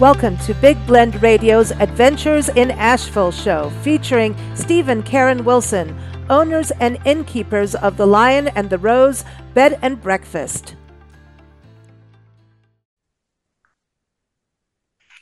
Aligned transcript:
Welcome 0.00 0.38
to 0.46 0.54
Big 0.54 0.78
Blend 0.86 1.20
Radio's 1.22 1.72
Adventures 1.72 2.48
in 2.50 2.70
Asheville 2.70 3.32
show 3.32 3.70
featuring 3.82 4.36
Steve 4.54 4.88
and 4.88 5.04
Karen 5.04 5.44
Wilson, 5.44 5.98
owners 6.30 6.70
and 6.78 7.00
innkeepers 7.04 7.74
of 7.74 7.96
the 7.96 8.06
Lion 8.06 8.46
and 8.46 8.70
the 8.70 8.78
Rose 8.78 9.24
Bed 9.54 9.76
and 9.82 10.00
Breakfast. 10.00 10.76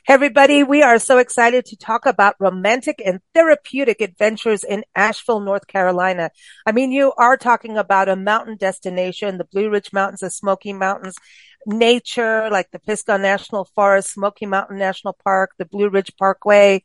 Everybody, 0.07 0.63
we 0.63 0.81
are 0.81 0.99
so 0.99 1.17
excited 1.17 1.65
to 1.65 1.75
talk 1.75 2.05
about 2.05 2.35
romantic 2.39 3.01
and 3.05 3.19
therapeutic 3.33 3.99
adventures 3.99 4.63
in 4.63 4.85
Asheville, 4.95 5.41
North 5.41 5.67
Carolina. 5.67 6.31
I 6.65 6.71
mean, 6.71 6.93
you 6.93 7.11
are 7.17 7.35
talking 7.35 7.77
about 7.77 8.07
a 8.07 8.15
mountain 8.15 8.55
destination, 8.55 9.37
the 9.37 9.43
Blue 9.43 9.69
Ridge 9.69 9.91
Mountains, 9.91 10.21
the 10.21 10.31
Smoky 10.31 10.71
Mountains, 10.71 11.17
nature 11.65 12.49
like 12.49 12.71
the 12.71 12.79
Pisgah 12.79 13.17
National 13.17 13.65
Forest, 13.75 14.13
Smoky 14.13 14.45
Mountain 14.45 14.77
National 14.77 15.17
Park, 15.25 15.51
the 15.57 15.65
Blue 15.65 15.89
Ridge 15.89 16.13
Parkway. 16.17 16.83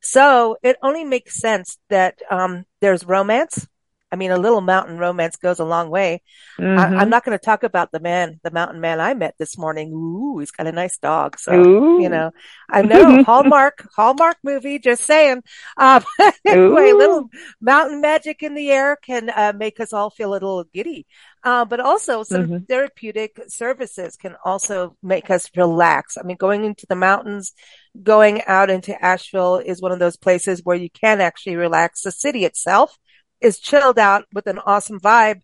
So 0.00 0.56
it 0.62 0.76
only 0.80 1.04
makes 1.04 1.40
sense 1.40 1.78
that 1.88 2.20
um, 2.30 2.64
there's 2.80 3.04
romance. 3.04 3.66
I 4.12 4.16
mean, 4.16 4.32
a 4.32 4.38
little 4.38 4.60
mountain 4.60 4.98
romance 4.98 5.36
goes 5.36 5.60
a 5.60 5.64
long 5.64 5.88
way. 5.88 6.22
Mm-hmm. 6.58 6.78
I, 6.98 7.02
am 7.02 7.10
not 7.10 7.24
going 7.24 7.38
to 7.38 7.44
talk 7.44 7.62
about 7.62 7.92
the 7.92 8.00
man, 8.00 8.40
the 8.42 8.50
mountain 8.50 8.80
man 8.80 9.00
I 9.00 9.14
met 9.14 9.34
this 9.38 9.56
morning. 9.56 9.92
Ooh, 9.92 10.38
he's 10.38 10.50
got 10.50 10.66
a 10.66 10.72
nice 10.72 10.98
dog. 10.98 11.38
So, 11.38 11.54
Ooh. 11.54 12.02
you 12.02 12.08
know, 12.08 12.32
I 12.68 12.82
know 12.82 13.22
Hallmark, 13.22 13.86
Hallmark 13.94 14.38
movie, 14.42 14.78
just 14.78 15.04
saying. 15.04 15.42
Um, 15.76 16.04
anyway, 16.44 16.92
little 16.92 17.28
mountain 17.60 18.00
magic 18.00 18.42
in 18.42 18.54
the 18.54 18.70
air 18.70 18.96
can 18.96 19.30
uh, 19.30 19.52
make 19.56 19.78
us 19.78 19.92
all 19.92 20.10
feel 20.10 20.30
a 20.30 20.34
little 20.34 20.64
giddy. 20.64 21.06
Uh, 21.42 21.64
but 21.64 21.80
also 21.80 22.22
some 22.22 22.42
mm-hmm. 22.42 22.64
therapeutic 22.64 23.40
services 23.48 24.16
can 24.16 24.36
also 24.44 24.96
make 25.02 25.30
us 25.30 25.48
relax. 25.56 26.18
I 26.18 26.22
mean, 26.22 26.36
going 26.36 26.64
into 26.64 26.84
the 26.86 26.96
mountains, 26.96 27.54
going 28.02 28.42
out 28.44 28.68
into 28.68 29.02
Asheville 29.02 29.56
is 29.56 29.80
one 29.80 29.92
of 29.92 29.98
those 29.98 30.16
places 30.16 30.62
where 30.62 30.76
you 30.76 30.90
can 30.90 31.20
actually 31.20 31.56
relax. 31.56 32.02
The 32.02 32.12
city 32.12 32.44
itself 32.44 32.98
is 33.40 33.58
chilled 33.58 33.98
out 33.98 34.24
with 34.32 34.46
an 34.46 34.58
awesome 34.58 35.00
vibe. 35.00 35.40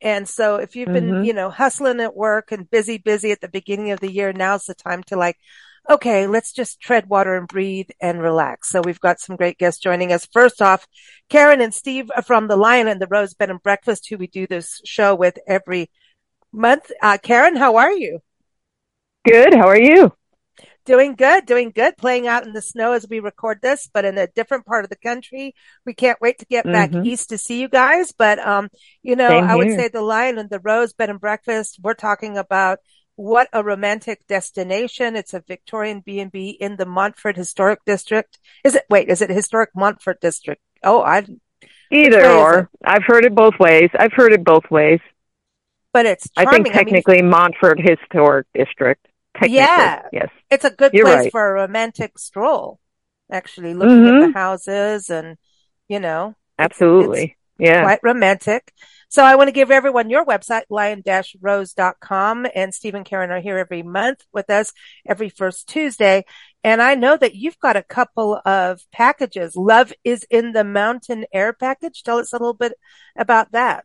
And 0.00 0.28
so 0.28 0.56
if 0.56 0.76
you've 0.76 0.92
been, 0.92 1.08
mm-hmm. 1.10 1.24
you 1.24 1.32
know, 1.32 1.48
hustling 1.48 2.00
at 2.00 2.14
work 2.14 2.52
and 2.52 2.70
busy, 2.70 2.98
busy 2.98 3.32
at 3.32 3.40
the 3.40 3.48
beginning 3.48 3.92
of 3.92 4.00
the 4.00 4.12
year, 4.12 4.32
now's 4.32 4.64
the 4.64 4.74
time 4.74 5.02
to 5.04 5.16
like 5.16 5.38
okay, 5.88 6.26
let's 6.26 6.52
just 6.52 6.80
tread 6.80 7.08
water 7.08 7.36
and 7.36 7.48
breathe 7.48 7.88
and 8.00 8.20
relax. 8.20 8.70
So 8.70 8.80
we've 8.80 9.00
got 9.00 9.20
some 9.20 9.36
great 9.36 9.58
guests 9.58 9.80
joining 9.80 10.12
us. 10.12 10.26
First 10.26 10.60
off, 10.60 10.86
Karen 11.28 11.60
and 11.60 11.72
Steve 11.72 12.10
from 12.26 12.48
the 12.48 12.56
Lion 12.56 12.88
and 12.88 13.00
the 13.00 13.06
Rose 13.06 13.34
Bed 13.34 13.50
and 13.50 13.62
Breakfast, 13.62 14.08
who 14.08 14.16
we 14.16 14.26
do 14.26 14.46
this 14.46 14.80
show 14.84 15.14
with 15.14 15.38
every 15.46 15.90
month. 16.52 16.90
Uh, 17.00 17.18
Karen, 17.22 17.56
how 17.56 17.76
are 17.76 17.92
you? 17.92 18.20
Good. 19.24 19.54
How 19.54 19.68
are 19.68 19.80
you? 19.80 20.12
Doing 20.86 21.16
good, 21.16 21.46
doing 21.46 21.72
good. 21.74 21.96
Playing 21.96 22.28
out 22.28 22.46
in 22.46 22.52
the 22.52 22.62
snow 22.62 22.92
as 22.92 23.06
we 23.08 23.18
record 23.18 23.58
this, 23.60 23.90
but 23.92 24.04
in 24.04 24.16
a 24.16 24.28
different 24.28 24.64
part 24.64 24.84
of 24.84 24.88
the 24.88 24.96
country. 24.96 25.54
We 25.84 25.94
can't 25.94 26.20
wait 26.20 26.38
to 26.38 26.46
get 26.46 26.64
mm-hmm. 26.64 26.94
back 26.94 27.04
east 27.04 27.30
to 27.30 27.38
see 27.38 27.60
you 27.60 27.68
guys. 27.68 28.12
But, 28.12 28.38
um, 28.38 28.68
you 29.02 29.16
know, 29.16 29.28
I 29.28 29.56
would 29.56 29.70
say 29.70 29.88
the 29.88 30.00
Lion 30.00 30.38
and 30.38 30.48
the 30.48 30.60
Rose 30.60 30.92
Bed 30.92 31.10
and 31.10 31.20
Breakfast, 31.20 31.80
we're 31.82 31.94
talking 31.94 32.38
about 32.38 32.78
what 33.16 33.48
a 33.52 33.64
romantic 33.64 34.26
destination. 34.28 35.16
It's 35.16 35.34
a 35.34 35.42
Victorian 35.46 36.00
B&B 36.00 36.50
in 36.50 36.76
the 36.76 36.86
Montford 36.86 37.36
Historic 37.36 37.80
District. 37.84 38.38
Is 38.62 38.76
it, 38.76 38.84
wait, 38.88 39.08
is 39.08 39.22
it 39.22 39.30
Historic 39.30 39.70
Montford 39.74 40.20
District? 40.20 40.62
Oh, 40.84 41.02
I, 41.02 41.26
either 41.90 42.26
or. 42.26 42.70
I've 42.84 43.04
heard 43.04 43.24
it 43.24 43.34
both 43.34 43.54
ways. 43.58 43.90
I've 43.98 44.12
heard 44.12 44.32
it 44.32 44.44
both 44.44 44.70
ways. 44.70 45.00
But 45.92 46.06
it's 46.06 46.28
charming. 46.30 46.48
I 46.48 46.52
think 46.52 46.74
technically 46.74 47.18
I 47.18 47.22
mean, 47.22 47.30
Montford 47.30 47.80
Historic 47.80 48.46
District. 48.54 49.04
Yeah. 49.42 50.02
Yes. 50.12 50.28
It's 50.50 50.64
a 50.64 50.70
good 50.70 50.92
You're 50.94 51.06
place 51.06 51.24
right. 51.24 51.32
for 51.32 51.48
a 51.48 51.52
romantic 51.52 52.18
stroll. 52.18 52.78
Actually 53.30 53.74
looking 53.74 54.04
mm-hmm. 54.04 54.22
at 54.24 54.26
the 54.28 54.38
houses 54.38 55.10
and, 55.10 55.36
you 55.88 56.00
know. 56.00 56.34
Absolutely. 56.58 57.36
yeah. 57.58 57.82
Quite 57.82 58.00
romantic. 58.02 58.72
So 59.08 59.22
I 59.22 59.36
want 59.36 59.48
to 59.48 59.52
give 59.52 59.70
everyone 59.70 60.10
your 60.10 60.24
website, 60.24 60.64
lion-rose.com. 60.68 62.46
And 62.54 62.74
Steve 62.74 62.94
and 62.94 63.04
Karen 63.04 63.30
are 63.30 63.40
here 63.40 63.58
every 63.58 63.82
month 63.82 64.24
with 64.32 64.50
us 64.50 64.72
every 65.06 65.28
first 65.28 65.68
Tuesday. 65.68 66.24
And 66.64 66.82
I 66.82 66.96
know 66.96 67.16
that 67.16 67.34
you've 67.34 67.58
got 67.58 67.76
a 67.76 67.82
couple 67.82 68.40
of 68.44 68.80
packages. 68.92 69.54
Love 69.54 69.92
is 70.02 70.24
in 70.30 70.52
the 70.52 70.64
mountain 70.64 71.24
air 71.32 71.52
package. 71.52 72.02
Tell 72.02 72.18
us 72.18 72.32
a 72.32 72.36
little 72.36 72.54
bit 72.54 72.72
about 73.16 73.52
that. 73.52 73.84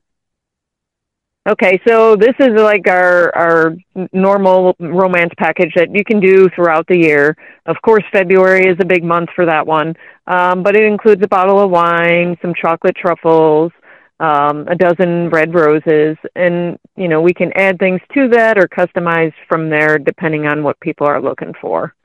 Okay, 1.49 1.81
so 1.87 2.15
this 2.15 2.35
is 2.39 2.49
like 2.55 2.87
our 2.87 3.35
our 3.35 3.75
normal 4.13 4.75
romance 4.79 5.33
package 5.39 5.71
that 5.75 5.89
you 5.91 6.03
can 6.03 6.19
do 6.19 6.47
throughout 6.55 6.85
the 6.87 6.97
year. 6.97 7.35
Of 7.65 7.77
course, 7.83 8.03
February 8.11 8.67
is 8.67 8.77
a 8.79 8.85
big 8.85 9.03
month 9.03 9.29
for 9.35 9.47
that 9.47 9.65
one, 9.65 9.95
um, 10.27 10.61
but 10.61 10.75
it 10.75 10.83
includes 10.83 11.23
a 11.23 11.27
bottle 11.27 11.59
of 11.59 11.71
wine, 11.71 12.37
some 12.43 12.53
chocolate 12.53 12.95
truffles, 12.95 13.71
um, 14.19 14.67
a 14.67 14.75
dozen 14.75 15.29
red 15.29 15.55
roses, 15.55 16.15
and 16.35 16.77
you 16.95 17.07
know 17.07 17.21
we 17.21 17.33
can 17.33 17.51
add 17.55 17.79
things 17.79 18.01
to 18.13 18.27
that 18.29 18.59
or 18.59 18.67
customize 18.67 19.33
from 19.49 19.71
there 19.71 19.97
depending 19.97 20.45
on 20.45 20.61
what 20.61 20.79
people 20.79 21.07
are 21.07 21.19
looking 21.19 21.53
for. 21.59 21.95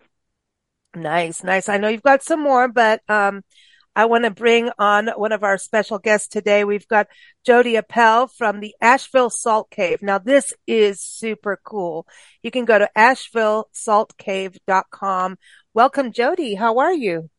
Nice, 0.94 1.44
nice. 1.44 1.68
I 1.68 1.76
know 1.76 1.88
you've 1.88 2.02
got 2.02 2.22
some 2.22 2.42
more, 2.42 2.68
but 2.68 3.02
um, 3.10 3.44
I 3.96 4.04
want 4.04 4.22
to 4.24 4.30
bring 4.30 4.70
on 4.78 5.08
one 5.16 5.32
of 5.32 5.42
our 5.42 5.56
special 5.56 5.98
guests 5.98 6.28
today. 6.28 6.64
We've 6.64 6.86
got 6.86 7.06
Jodie 7.48 7.78
Appel 7.78 8.26
from 8.26 8.60
the 8.60 8.74
Asheville 8.78 9.30
Salt 9.30 9.70
Cave. 9.70 10.02
Now 10.02 10.18
this 10.18 10.52
is 10.66 11.00
super 11.00 11.58
cool. 11.64 12.06
You 12.42 12.50
can 12.50 12.66
go 12.66 12.78
to 12.78 12.90
ashevillesaltcave.com. 12.94 15.38
Welcome, 15.72 16.12
Jodie. 16.12 16.58
How 16.58 16.76
are 16.78 16.92
you? 16.92 17.30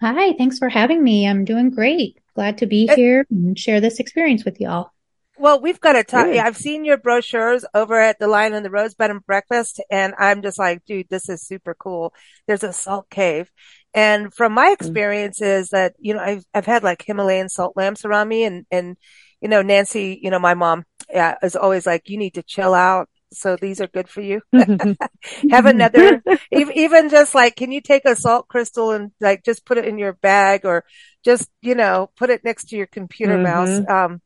Hi, 0.00 0.32
thanks 0.32 0.58
for 0.58 0.70
having 0.70 1.04
me. 1.04 1.28
I'm 1.28 1.44
doing 1.44 1.68
great. 1.68 2.22
Glad 2.34 2.56
to 2.58 2.66
be 2.66 2.86
here 2.86 3.26
and 3.30 3.58
share 3.58 3.80
this 3.82 4.00
experience 4.00 4.46
with 4.46 4.58
y'all. 4.60 4.92
Well, 5.40 5.60
we've 5.60 5.80
got 5.80 5.92
to 5.92 6.02
talk. 6.02 6.26
I've 6.26 6.56
seen 6.56 6.84
your 6.84 6.96
brochures 6.96 7.64
over 7.72 8.00
at 8.00 8.18
the 8.18 8.26
Lion 8.26 8.54
and 8.54 8.64
the 8.64 8.70
Rose 8.70 8.94
Bed 8.94 9.10
and 9.10 9.24
Breakfast, 9.24 9.80
and 9.88 10.12
I'm 10.18 10.42
just 10.42 10.58
like, 10.58 10.84
dude, 10.84 11.08
this 11.08 11.28
is 11.28 11.46
super 11.46 11.74
cool. 11.74 12.12
There's 12.48 12.64
a 12.64 12.72
salt 12.72 13.08
cave. 13.08 13.48
And 13.94 14.32
from 14.32 14.52
my 14.52 14.68
mm. 14.68 14.72
experiences 14.72 15.70
that, 15.70 15.94
you 15.98 16.14
know, 16.14 16.20
I've, 16.20 16.44
I've 16.54 16.66
had 16.66 16.82
like 16.82 17.02
Himalayan 17.02 17.48
salt 17.48 17.76
lamps 17.76 18.04
around 18.04 18.28
me 18.28 18.44
and, 18.44 18.66
and, 18.70 18.96
you 19.40 19.48
know, 19.48 19.62
Nancy, 19.62 20.18
you 20.22 20.30
know, 20.30 20.38
my 20.38 20.54
mom 20.54 20.84
yeah, 21.10 21.36
is 21.42 21.56
always 21.56 21.86
like, 21.86 22.08
you 22.08 22.18
need 22.18 22.34
to 22.34 22.42
chill 22.42 22.74
out 22.74 23.08
so 23.32 23.56
these 23.56 23.80
are 23.80 23.86
good 23.86 24.08
for 24.08 24.20
you. 24.20 24.40
Have 25.50 25.66
another, 25.66 26.22
even 26.50 27.08
just 27.08 27.34
like, 27.34 27.56
can 27.56 27.72
you 27.72 27.80
take 27.80 28.04
a 28.04 28.16
salt 28.16 28.48
crystal 28.48 28.92
and 28.92 29.12
like 29.20 29.44
just 29.44 29.64
put 29.64 29.78
it 29.78 29.84
in 29.84 29.98
your 29.98 30.14
bag 30.14 30.64
or 30.64 30.84
just, 31.24 31.48
you 31.62 31.74
know, 31.74 32.10
put 32.16 32.30
it 32.30 32.44
next 32.44 32.70
to 32.70 32.76
your 32.76 32.86
computer 32.86 33.34
mm-hmm. 33.34 33.42
mouse? 33.42 33.88
Um, 33.88 34.22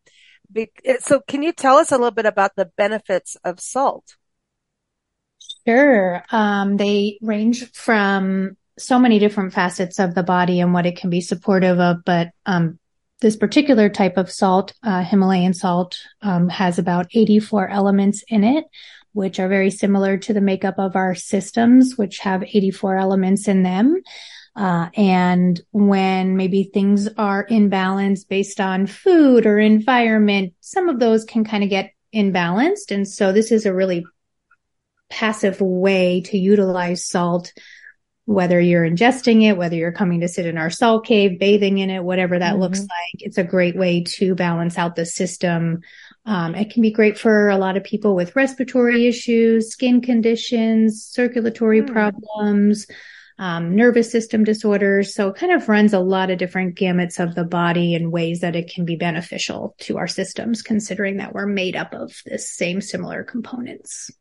be, 0.50 0.70
so 1.00 1.20
can 1.20 1.42
you 1.42 1.52
tell 1.52 1.76
us 1.76 1.92
a 1.92 1.96
little 1.96 2.10
bit 2.10 2.26
about 2.26 2.52
the 2.56 2.70
benefits 2.76 3.36
of 3.44 3.60
salt? 3.60 4.16
Sure. 5.66 6.24
Um, 6.30 6.76
they 6.76 7.18
range 7.22 7.70
from 7.72 8.56
so 8.78 8.98
many 8.98 9.18
different 9.18 9.52
facets 9.52 9.98
of 9.98 10.14
the 10.14 10.22
body 10.22 10.60
and 10.60 10.72
what 10.72 10.86
it 10.86 10.96
can 10.96 11.10
be 11.10 11.20
supportive 11.20 11.78
of, 11.78 12.04
but, 12.04 12.30
um, 12.46 12.78
this 13.20 13.36
particular 13.36 13.88
type 13.88 14.16
of 14.16 14.30
salt, 14.30 14.74
uh, 14.82 15.02
Himalayan 15.02 15.54
salt, 15.54 15.96
um, 16.22 16.48
has 16.48 16.78
about 16.78 17.06
84 17.12 17.68
elements 17.68 18.24
in 18.28 18.42
it, 18.42 18.64
which 19.12 19.38
are 19.38 19.48
very 19.48 19.70
similar 19.70 20.18
to 20.18 20.32
the 20.32 20.40
makeup 20.40 20.74
of 20.78 20.96
our 20.96 21.14
systems, 21.14 21.96
which 21.96 22.18
have 22.18 22.42
84 22.42 22.96
elements 22.96 23.46
in 23.46 23.62
them. 23.62 24.02
Uh, 24.54 24.88
and 24.96 25.60
when 25.70 26.36
maybe 26.36 26.64
things 26.64 27.08
are 27.16 27.42
in 27.42 27.68
balance 27.68 28.24
based 28.24 28.60
on 28.60 28.86
food 28.86 29.46
or 29.46 29.58
environment, 29.58 30.54
some 30.60 30.88
of 30.88 30.98
those 30.98 31.24
can 31.24 31.44
kind 31.44 31.64
of 31.64 31.70
get 31.70 31.92
imbalanced. 32.14 32.90
And 32.90 33.08
so 33.08 33.32
this 33.32 33.50
is 33.50 33.64
a 33.64 33.74
really 33.74 34.04
passive 35.08 35.60
way 35.60 36.22
to 36.22 36.38
utilize 36.38 37.06
salt 37.06 37.52
whether 38.24 38.60
you're 38.60 38.88
ingesting 38.88 39.42
it, 39.42 39.56
whether 39.56 39.74
you're 39.74 39.92
coming 39.92 40.20
to 40.20 40.28
sit 40.28 40.46
in 40.46 40.56
our 40.56 40.70
salt 40.70 41.04
cave, 41.04 41.40
bathing 41.40 41.78
in 41.78 41.90
it, 41.90 42.04
whatever 42.04 42.38
that 42.38 42.52
mm-hmm. 42.52 42.62
looks 42.62 42.80
like, 42.80 43.14
it's 43.14 43.38
a 43.38 43.44
great 43.44 43.76
way 43.76 44.02
to 44.04 44.34
balance 44.34 44.78
out 44.78 44.94
the 44.94 45.04
system. 45.04 45.80
Um, 46.24 46.54
it 46.54 46.72
can 46.72 46.82
be 46.82 46.92
great 46.92 47.18
for 47.18 47.48
a 47.48 47.56
lot 47.56 47.76
of 47.76 47.82
people 47.82 48.14
with 48.14 48.36
respiratory 48.36 49.06
issues, 49.08 49.72
skin 49.72 50.00
conditions, 50.00 51.04
circulatory 51.04 51.82
mm. 51.82 51.92
problems, 51.92 52.86
um, 53.38 53.74
nervous 53.74 54.12
system 54.12 54.44
disorders. 54.44 55.14
So 55.14 55.30
it 55.30 55.36
kind 55.36 55.52
of 55.52 55.68
runs 55.68 55.92
a 55.92 55.98
lot 55.98 56.30
of 56.30 56.38
different 56.38 56.76
gamuts 56.76 57.18
of 57.18 57.34
the 57.34 57.44
body 57.44 57.94
in 57.94 58.12
ways 58.12 58.38
that 58.40 58.54
it 58.54 58.72
can 58.72 58.84
be 58.84 58.94
beneficial 58.94 59.74
to 59.80 59.98
our 59.98 60.06
systems, 60.06 60.62
considering 60.62 61.16
that 61.16 61.34
we're 61.34 61.46
made 61.46 61.74
up 61.74 61.92
of 61.92 62.22
the 62.24 62.38
same 62.38 62.80
similar 62.80 63.24
components. 63.24 64.12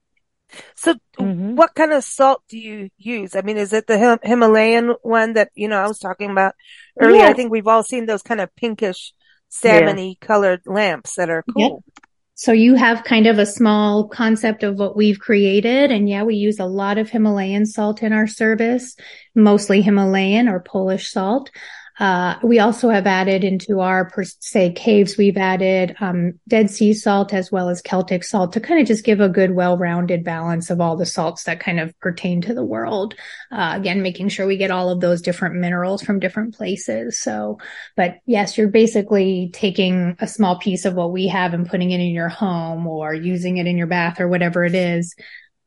So 0.75 0.95
mm-hmm. 1.19 1.55
what 1.55 1.75
kind 1.75 1.93
of 1.93 2.03
salt 2.03 2.43
do 2.49 2.57
you 2.57 2.89
use? 2.97 3.35
I 3.35 3.41
mean, 3.41 3.57
is 3.57 3.73
it 3.73 3.87
the 3.87 3.97
Him- 3.97 4.19
Himalayan 4.23 4.95
one 5.01 5.33
that, 5.33 5.49
you 5.55 5.67
know, 5.67 5.77
I 5.77 5.87
was 5.87 5.99
talking 5.99 6.31
about 6.31 6.55
earlier? 6.99 7.21
Yeah. 7.21 7.29
I 7.29 7.33
think 7.33 7.51
we've 7.51 7.67
all 7.67 7.83
seen 7.83 8.05
those 8.05 8.23
kind 8.23 8.41
of 8.41 8.55
pinkish 8.55 9.13
salmony 9.51 10.15
yeah. 10.21 10.27
colored 10.27 10.61
lamps 10.65 11.15
that 11.15 11.29
are 11.29 11.43
cool. 11.53 11.83
Yep. 11.85 12.03
so 12.35 12.51
you 12.51 12.75
have 12.75 13.03
kind 13.03 13.27
of 13.27 13.37
a 13.37 13.45
small 13.45 14.07
concept 14.07 14.63
of 14.63 14.77
what 14.77 14.95
we've 14.95 15.19
created. 15.19 15.91
And 15.91 16.09
yeah, 16.09 16.23
we 16.23 16.35
use 16.35 16.59
a 16.59 16.65
lot 16.65 16.97
of 16.97 17.09
Himalayan 17.09 17.65
salt 17.65 18.01
in 18.01 18.13
our 18.13 18.27
service, 18.27 18.95
mostly 19.35 19.81
Himalayan 19.81 20.47
or 20.47 20.59
Polish 20.59 21.11
salt. 21.11 21.51
Uh, 21.99 22.35
we 22.41 22.59
also 22.59 22.89
have 22.89 23.05
added 23.05 23.43
into 23.43 23.79
our, 23.79 24.05
per 24.09 24.23
se, 24.23 24.71
caves, 24.73 25.17
we've 25.17 25.37
added 25.37 25.95
um, 25.99 26.39
Dead 26.47 26.69
Sea 26.69 26.93
salt 26.93 27.33
as 27.33 27.51
well 27.51 27.69
as 27.69 27.81
Celtic 27.81 28.23
salt 28.23 28.53
to 28.53 28.59
kind 28.59 28.79
of 28.79 28.87
just 28.87 29.03
give 29.03 29.19
a 29.19 29.29
good, 29.29 29.51
well-rounded 29.51 30.23
balance 30.23 30.69
of 30.69 30.81
all 30.81 30.95
the 30.95 31.05
salts 31.05 31.43
that 31.43 31.59
kind 31.59 31.79
of 31.79 31.97
pertain 31.99 32.41
to 32.41 32.53
the 32.53 32.63
world. 32.63 33.13
Uh, 33.51 33.73
again, 33.75 34.01
making 34.01 34.29
sure 34.29 34.47
we 34.47 34.57
get 34.57 34.71
all 34.71 34.89
of 34.89 34.99
those 34.99 35.21
different 35.21 35.55
minerals 35.55 36.01
from 36.01 36.19
different 36.19 36.55
places. 36.55 37.19
So, 37.19 37.59
but 37.95 38.15
yes, 38.25 38.57
you're 38.57 38.69
basically 38.69 39.51
taking 39.53 40.15
a 40.19 40.27
small 40.27 40.57
piece 40.57 40.85
of 40.85 40.95
what 40.95 41.11
we 41.11 41.27
have 41.27 41.53
and 41.53 41.69
putting 41.69 41.91
it 41.91 41.99
in 41.99 42.11
your 42.11 42.29
home 42.29 42.87
or 42.87 43.13
using 43.13 43.57
it 43.57 43.67
in 43.67 43.77
your 43.77 43.87
bath 43.87 44.19
or 44.19 44.27
whatever 44.27 44.63
it 44.63 44.75
is. 44.75 45.15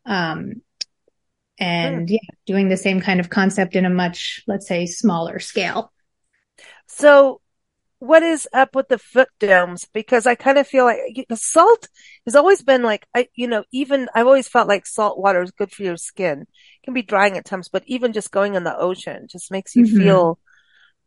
Um, 0.05 0.63
and 1.59 2.11
yeah, 2.11 2.19
doing 2.47 2.69
the 2.69 2.77
same 2.77 3.01
kind 3.01 3.21
of 3.21 3.31
concept 3.31 3.77
in 3.77 3.85
a 3.85 3.91
much, 3.91 4.43
let's 4.49 4.67
say, 4.67 4.87
smaller 4.87 5.39
scale. 5.39 5.93
So 6.97 7.41
what 7.99 8.23
is 8.23 8.47
up 8.53 8.77
with 8.77 8.89
the 8.89 8.99
foot 8.99 9.29
domes? 9.41 9.87
Because 9.93 10.27
I 10.27 10.35
kind 10.35 10.59
of 10.59 10.67
feel 10.67 10.85
like 10.85 11.27
salt 11.35 11.89
has 12.25 12.37
always 12.37 12.63
been 12.63 12.83
like, 12.83 13.07
I, 13.15 13.29
you 13.35 13.49
know, 13.49 13.65
even 13.73 14.09
I've 14.15 14.27
always 14.27 14.47
felt 14.47 14.69
like 14.69 14.87
salt 14.87 15.19
water 15.19 15.43
is 15.43 15.51
good 15.51 15.73
for 15.73 15.83
your 15.83 15.97
skin. 15.97 16.43
It 16.43 16.85
can 16.85 16.95
be 16.95 17.03
drying 17.03 17.37
at 17.37 17.45
times, 17.45 17.69
but 17.69 17.83
even 17.87 18.13
just 18.13 18.31
going 18.31 18.55
in 18.55 18.65
the 18.65 18.77
ocean 18.77 19.27
just 19.29 19.51
makes 19.51 19.75
you 19.75 19.87
mm-hmm. 19.87 19.97
feel 19.97 20.39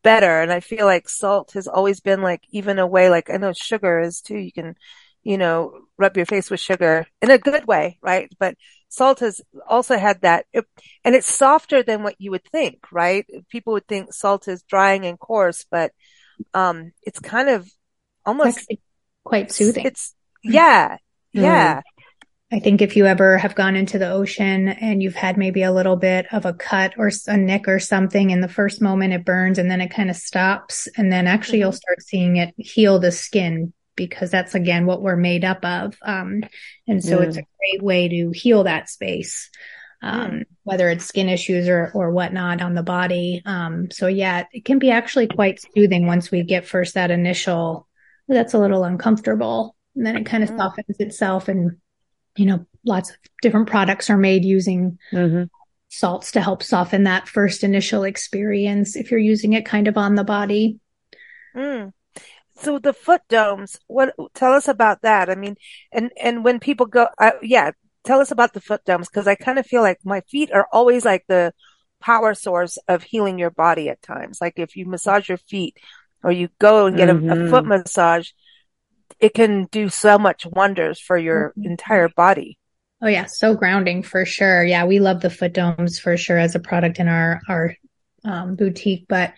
better. 0.03 0.41
And 0.41 0.51
I 0.51 0.59
feel 0.59 0.85
like 0.85 1.07
salt 1.07 1.51
has 1.53 1.67
always 1.67 2.01
been 2.01 2.21
like, 2.21 2.41
even 2.51 2.79
a 2.79 2.87
way, 2.87 3.09
like 3.09 3.29
I 3.29 3.37
know 3.37 3.53
sugar 3.53 3.99
is 3.99 4.19
too. 4.19 4.37
You 4.37 4.51
can, 4.51 4.75
you 5.23 5.37
know, 5.37 5.79
rub 5.97 6.17
your 6.17 6.25
face 6.25 6.49
with 6.49 6.59
sugar 6.59 7.05
in 7.21 7.31
a 7.31 7.37
good 7.37 7.65
way, 7.65 7.97
right? 8.01 8.29
But 8.39 8.55
salt 8.89 9.19
has 9.19 9.41
also 9.67 9.97
had 9.97 10.21
that, 10.21 10.45
and 10.53 11.15
it's 11.15 11.31
softer 11.31 11.83
than 11.83 12.03
what 12.03 12.15
you 12.19 12.31
would 12.31 12.45
think, 12.45 12.91
right? 12.91 13.25
People 13.49 13.73
would 13.73 13.87
think 13.87 14.13
salt 14.13 14.47
is 14.47 14.63
drying 14.63 15.05
and 15.05 15.19
coarse, 15.19 15.65
but 15.69 15.91
um, 16.53 16.91
it's 17.03 17.19
kind 17.19 17.49
of 17.49 17.69
almost 18.25 18.71
quite 19.23 19.51
soothing. 19.51 19.85
It's 19.85 20.15
yeah, 20.43 20.97
mm. 21.35 21.41
yeah. 21.41 21.81
I 22.49 22.59
think 22.59 22.81
if 22.81 22.95
you 22.95 23.05
ever 23.05 23.37
have 23.37 23.55
gone 23.55 23.75
into 23.75 23.99
the 23.99 24.09
ocean 24.09 24.69
and 24.69 25.03
you've 25.03 25.15
had 25.15 25.37
maybe 25.37 25.63
a 25.63 25.73
little 25.73 25.97
bit 25.97 26.27
of 26.31 26.45
a 26.45 26.53
cut 26.53 26.93
or 26.97 27.11
a 27.27 27.35
nick 27.35 27.67
or 27.67 27.77
something, 27.77 28.29
in 28.29 28.39
the 28.39 28.47
first 28.47 28.81
moment 28.81 29.13
it 29.13 29.25
burns 29.25 29.59
and 29.59 29.69
then 29.69 29.81
it 29.81 29.91
kind 29.91 30.09
of 30.09 30.15
stops, 30.15 30.87
and 30.95 31.11
then 31.11 31.27
actually 31.27 31.57
mm-hmm. 31.57 31.63
you'll 31.63 31.71
start 31.73 32.01
seeing 32.01 32.37
it 32.37 32.53
heal 32.57 32.99
the 32.99 33.11
skin 33.11 33.73
because 33.97 34.31
that's 34.31 34.55
again 34.55 34.85
what 34.85 35.01
we're 35.01 35.17
made 35.17 35.43
up 35.43 35.65
of. 35.65 35.97
Um, 36.01 36.43
and 36.87 37.03
so 37.03 37.17
mm. 37.17 37.23
it's 37.23 37.35
a 37.35 37.45
great 37.59 37.83
way 37.83 38.07
to 38.07 38.31
heal 38.31 38.63
that 38.63 38.89
space. 38.89 39.49
Um, 39.99 40.29
mm. 40.29 40.43
whether 40.63 40.89
it's 40.89 41.05
skin 41.05 41.27
issues 41.27 41.67
or, 41.67 41.91
or 41.95 42.11
whatnot 42.11 42.61
on 42.61 42.75
the 42.75 42.83
body. 42.83 43.41
Um, 43.43 43.89
so 43.89 44.05
yeah, 44.05 44.43
it 44.53 44.63
can 44.63 44.77
be 44.77 44.91
actually 44.91 45.25
quite 45.25 45.59
soothing 45.73 46.05
once 46.05 46.29
we 46.29 46.43
get 46.43 46.67
first 46.67 46.93
that 46.93 47.09
initial, 47.09 47.87
that's 48.27 48.53
a 48.53 48.59
little 48.59 48.83
uncomfortable. 48.83 49.75
And 49.95 50.05
then 50.05 50.15
it 50.15 50.27
kind 50.27 50.43
of 50.43 50.51
mm. 50.51 50.57
softens 50.57 50.97
itself 50.99 51.47
and, 51.47 51.77
you 52.35 52.45
know, 52.45 52.67
lots 52.85 53.09
of 53.09 53.15
different 53.41 53.69
products 53.69 54.11
are 54.11 54.17
made 54.17 54.45
using 54.45 54.99
mm-hmm. 55.11 55.45
salts 55.89 56.33
to 56.33 56.41
help 56.41 56.61
soften 56.61 57.05
that 57.05 57.27
first 57.27 57.63
initial 57.63 58.03
experience 58.03 58.95
if 58.95 59.09
you're 59.09 59.19
using 59.19 59.53
it 59.53 59.65
kind 59.65 59.87
of 59.87 59.97
on 59.97 60.13
the 60.13 60.23
body. 60.23 60.79
Mm 61.55 61.91
so 62.59 62.79
the 62.79 62.93
foot 62.93 63.21
domes 63.29 63.77
what 63.87 64.13
tell 64.33 64.53
us 64.53 64.67
about 64.67 65.01
that 65.01 65.29
i 65.29 65.35
mean 65.35 65.55
and 65.91 66.11
and 66.21 66.43
when 66.43 66.59
people 66.59 66.85
go 66.85 67.07
uh, 67.19 67.31
yeah 67.41 67.71
tell 68.03 68.19
us 68.19 68.31
about 68.31 68.53
the 68.53 68.61
foot 68.61 68.83
domes 68.85 69.07
because 69.07 69.27
i 69.27 69.35
kind 69.35 69.59
of 69.59 69.65
feel 69.65 69.81
like 69.81 69.99
my 70.03 70.21
feet 70.21 70.51
are 70.51 70.67
always 70.71 71.05
like 71.05 71.23
the 71.27 71.53
power 71.99 72.33
source 72.33 72.77
of 72.87 73.03
healing 73.03 73.39
your 73.39 73.49
body 73.49 73.89
at 73.89 74.01
times 74.01 74.39
like 74.39 74.53
if 74.57 74.75
you 74.75 74.85
massage 74.85 75.27
your 75.29 75.37
feet 75.37 75.77
or 76.23 76.31
you 76.31 76.49
go 76.59 76.85
and 76.85 76.97
get 76.97 77.09
mm-hmm. 77.09 77.29
a, 77.29 77.45
a, 77.45 77.49
foot 77.49 77.63
mm-hmm. 77.63 77.69
massage 77.69 78.29
it 79.19 79.33
can 79.33 79.65
do 79.71 79.89
so 79.89 80.17
much 80.17 80.45
wonders 80.45 80.99
for 80.99 81.17
your 81.17 81.49
mm-hmm. 81.57 81.71
entire 81.71 82.09
body 82.09 82.57
oh 83.01 83.07
yeah 83.07 83.25
so 83.25 83.55
grounding 83.55 84.03
for 84.03 84.25
sure 84.25 84.63
yeah 84.63 84.85
we 84.85 84.99
love 84.99 85.21
the 85.21 85.29
foot 85.29 85.53
domes 85.53 85.99
for 85.99 86.17
sure 86.17 86.37
as 86.37 86.55
a 86.55 86.59
product 86.59 86.99
in 86.99 87.07
our 87.07 87.41
our 87.49 87.75
um, 88.25 88.55
boutique 88.55 89.05
but 89.07 89.33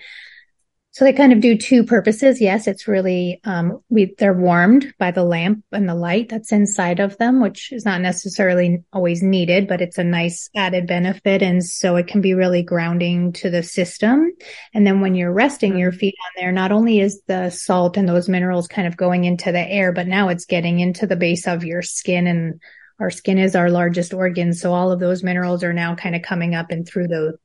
so 0.92 1.06
they 1.06 1.14
kind 1.14 1.32
of 1.32 1.40
do 1.40 1.56
two 1.56 1.84
purposes. 1.84 2.42
Yes, 2.42 2.66
it's 2.66 2.88
really, 2.88 3.40
um, 3.44 3.84
we, 3.90 4.16
they're 4.18 4.34
warmed 4.34 4.92
by 4.98 5.12
the 5.12 5.24
lamp 5.24 5.64
and 5.72 5.88
the 5.88 5.94
light 5.94 6.30
that's 6.30 6.52
inside 6.52 7.00
of 7.00 7.16
them, 7.20 7.42
which 7.42 7.72
is 7.72 7.86
not 7.86 8.02
necessarily 8.02 8.84
always 8.92 9.22
needed, 9.22 9.68
but 9.68 9.82
it's 9.82 10.00
a 10.00 10.04
nice 10.04 10.50
added 10.56 10.88
benefit. 10.88 11.44
And 11.44 11.64
so 11.64 11.96
it 11.96 12.08
can 12.08 12.22
be 12.22 12.34
really 12.34 12.64
grounding 12.64 13.34
to 13.34 13.52
the 13.52 13.62
system. 13.62 14.32
And 14.74 14.86
then 14.86 15.00
when 15.00 15.14
you're 15.14 15.32
resting 15.32 15.78
your 15.78 15.92
mm-hmm. 15.92 16.00
feet 16.00 16.16
on 16.26 16.42
there, 16.42 16.52
not 16.52 16.72
only 16.72 17.00
is 17.00 17.22
the 17.28 17.52
salt 17.52 17.96
and 17.96 18.10
those 18.10 18.28
minerals 18.28 18.68
kind 18.68 18.88
of 18.88 18.98
going 18.98 19.26
into 19.26 19.52
the 19.52 19.60
air, 19.60 19.92
but 19.92 20.08
now 20.08 20.30
it's 20.30 20.46
getting 20.46 20.80
into 20.80 21.06
the 21.06 21.16
base 21.16 21.48
of 21.48 21.64
your 21.64 21.84
skin 21.84 22.26
and 22.26 22.60
our 23.00 23.12
skin 23.12 23.38
is 23.38 23.56
our 23.56 23.70
largest 23.70 24.12
organ. 24.12 24.54
So 24.54 24.74
all 24.74 24.92
of 24.92 25.00
those 25.00 25.24
minerals 25.24 25.64
are 25.64 25.72
now 25.72 25.94
kind 25.94 26.16
of 26.16 26.24
coming 26.24 26.56
up 26.56 26.72
and 26.72 26.86
through 26.88 27.10
the 27.10 27.38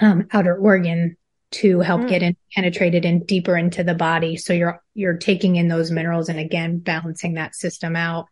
um, 0.00 0.26
outer 0.32 0.56
organ 0.56 1.18
to 1.50 1.80
help 1.80 2.02
mm. 2.02 2.08
get 2.08 2.22
in 2.22 2.36
penetrated 2.54 3.04
in 3.04 3.24
deeper 3.24 3.56
into 3.56 3.82
the 3.82 3.94
body. 3.94 4.36
So 4.36 4.52
you're, 4.52 4.82
you're 4.94 5.16
taking 5.16 5.56
in 5.56 5.68
those 5.68 5.90
minerals 5.90 6.28
and 6.28 6.38
again, 6.38 6.78
balancing 6.78 7.34
that 7.34 7.54
system 7.54 7.96
out. 7.96 8.26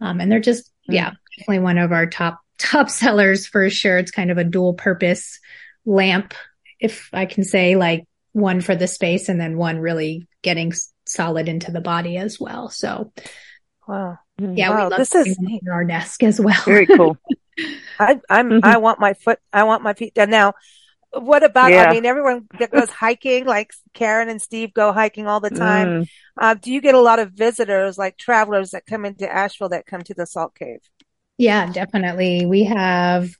Um, 0.00 0.20
and 0.20 0.30
they're 0.30 0.40
just, 0.40 0.70
mm. 0.88 0.94
yeah, 0.94 1.12
definitely 1.38 1.60
one 1.60 1.78
of 1.78 1.92
our 1.92 2.06
top, 2.06 2.40
top 2.58 2.88
sellers 2.90 3.46
for 3.46 3.68
sure. 3.70 3.98
It's 3.98 4.10
kind 4.10 4.30
of 4.30 4.38
a 4.38 4.44
dual 4.44 4.74
purpose 4.74 5.38
lamp, 5.84 6.34
if 6.80 7.10
I 7.12 7.26
can 7.26 7.44
say 7.44 7.76
like 7.76 8.06
one 8.32 8.60
for 8.60 8.74
the 8.74 8.88
space 8.88 9.28
and 9.28 9.40
then 9.40 9.56
one 9.56 9.78
really 9.78 10.26
getting 10.42 10.72
solid 11.06 11.48
into 11.48 11.70
the 11.70 11.80
body 11.80 12.16
as 12.16 12.40
well. 12.40 12.68
So, 12.68 13.12
wow. 13.86 14.18
Yeah, 14.38 14.70
wow, 14.70 14.76
we 14.76 14.90
love 14.90 14.98
this 14.98 15.14
is 15.14 15.38
in 15.38 15.68
our 15.70 15.84
desk 15.84 16.22
as 16.24 16.40
well. 16.40 16.60
Very 16.64 16.86
cool. 16.86 17.16
I, 18.00 18.20
I'm, 18.28 18.50
mm-hmm. 18.50 18.64
I 18.64 18.78
want 18.78 18.98
my 18.98 19.14
foot, 19.14 19.38
I 19.52 19.62
want 19.62 19.82
my 19.84 19.94
feet 19.94 20.14
done 20.14 20.30
now. 20.30 20.54
What 21.16 21.44
about, 21.44 21.70
yeah. 21.70 21.84
I 21.84 21.92
mean, 21.92 22.06
everyone 22.06 22.46
that 22.58 22.70
goes 22.70 22.90
hiking, 22.90 23.44
like 23.46 23.72
Karen 23.92 24.28
and 24.28 24.40
Steve 24.40 24.74
go 24.74 24.92
hiking 24.92 25.26
all 25.26 25.40
the 25.40 25.50
time. 25.50 25.88
Mm. 25.88 26.08
Uh, 26.36 26.54
do 26.54 26.72
you 26.72 26.80
get 26.80 26.94
a 26.94 27.00
lot 27.00 27.18
of 27.18 27.32
visitors, 27.32 27.96
like 27.98 28.16
travelers 28.16 28.70
that 28.70 28.86
come 28.86 29.04
into 29.04 29.30
Asheville 29.32 29.68
that 29.70 29.86
come 29.86 30.02
to 30.02 30.14
the 30.14 30.26
Salt 30.26 30.54
Cave? 30.54 30.80
Yeah, 31.38 31.70
definitely. 31.72 32.46
We 32.46 32.64
have 32.64 33.30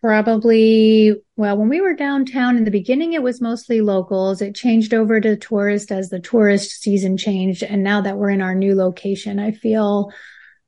probably, 0.00 1.14
well, 1.36 1.56
when 1.56 1.68
we 1.68 1.80
were 1.80 1.94
downtown 1.94 2.56
in 2.56 2.64
the 2.64 2.70
beginning, 2.70 3.14
it 3.14 3.22
was 3.22 3.40
mostly 3.40 3.80
locals. 3.80 4.42
It 4.42 4.54
changed 4.54 4.92
over 4.92 5.20
to 5.20 5.36
tourists 5.36 5.90
as 5.90 6.10
the 6.10 6.20
tourist 6.20 6.82
season 6.82 7.16
changed. 7.16 7.62
And 7.62 7.82
now 7.82 8.02
that 8.02 8.16
we're 8.16 8.30
in 8.30 8.42
our 8.42 8.54
new 8.54 8.74
location, 8.74 9.38
I 9.38 9.52
feel 9.52 10.12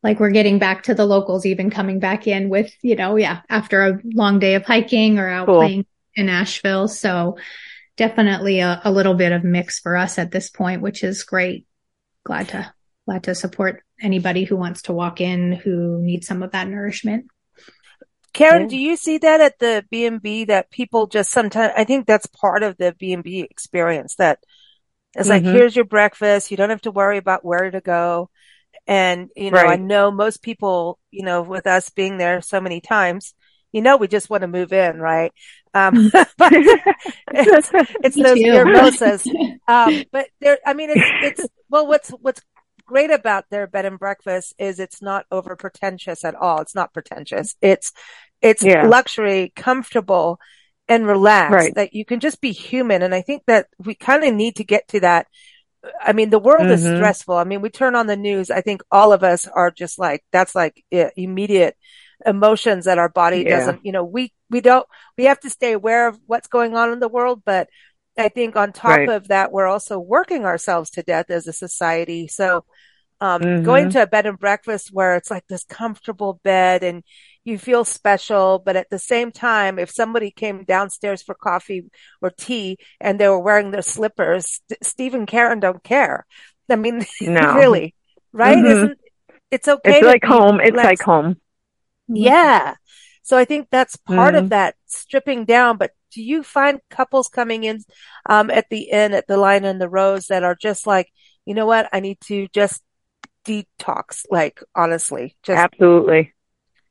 like 0.03 0.21
we're 0.21 0.31
getting 0.31 0.59
back 0.59 0.85
to 0.85 0.95
the 0.95 1.05
locals, 1.05 1.45
even 1.45 1.69
coming 1.69 1.99
back 1.99 2.27
in 2.27 2.49
with, 2.49 2.73
you 2.81 2.97
know, 2.97 3.17
yeah, 3.17 3.41
after 3.51 3.85
a 3.85 4.01
long 4.15 4.39
day 4.39 4.55
of 4.55 4.65
hiking 4.65 5.19
or 5.19 5.29
out 5.29 5.47
cool. 5.47 5.57
playing 5.59 5.87
in 6.17 6.29
Asheville. 6.29 6.89
So 6.89 7.37
definitely 7.97 8.61
a, 8.61 8.81
a 8.85 8.91
little 8.91 9.15
bit 9.15 9.33
of 9.33 9.45
mix 9.45 9.79
for 9.79 9.97
us 9.97 10.19
at 10.19 10.31
this 10.31 10.51
point, 10.51 10.83
which 10.83 11.05
is 11.05 11.23
great. 11.23 11.67
Glad 12.25 12.49
to, 12.49 12.73
glad 13.07 13.25
to 13.25 13.35
support 13.35 13.83
anybody 14.01 14.45
who 14.45 14.57
wants 14.57 14.83
to 14.83 14.93
walk 14.93 15.21
in 15.21 15.53
who 15.53 16.03
needs 16.03 16.27
some 16.27 16.43
of 16.43 16.53
that 16.53 16.69
nourishment. 16.69 17.27
Karen, 18.33 18.63
yeah. 18.63 18.69
do 18.69 18.77
you 18.77 18.97
see 18.97 19.19
that 19.19 19.41
at 19.41 19.59
the 19.59 19.85
B&B 19.91 20.45
that 20.45 20.71
people 20.71 21.07
just 21.07 21.31
sometimes, 21.31 21.73
I 21.75 21.85
think 21.85 22.07
that's 22.07 22.27
part 22.27 22.63
of 22.63 22.77
the 22.77 22.95
B&B 22.99 23.41
experience 23.41 24.17
that 24.17 24.41
it's 25.15 25.29
mm-hmm. 25.29 25.47
like, 25.47 25.55
here's 25.55 25.75
your 25.75 25.87
breakfast. 25.87 26.51
You 26.51 26.59
don't 26.59 26.69
have 26.69 26.83
to 26.83 26.91
worry 26.91 27.17
about 27.17 27.45
where 27.45 27.71
to 27.71 27.81
go. 27.81 28.29
And, 28.87 29.31
you 29.35 29.51
know, 29.51 29.63
right. 29.63 29.79
I 29.79 29.83
know 29.83 30.11
most 30.11 30.43
people, 30.43 30.99
you 31.11 31.25
know, 31.25 31.43
with 31.43 31.67
us 31.67 31.89
being 31.89 32.19
there 32.19 32.43
so 32.43 32.61
many 32.61 32.83
times, 32.83 33.33
you 33.73 33.81
know, 33.81 33.97
we 33.97 34.09
just 34.09 34.29
want 34.29 34.43
to 34.43 34.49
move 34.49 34.73
in, 34.73 35.01
right? 35.01 35.33
Um, 35.77 36.11
but 36.39 36.53
it's, 37.33 37.71
it's 38.03 38.17
those 38.17 38.41
mimosas. 38.41 39.29
Um, 39.69 40.05
but 40.13 40.29
there, 40.41 40.59
I 40.65 40.75
mean, 40.75 40.91
it's, 40.91 41.41
it's, 41.41 41.49
well, 41.69 41.89
what's, 41.89 42.11
what's 42.11 42.41
great 42.87 43.11
about 43.11 43.47
their 43.51 43.67
bed 43.67 43.85
and 43.85 43.99
breakfast 43.99 44.55
is 44.61 44.79
it's 44.79 45.03
not 45.03 45.27
over 45.33 45.57
pretentious 45.57 46.25
at 46.25 46.37
all. 46.37 46.61
It's 46.61 46.75
not 46.77 46.95
pretentious. 46.95 47.57
It's, 47.61 47.93
it's 48.41 48.63
yeah. 48.63 48.87
luxury, 48.87 49.53
comfortable 49.57 50.39
and 50.87 51.05
relaxed 51.05 51.53
right. 51.53 51.75
that 51.75 51.95
you 51.95 52.05
can 52.05 52.21
just 52.21 52.41
be 52.41 52.53
human. 52.53 53.03
And 53.03 53.13
I 53.13 53.23
think 53.23 53.43
that 53.49 53.67
we 53.85 53.97
kind 53.97 54.23
of 54.23 54.33
need 54.33 54.57
to 54.57 54.65
get 54.65 54.87
to 54.89 55.01
that. 55.01 55.27
I 56.01 56.13
mean, 56.13 56.31
the 56.31 56.39
world 56.39 56.61
mm-hmm. 56.61 56.71
is 56.71 56.83
stressful. 56.85 57.35
I 57.35 57.43
mean, 57.43 57.61
we 57.61 57.71
turn 57.71 57.97
on 57.97 58.07
the 58.07 58.17
news. 58.17 58.53
I 58.53 58.61
think 58.61 58.83
all 58.93 59.13
of 59.13 59.25
us 59.25 59.49
are 59.49 59.73
just 59.73 59.99
like, 59.99 60.25
that's 60.31 60.55
like 60.55 60.85
immediate 60.93 61.77
emotions 62.27 62.85
that 62.87 62.99
our 62.99 63.09
body 63.09 63.43
yeah. 63.43 63.51
doesn't, 63.59 63.85
you 63.85 63.93
know, 63.93 64.05
we, 64.05 64.33
we 64.51 64.61
don't, 64.61 64.87
we 65.17 65.25
have 65.25 65.41
to 65.41 65.51
stay 65.51 65.73
aware 65.73 66.09
of 66.09 66.19
what's 66.27 66.49
going 66.49 66.77
on 66.77 66.93
in 66.93 67.01
the 67.01 67.09
world. 67.09 67.43
But 67.45 67.69
I 68.19 68.29
think 68.29 68.57
on 68.57 68.73
top 68.73 68.99
right. 68.99 69.09
of 69.09 69.29
that, 69.29 69.53
we're 69.53 69.67
also 69.67 69.99
working 69.99 70.45
ourselves 70.45 70.91
to 70.93 71.03
death 71.03 71.31
as 71.31 71.47
a 71.47 71.53
society. 71.53 72.29
So, 72.29 72.65
Um, 73.19 73.41
Mhm. 73.41 73.65
going 73.65 73.91
to 73.91 74.03
a 74.03 74.07
bed 74.07 74.27
and 74.27 74.39
breakfast 74.39 74.91
where 74.93 75.17
it's 75.17 75.31
like 75.31 75.47
this 75.49 75.65
comfortable 75.65 76.39
bed 76.45 76.83
and 76.85 77.03
you 77.45 77.59
feel 77.59 77.83
special, 77.85 78.59
but 78.59 78.77
at 78.77 78.91
the 78.91 78.99
same 78.99 79.33
time, 79.33 79.79
if 79.79 79.91
somebody 79.91 80.31
came 80.31 80.65
downstairs 80.65 81.23
for 81.23 81.35
coffee 81.35 81.85
or 82.21 82.31
tea 82.31 82.77
and 83.01 83.19
they 83.19 83.29
were 83.29 83.39
wearing 83.41 83.71
their 83.71 83.81
slippers, 83.83 84.61
St- 84.69 84.85
Steve 84.85 85.15
and 85.15 85.27
Karen 85.27 85.61
don't 85.61 85.83
care. 85.83 86.27
I 86.69 86.77
mean, 86.77 87.07
No. 87.23 87.55
really, 87.55 87.95
right? 88.33 88.59
Mhm. 88.59 88.71
Isn't 88.71 88.99
it's 89.51 89.69
okay? 89.69 89.99
It's 89.99 90.07
like 90.07 90.25
home. 90.25 90.61
It's 90.61 90.77
like 90.77 91.01
home. 91.01 91.37
Yeah. 92.09 92.75
So 93.23 93.37
I 93.37 93.45
think 93.45 93.69
that's 93.71 93.97
part 93.97 94.35
Mhm. 94.35 94.39
of 94.45 94.49
that 94.51 94.77
stripping 94.87 95.45
down. 95.45 95.77
But 95.79 95.93
do 96.13 96.23
you 96.23 96.43
find 96.43 96.81
couples 96.91 97.29
coming 97.29 97.65
in 97.65 97.81
um, 98.29 98.51
at 98.51 98.67
the 98.71 98.93
end, 98.93 99.15
at 99.15 99.27
the 99.27 99.37
Lion 99.37 99.65
and 99.65 99.81
the 99.81 99.89
Rose, 99.89 100.27
that 100.29 100.45
are 100.45 100.55
just 100.55 100.87
like, 100.87 101.09
you 101.45 101.55
know 101.55 101.67
what? 101.67 101.89
I 101.93 102.01
need 102.01 102.21
to 102.23 102.49
just 102.53 102.83
detox. 103.45 104.25
Like 104.31 104.63
honestly, 104.75 105.37
just 105.43 105.59
Absolutely. 105.59 106.33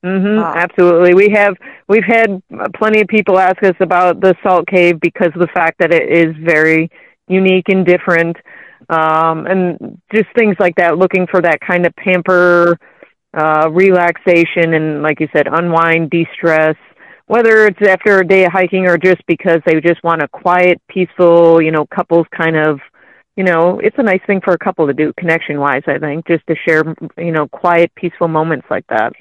hmm 0.04 0.38
Wow. 0.38 0.54
Absolutely. 0.56 1.14
We 1.16 1.30
have 1.32 1.56
we've 1.88 2.04
had 2.06 2.42
plenty 2.76 3.02
of 3.02 3.08
people 3.08 3.40
ask 3.40 3.62
us 3.64 3.76
about 3.80 4.22
the 4.22 4.36
salt 4.44 4.68
cave 4.68 5.00
because 5.00 5.32
of 5.36 5.42
the 5.42 5.50
fact 5.54 5.80
that 5.80 5.94
it 5.94 6.10
is 6.10 6.36
very 6.44 6.90
unique 7.28 7.70
and 7.70 7.86
different, 7.86 8.38
um, 8.90 9.48
and 9.48 10.02
just 10.14 10.28
things 10.38 10.56
like 10.60 10.76
that. 10.78 10.98
Looking 10.98 11.28
for 11.28 11.42
that 11.42 11.60
kind 11.62 11.86
of 11.86 11.96
pamper, 11.96 12.78
uh, 13.36 13.70
relaxation, 13.72 14.74
and 14.74 15.02
like 15.04 15.20
you 15.20 15.28
said, 15.36 15.48
unwind, 15.52 16.10
de-stress. 16.10 16.76
Whether 17.28 17.66
it's 17.68 17.82
after 17.82 18.20
a 18.20 18.28
day 18.28 18.46
of 18.46 18.52
hiking 18.52 18.88
or 18.88 18.98
just 18.98 19.26
because 19.28 19.60
they 19.66 19.82
just 19.82 20.04
want 20.04 20.22
a 20.22 20.28
quiet, 20.28 20.82
peaceful, 20.90 21.62
you 21.62 21.72
know, 21.72 21.86
couples 21.88 22.28
kind 22.36 22.56
of 22.58 22.80
you 23.36 23.44
know, 23.44 23.80
it's 23.80 23.98
a 24.00 24.04
nice 24.04 24.22
thing 24.26 24.40
for 24.44 24.54
a 24.54 24.58
couple 24.58 24.88
to 24.88 24.94
do 24.94 25.12
connection 25.18 25.60
wise, 25.60 25.84
I 25.88 26.00
think, 26.00 26.26
just 26.28 26.48
to 26.48 26.56
share, 26.66 26.84
you 27.18 27.32
know, 27.32 27.48
quiet, 27.50 27.92
peaceful 27.96 28.30
moments 28.30 28.66
like 28.70 28.86
that. 28.88 29.12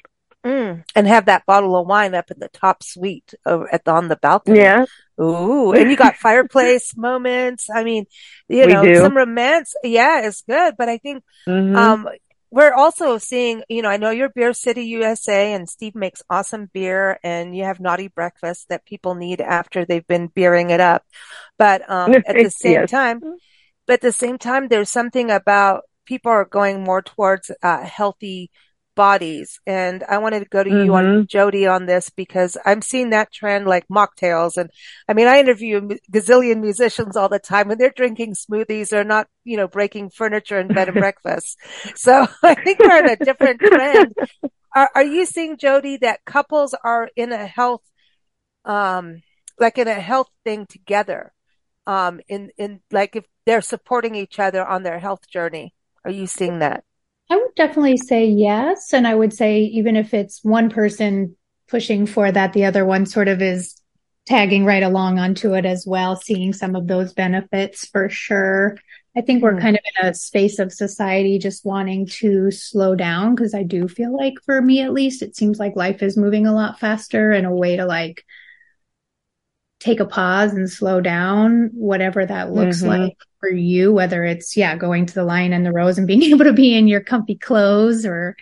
mm, 0.45 0.83
and 0.95 1.07
have 1.07 1.25
that 1.25 1.45
bottle 1.45 1.75
of 1.75 1.87
wine 1.87 2.13
up 2.15 2.31
in 2.31 2.39
the 2.39 2.49
top 2.49 2.83
suite 2.83 3.33
over 3.45 3.71
at 3.73 3.83
the, 3.85 3.91
on 3.91 4.07
the 4.07 4.15
balcony. 4.17 4.57
Yeah. 4.59 4.85
Ooh, 5.21 5.73
and 5.73 5.89
you 5.89 5.97
got 5.97 6.15
fireplace 6.21 6.95
moments. 6.95 7.67
I 7.73 7.83
mean, 7.83 8.05
you 8.47 8.65
We 8.65 8.73
know, 8.73 8.83
do. 8.83 8.93
some 8.93 9.15
romance. 9.15 9.73
Yeah, 9.83 10.27
it's 10.27 10.41
good. 10.43 10.75
But 10.77 10.89
I 10.89 10.97
think 10.97 11.23
hmm 11.47 11.75
Um, 11.75 12.07
we're 12.55 12.73
also 12.73 13.19
seeing, 13.19 13.63
you 13.69 13.83
know, 13.83 13.89
I 13.89 13.97
know 13.97 14.11
you're 14.11 14.29
Beer 14.29 14.53
City 14.53 14.85
USA 14.85 15.53
and 15.53 15.69
Steve 15.69 15.95
makes 15.95 16.23
awesome 16.29 16.71
beer 16.73 17.19
and 17.23 17.55
you 17.55 17.65
have 17.65 17.81
naughty 17.81 18.07
breakfast 18.09 18.69
that 18.69 18.85
people 18.85 19.15
need 19.15 19.41
after 19.41 19.85
they've 19.85 20.07
been 20.07 20.27
beering 20.27 20.71
it 20.71 20.81
up. 20.81 21.03
But, 21.59 21.89
um, 21.89 22.19
at 22.25 22.41
the 22.41 22.51
same 22.51 22.83
Yes. 22.83 22.89
time, 22.89 23.23
but 23.87 23.95
at 23.95 24.01
the 24.01 24.11
same 24.13 24.37
time, 24.37 24.69
there's 24.69 24.91
something 24.91 25.31
about 25.31 25.83
people 26.05 26.31
are 26.31 26.45
going 26.45 26.83
more 26.83 27.01
towards, 27.01 27.51
uh, 27.63 27.83
healthy 27.83 28.51
bodies. 28.95 29.59
And 29.67 30.03
I 30.09 30.17
wanted 30.19 30.39
to 30.39 30.45
go 30.45 30.63
to 30.63 30.69
you 30.69 30.95
on 30.95 31.05
Mhm. 31.05 31.27
Jodie 31.27 31.71
on 31.71 31.85
this 31.85 32.09
because 32.09 32.57
I'm 32.65 32.81
seeing 32.81 33.09
that 33.11 33.31
trend 33.31 33.67
like 33.67 33.87
mocktails. 33.89 34.57
And 34.57 34.69
I 35.07 35.13
mean, 35.13 35.27
I 35.27 35.39
interview 35.39 35.81
gazillion 36.11 36.61
musicians 36.61 37.17
all 37.17 37.29
the 37.29 37.39
time 37.39 37.69
and 37.71 37.79
they're 37.79 37.93
drinking 37.95 38.35
smoothies. 38.35 38.89
They're 38.89 39.03
not, 39.03 39.27
you 39.43 39.57
know, 39.57 39.67
breaking 39.67 40.11
furniture 40.11 40.59
in 40.59 40.67
bed 40.69 40.87
and 40.89 40.97
breakfast. 41.05 41.57
So 41.95 42.27
I 42.43 42.55
think 42.55 42.79
we're 42.79 42.99
in 42.99 43.09
a 43.09 43.17
different 43.17 43.59
trend. 43.59 44.13
Are, 44.73 44.89
are 44.95 45.03
you 45.03 45.25
seeing 45.25 45.57
Jodie 45.57 45.99
that 45.99 46.25
couples 46.25 46.73
are 46.83 47.09
in 47.15 47.31
a 47.33 47.45
health, 47.45 47.83
um, 48.63 49.21
like 49.59 49.77
in 49.77 49.87
a 49.87 49.93
health 49.93 50.29
thing 50.43 50.65
together? 50.65 51.33
Um, 51.87 52.19
in, 52.27 52.49
in 52.57 52.81
like 52.91 53.15
if 53.15 53.25
they're 53.45 53.61
supporting 53.61 54.15
each 54.15 54.39
other 54.39 54.65
on 54.65 54.83
their 54.83 54.99
health 54.99 55.27
journey. 55.29 55.73
Are 56.05 56.11
you 56.11 56.27
seeing 56.27 56.59
that? 56.59 56.84
I 57.29 57.35
would 57.37 57.55
definitely 57.55 57.97
say 57.97 58.25
yes. 58.27 58.93
And 58.93 59.07
I 59.07 59.15
would 59.15 59.33
say 59.33 59.61
even 59.61 59.95
if 59.95 60.13
it's 60.13 60.43
one 60.43 60.69
person 60.69 61.35
pushing 61.67 62.05
for 62.05 62.31
that, 62.31 62.53
the 62.53 62.65
other 62.65 62.85
one 62.85 63.05
sort 63.05 63.27
of 63.27 63.41
is 63.41 63.75
tagging 64.27 64.65
right 64.65 64.83
along 64.83 65.19
onto 65.19 65.53
it 65.55 65.65
as 65.65 65.85
well, 65.87 66.15
seeing 66.15 66.53
some 66.53 66.75
of 66.75 66.87
those 66.87 67.13
benefits 67.13 67.85
for 67.87 68.09
sure. 68.09 68.77
I 69.17 69.21
think 69.21 69.41
we're 69.41 69.53
Mm. 69.53 69.61
kind 69.61 69.75
of 69.77 69.81
in 70.03 70.09
a 70.09 70.13
space 70.13 70.59
of 70.59 70.73
society 70.73 71.39
just 71.39 71.65
wanting 71.65 72.05
to 72.07 72.51
slow 72.51 72.95
down 72.95 73.33
because 73.33 73.53
I 73.53 73.63
do 73.63 73.87
feel 73.87 74.15
like 74.15 74.33
for 74.45 74.61
me 74.61 74.81
at 74.81 74.93
least, 74.93 75.21
it 75.21 75.35
seems 75.35 75.57
like 75.57 75.75
life 75.75 76.03
is 76.03 76.17
moving 76.17 76.45
a 76.45 76.53
lot 76.53 76.79
faster 76.79 77.31
and 77.31 77.45
a 77.47 77.51
way 77.51 77.77
to 77.77 77.85
like 77.85 78.23
take 79.85 79.99
a 79.99 80.05
pause 80.05 80.51
and 80.53 80.69
slow 80.69 80.99
down, 80.99 81.69
whatever 81.73 82.25
that 82.25 82.51
looks 82.51 82.81
Mhm. 82.81 82.87
like 82.87 83.17
for 83.39 83.49
you, 83.49 83.93
whether 83.93 84.23
it's, 84.23 84.57
yeah, 84.57 84.75
going 84.75 85.05
to 85.05 85.13
the 85.13 85.23
lion 85.23 85.53
and 85.53 85.63
the 85.63 85.71
rose 85.71 85.99
and 85.99 86.07
being 86.11 86.23
able 86.23 86.45
to 86.45 86.53
be 86.53 86.75
in 86.75 86.87
your 86.87 87.01
comfy 87.01 87.35
clothes 87.35 88.03
or, 88.03 88.35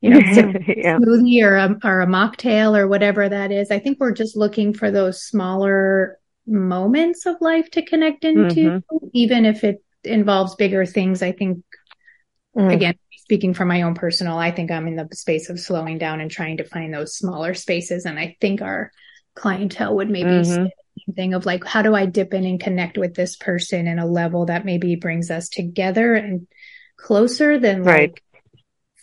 you 0.00 0.08
know, 0.08 0.20
yeah. 0.66 0.98
smoothie 0.98 1.42
or 1.42 1.56
a, 1.56 1.76
or 1.84 2.00
a 2.00 2.06
mocktail 2.06 2.76
or 2.76 2.88
whatever 2.88 3.28
that 3.28 3.52
is. 3.52 3.70
I 3.70 3.78
think 3.78 4.00
we're 4.00 4.12
just 4.12 4.36
looking 4.38 4.72
for 4.72 4.90
those 4.90 5.22
smaller 5.22 6.18
moments 6.46 7.26
of 7.26 7.36
life 7.42 7.70
to 7.72 7.84
connect 7.84 8.24
into, 8.24 8.82
even 9.12 9.44
if 9.44 9.64
it 9.64 9.84
involves 10.02 10.54
bigger 10.54 10.86
things. 10.86 11.22
I 11.22 11.32
think 11.32 11.62
Mm. 12.56 12.72
again, 12.72 12.94
speaking 13.18 13.52
from 13.52 13.68
my 13.68 13.82
own 13.82 13.94
personal, 13.94 14.38
I 14.38 14.50
think 14.50 14.70
I'm 14.70 14.86
in 14.86 14.96
the 14.96 15.06
space 15.12 15.50
of 15.50 15.60
slowing 15.60 15.98
down 15.98 16.22
and 16.22 16.30
trying 16.30 16.56
to 16.56 16.64
find 16.64 16.94
those 16.94 17.14
smaller 17.14 17.52
spaces. 17.52 18.06
And 18.06 18.18
I 18.18 18.34
think 18.40 18.62
our 18.62 18.92
clientele 19.34 19.96
would 19.96 20.08
maybe 20.08 20.30
Mhm. 20.30 20.70
Say 21.06 21.12
the 21.12 21.12
same 21.12 21.14
thing 21.14 21.34
of 21.34 21.46
like, 21.46 21.64
how 21.64 21.82
do 21.82 21.94
I 21.94 22.06
dip 22.06 22.34
in 22.34 22.44
and 22.44 22.60
connect 22.60 22.98
with 22.98 23.14
this 23.14 23.36
person 23.36 23.86
in 23.86 23.98
a 23.98 24.06
level 24.06 24.46
that 24.46 24.64
maybe 24.64 24.96
brings 24.96 25.30
us 25.30 25.48
together 25.48 26.14
and 26.14 26.46
closer 26.96 27.58
than 27.58 27.82
Right. 27.82 28.10
like 28.10 28.22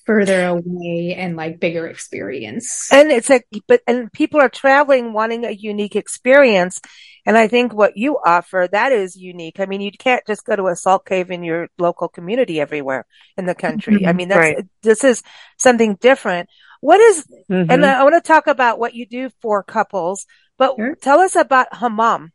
further 0.05 0.45
away 0.48 1.15
and 1.17 1.38
like 1.38 1.60
bigger 1.62 1.88
experience. 1.88 2.91
And 2.91 3.12
it's 3.12 3.29
like, 3.29 3.48
but, 3.67 3.81
and 3.88 4.12
people 4.12 4.41
are 4.41 4.50
traveling 4.50 5.13
wanting 5.13 5.45
a 5.45 5.51
unique 5.51 5.95
experience. 5.95 6.81
And 7.25 7.38
I 7.38 7.48
think 7.48 7.74
what 7.74 7.95
you 7.95 8.19
offer, 8.25 8.67
that 8.69 8.91
is 8.91 9.15
unique. 9.15 9.62
I 9.62 9.65
mean, 9.65 9.79
you 9.79 9.91
can't 9.91 10.25
just 10.27 10.45
go 10.45 10.57
to 10.57 10.67
a 10.67 10.75
salt 10.75 11.05
cave 11.05 11.31
in 11.31 11.43
your 11.43 11.69
local 11.77 12.10
community 12.10 12.60
everywhere 12.60 13.05
in 13.38 13.45
the 13.45 13.55
country. 13.55 14.05
I 14.05 14.12
Mhm. 14.12 14.15
mean, 14.17 14.27
that's, 14.27 14.39
Right. 14.39 14.65
this 14.81 15.05
is 15.05 15.24
something 15.57 15.95
different. 15.95 16.50
What 16.81 17.00
is, 17.00 17.25
Mhm. 17.50 17.67
and 17.69 17.86
I 17.86 18.03
want 18.03 18.22
to 18.22 18.27
talk 18.27 18.48
about 18.48 18.77
what 18.77 18.93
you 18.93 19.05
do 19.05 19.29
for 19.41 19.63
couples, 19.63 20.25
but 20.67 20.75
Sure. 20.77 20.96
tell 21.01 21.20
us 21.20 21.36
about 21.36 21.67
Hammam. 21.75 22.32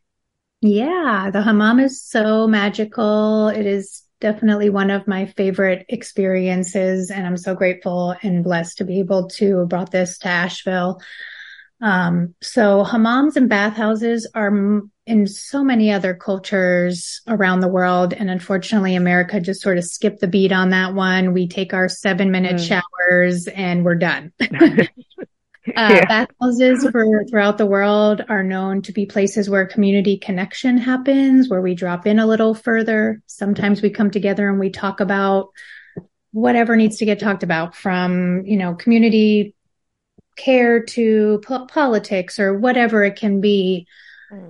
Yeah, 0.61 1.29
the 1.31 1.41
hammam 1.41 1.79
is 1.79 2.01
so 2.01 2.47
magical. 2.47 3.47
It 3.47 3.65
is 3.65 4.03
definitely 4.19 4.69
one 4.69 4.91
of 4.91 5.07
my 5.07 5.25
favorite 5.25 5.85
experiences, 5.87 7.09
and 7.09 7.25
I'm 7.25 7.37
so 7.37 7.55
grateful 7.55 8.15
and 8.21 8.43
blessed 8.43 8.77
to 8.79 8.83
be 8.83 8.99
able 8.99 9.29
to 9.39 9.65
brought 9.67 9.91
this 9.91 10.17
to 10.19 10.27
Asheville. 10.27 10.99
Um, 11.81 12.35
so 12.41 12.83
hammams 12.83 13.37
and 13.37 13.47
bathhouses 13.47 14.27
are 14.35 14.47
m- 14.47 14.91
in 15.05 15.27
so 15.27 15.63
many 15.63 15.93
other 15.93 16.13
cultures 16.13 17.21
around 17.25 17.61
the 17.61 17.69
world, 17.69 18.11
and 18.13 18.29
unfortunately, 18.29 18.95
America 18.95 19.39
just 19.39 19.61
sort 19.61 19.77
of 19.77 19.85
skipped 19.85 20.19
the 20.19 20.27
beat 20.27 20.51
on 20.51 20.71
that 20.71 20.93
one. 20.93 21.31
We 21.31 21.47
take 21.47 21.73
our 21.73 21.87
seven 21.87 22.31
minute 22.31 22.57
Mm. 22.57 22.67
showers 22.67 23.47
and 23.47 23.85
we're 23.85 23.95
done. 23.95 24.33
Uh, 25.75 26.01
Yeah. 26.01 26.05
Bathhouses 26.05 26.87
for 26.91 27.05
throughout 27.29 27.57
the 27.57 27.65
world 27.65 28.23
are 28.29 28.43
known 28.43 28.81
to 28.83 28.91
be 28.91 29.05
places 29.05 29.49
where 29.49 29.65
community 29.65 30.17
connection 30.17 30.77
happens, 30.77 31.49
where 31.49 31.61
we 31.61 31.75
drop 31.75 32.05
in 32.05 32.19
a 32.19 32.25
little 32.27 32.53
further. 32.53 33.21
Sometimes 33.27 33.81
we 33.81 33.89
come 33.89 34.11
together 34.11 34.49
and 34.49 34.59
we 34.59 34.69
talk 34.69 34.99
about 34.99 35.49
whatever 36.31 36.75
needs 36.75 36.97
to 36.97 37.05
get 37.05 37.19
talked 37.19 37.43
about 37.43 37.75
from, 37.75 38.45
you 38.45 38.57
know, 38.57 38.75
community 38.75 39.55
care 40.35 40.83
to 40.83 41.41
po- 41.45 41.65
politics 41.65 42.39
or 42.39 42.57
whatever 42.57 43.03
it 43.03 43.15
can 43.15 43.41
be. 43.41 43.87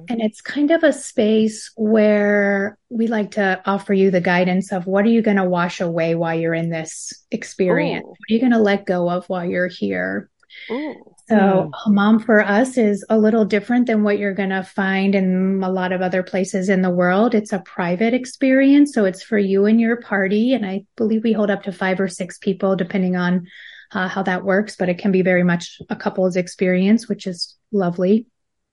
And 0.10 0.22
it's 0.22 0.42
kind 0.42 0.72
of 0.72 0.84
a 0.84 0.92
space 0.92 1.72
where 1.78 2.78
we 2.90 3.08
like 3.08 3.32
to 3.32 3.62
offer 3.66 3.94
you 3.94 4.12
the 4.12 4.20
guidance 4.20 4.74
of 4.74 4.86
what 4.88 5.06
are 5.06 5.10
you 5.10 5.22
going 5.22 5.38
to 5.38 5.46
wash 5.46 5.80
away 5.80 6.16
while 6.16 6.38
you're 6.38 6.54
in 6.54 6.70
this 6.70 7.14
experience? 7.32 8.04
Ooh. 8.04 8.10
What 8.10 8.30
are 8.30 8.34
you 8.34 8.40
going 8.42 8.52
to 8.52 8.60
let 8.60 8.86
go 8.86 9.10
of 9.10 9.28
while 9.30 9.46
you're 9.46 9.68
here? 9.70 10.30
Ooh. 10.72 10.96
So 11.28 11.36
Mm. 11.36 11.72
hammam 11.86 12.20
for 12.20 12.42
us 12.42 12.78
is 12.78 13.06
a 13.10 13.18
little 13.18 13.46
different 13.46 13.86
than 13.86 14.04
what 14.04 14.18
you're 14.18 14.34
going 14.34 14.50
to 14.50 14.64
find 14.64 15.14
in 15.14 15.62
a 15.64 15.72
lot 15.72 15.92
of 15.92 16.02
other 16.02 16.24
places 16.24 16.70
in 16.70 16.82
the 16.82 16.90
world. 16.90 17.36
It's 17.36 17.54
a 17.54 17.60
private 17.60 18.14
experience. 18.16 18.94
So 18.94 19.06
it's 19.06 19.22
for 19.22 19.38
you 19.38 19.66
and 19.66 19.80
your 19.80 19.98
party. 19.98 20.54
And 20.54 20.66
I 20.66 20.86
believe 20.98 21.24
we 21.24 21.34
hold 21.34 21.52
up 21.52 21.64
to 21.64 21.72
five 21.72 22.00
or 22.00 22.08
six 22.08 22.38
people 22.40 22.76
depending 22.76 23.16
on 23.16 23.48
uh, 23.92 24.08
how 24.08 24.24
that 24.24 24.44
works, 24.44 24.76
but 24.76 24.90
it 24.90 24.98
can 25.00 25.12
be 25.12 25.22
very 25.22 25.44
much 25.44 25.82
a 25.90 25.96
couple's 25.96 26.36
experience, 26.36 27.08
which 27.10 27.26
is 27.26 27.56
lovely. 27.72 28.26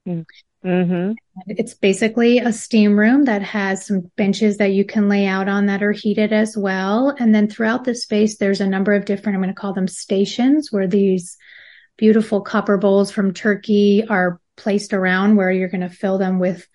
Mhm. 0.07 1.15
It's 1.47 1.75
basically 1.75 2.39
a 2.39 2.53
steam 2.53 2.99
room 2.99 3.25
that 3.27 3.43
has 3.43 3.87
some 3.87 4.11
benches 4.17 4.57
that 4.57 4.73
you 4.73 4.85
can 4.85 5.09
lay 5.09 5.27
out 5.27 5.49
on 5.49 5.67
that 5.67 5.83
are 5.83 5.93
heated 5.93 6.33
as 6.33 6.57
well. 6.57 7.15
And 7.19 7.35
then 7.35 7.49
throughout 7.49 7.85
the 7.85 7.95
space, 7.95 8.39
there's 8.39 8.61
a 8.61 8.67
number 8.67 8.93
of 8.93 9.05
different, 9.05 9.37
I'm 9.37 9.43
going 9.43 9.55
to 9.55 9.61
call 9.61 9.73
them 9.75 9.89
stations 9.89 10.73
where 10.73 10.87
these 10.87 11.37
beautiful 11.97 12.41
copper 12.41 12.79
bowls 12.79 13.11
from 13.11 13.33
Turkey 13.35 14.05
are 14.09 14.41
placed 14.57 14.93
around 14.93 15.37
where 15.37 15.51
you're 15.51 15.69
going 15.69 15.81
to 15.83 15.91
fill 15.91 16.19
them 16.19 16.39
with 16.39 16.67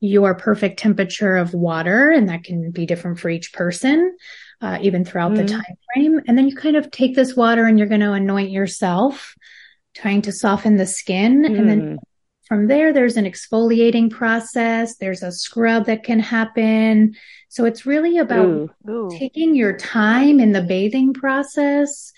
your 0.00 0.34
perfect 0.34 0.78
temperature 0.78 1.36
of 1.36 1.54
water. 1.54 2.10
And 2.10 2.28
that 2.28 2.44
can 2.44 2.70
be 2.70 2.86
different 2.86 3.18
for 3.18 3.28
each 3.30 3.52
person. 3.52 4.16
uh, 4.60 4.78
even 4.80 5.04
throughout 5.04 5.32
mm-hmm. 5.32 5.46
the 5.46 5.52
time 5.52 5.76
frame. 5.94 6.20
And 6.26 6.36
then 6.36 6.48
you 6.48 6.56
kind 6.56 6.76
of 6.76 6.90
take 6.90 7.14
this 7.14 7.36
water 7.36 7.64
and 7.64 7.78
you're 7.78 7.88
going 7.88 8.00
to 8.00 8.12
anoint 8.12 8.50
yourself, 8.50 9.34
trying 9.94 10.22
to 10.22 10.32
soften 10.32 10.76
the 10.76 10.86
skin. 10.86 11.42
Mm. 11.42 11.58
And 11.58 11.68
then 11.68 11.80
mm. 11.82 11.96
from 12.46 12.66
there, 12.68 12.92
there's 12.92 13.16
an 13.16 13.24
exfoliating 13.24 14.10
process. 14.10 14.96
There's 14.96 15.22
a 15.22 15.32
scrub 15.32 15.86
that 15.86 16.04
can 16.04 16.20
happen. 16.20 17.14
So 17.48 17.64
it's 17.64 17.86
really 17.86 18.18
about 18.18 18.46
Ooh. 18.46 18.70
Ooh. 18.88 19.10
taking 19.18 19.54
your 19.54 19.76
time 19.76 20.40
in 20.40 20.52
the 20.52 20.62
bathing 20.62 21.12
process, 21.12 22.12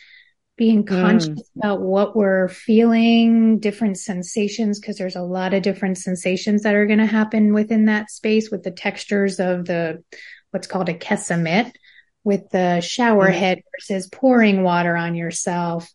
being 0.59 0.85
mm. 0.85 0.88
conscious 0.88 1.29
mm. 1.29 1.57
about 1.57 1.81
what 1.81 2.15
we're 2.15 2.49
feeling, 2.49 3.59
different 3.61 3.97
sensations, 3.97 4.79
because 4.79 4.99
there's 4.99 5.17
a 5.17 5.23
lot 5.23 5.55
of 5.55 5.62
different 5.62 5.97
sensations 5.97 6.65
that 6.65 6.75
are 6.75 6.87
going 6.87 6.99
to 6.99 7.07
happen 7.07 7.55
within 7.55 7.87
that 7.87 8.11
space 8.11 8.50
with 8.50 8.65
the 8.65 8.71
textures 8.71 9.41
of 9.41 9.65
the 9.65 10.03
what's 10.50 10.67
called 10.67 10.88
a 10.88 10.95
kessa 10.95 11.41
mitt 11.41 11.75
with 12.25 12.50
the 12.50 12.81
shower 12.81 13.29
mm. 13.29 13.35
head 13.35 13.62
versus 13.75 14.09
pouring 14.09 14.62
water 14.62 14.95
on 14.97 15.15
yourself. 15.15 15.91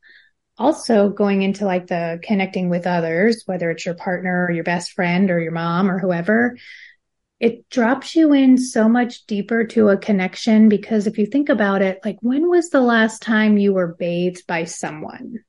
Also 0.57 1.09
going 1.09 1.41
into 1.41 1.65
like 1.65 1.87
the 1.87 2.19
connecting 2.23 2.69
with 2.69 2.87
others, 2.87 3.43
whether 3.45 3.69
it's 3.71 3.85
your 3.85 3.95
partner 3.95 4.45
or 4.45 4.51
your 4.51 4.63
best 4.63 4.93
friend 4.93 5.29
or 5.29 5.39
your 5.39 5.51
mom 5.51 5.89
or 5.89 5.99
whoever, 5.99 6.57
it 7.39 7.69
drops 7.69 8.15
you 8.15 8.33
in 8.33 8.57
so 8.57 8.87
much 8.87 9.25
deeper 9.25 9.65
to 9.65 9.89
a 9.89 9.97
connection 9.97 10.69
because 10.69 11.07
if 11.07 11.17
you 11.17 11.25
think 11.25 11.49
about 11.49 11.81
it, 11.81 11.99
like 12.05 12.17
when 12.21 12.49
was 12.49 12.69
the 12.69 12.81
last 12.81 13.21
time 13.21 13.57
you 13.57 13.73
were 13.73 13.95
bathed 13.99 14.47
by 14.47 14.63
someone? 14.63 15.39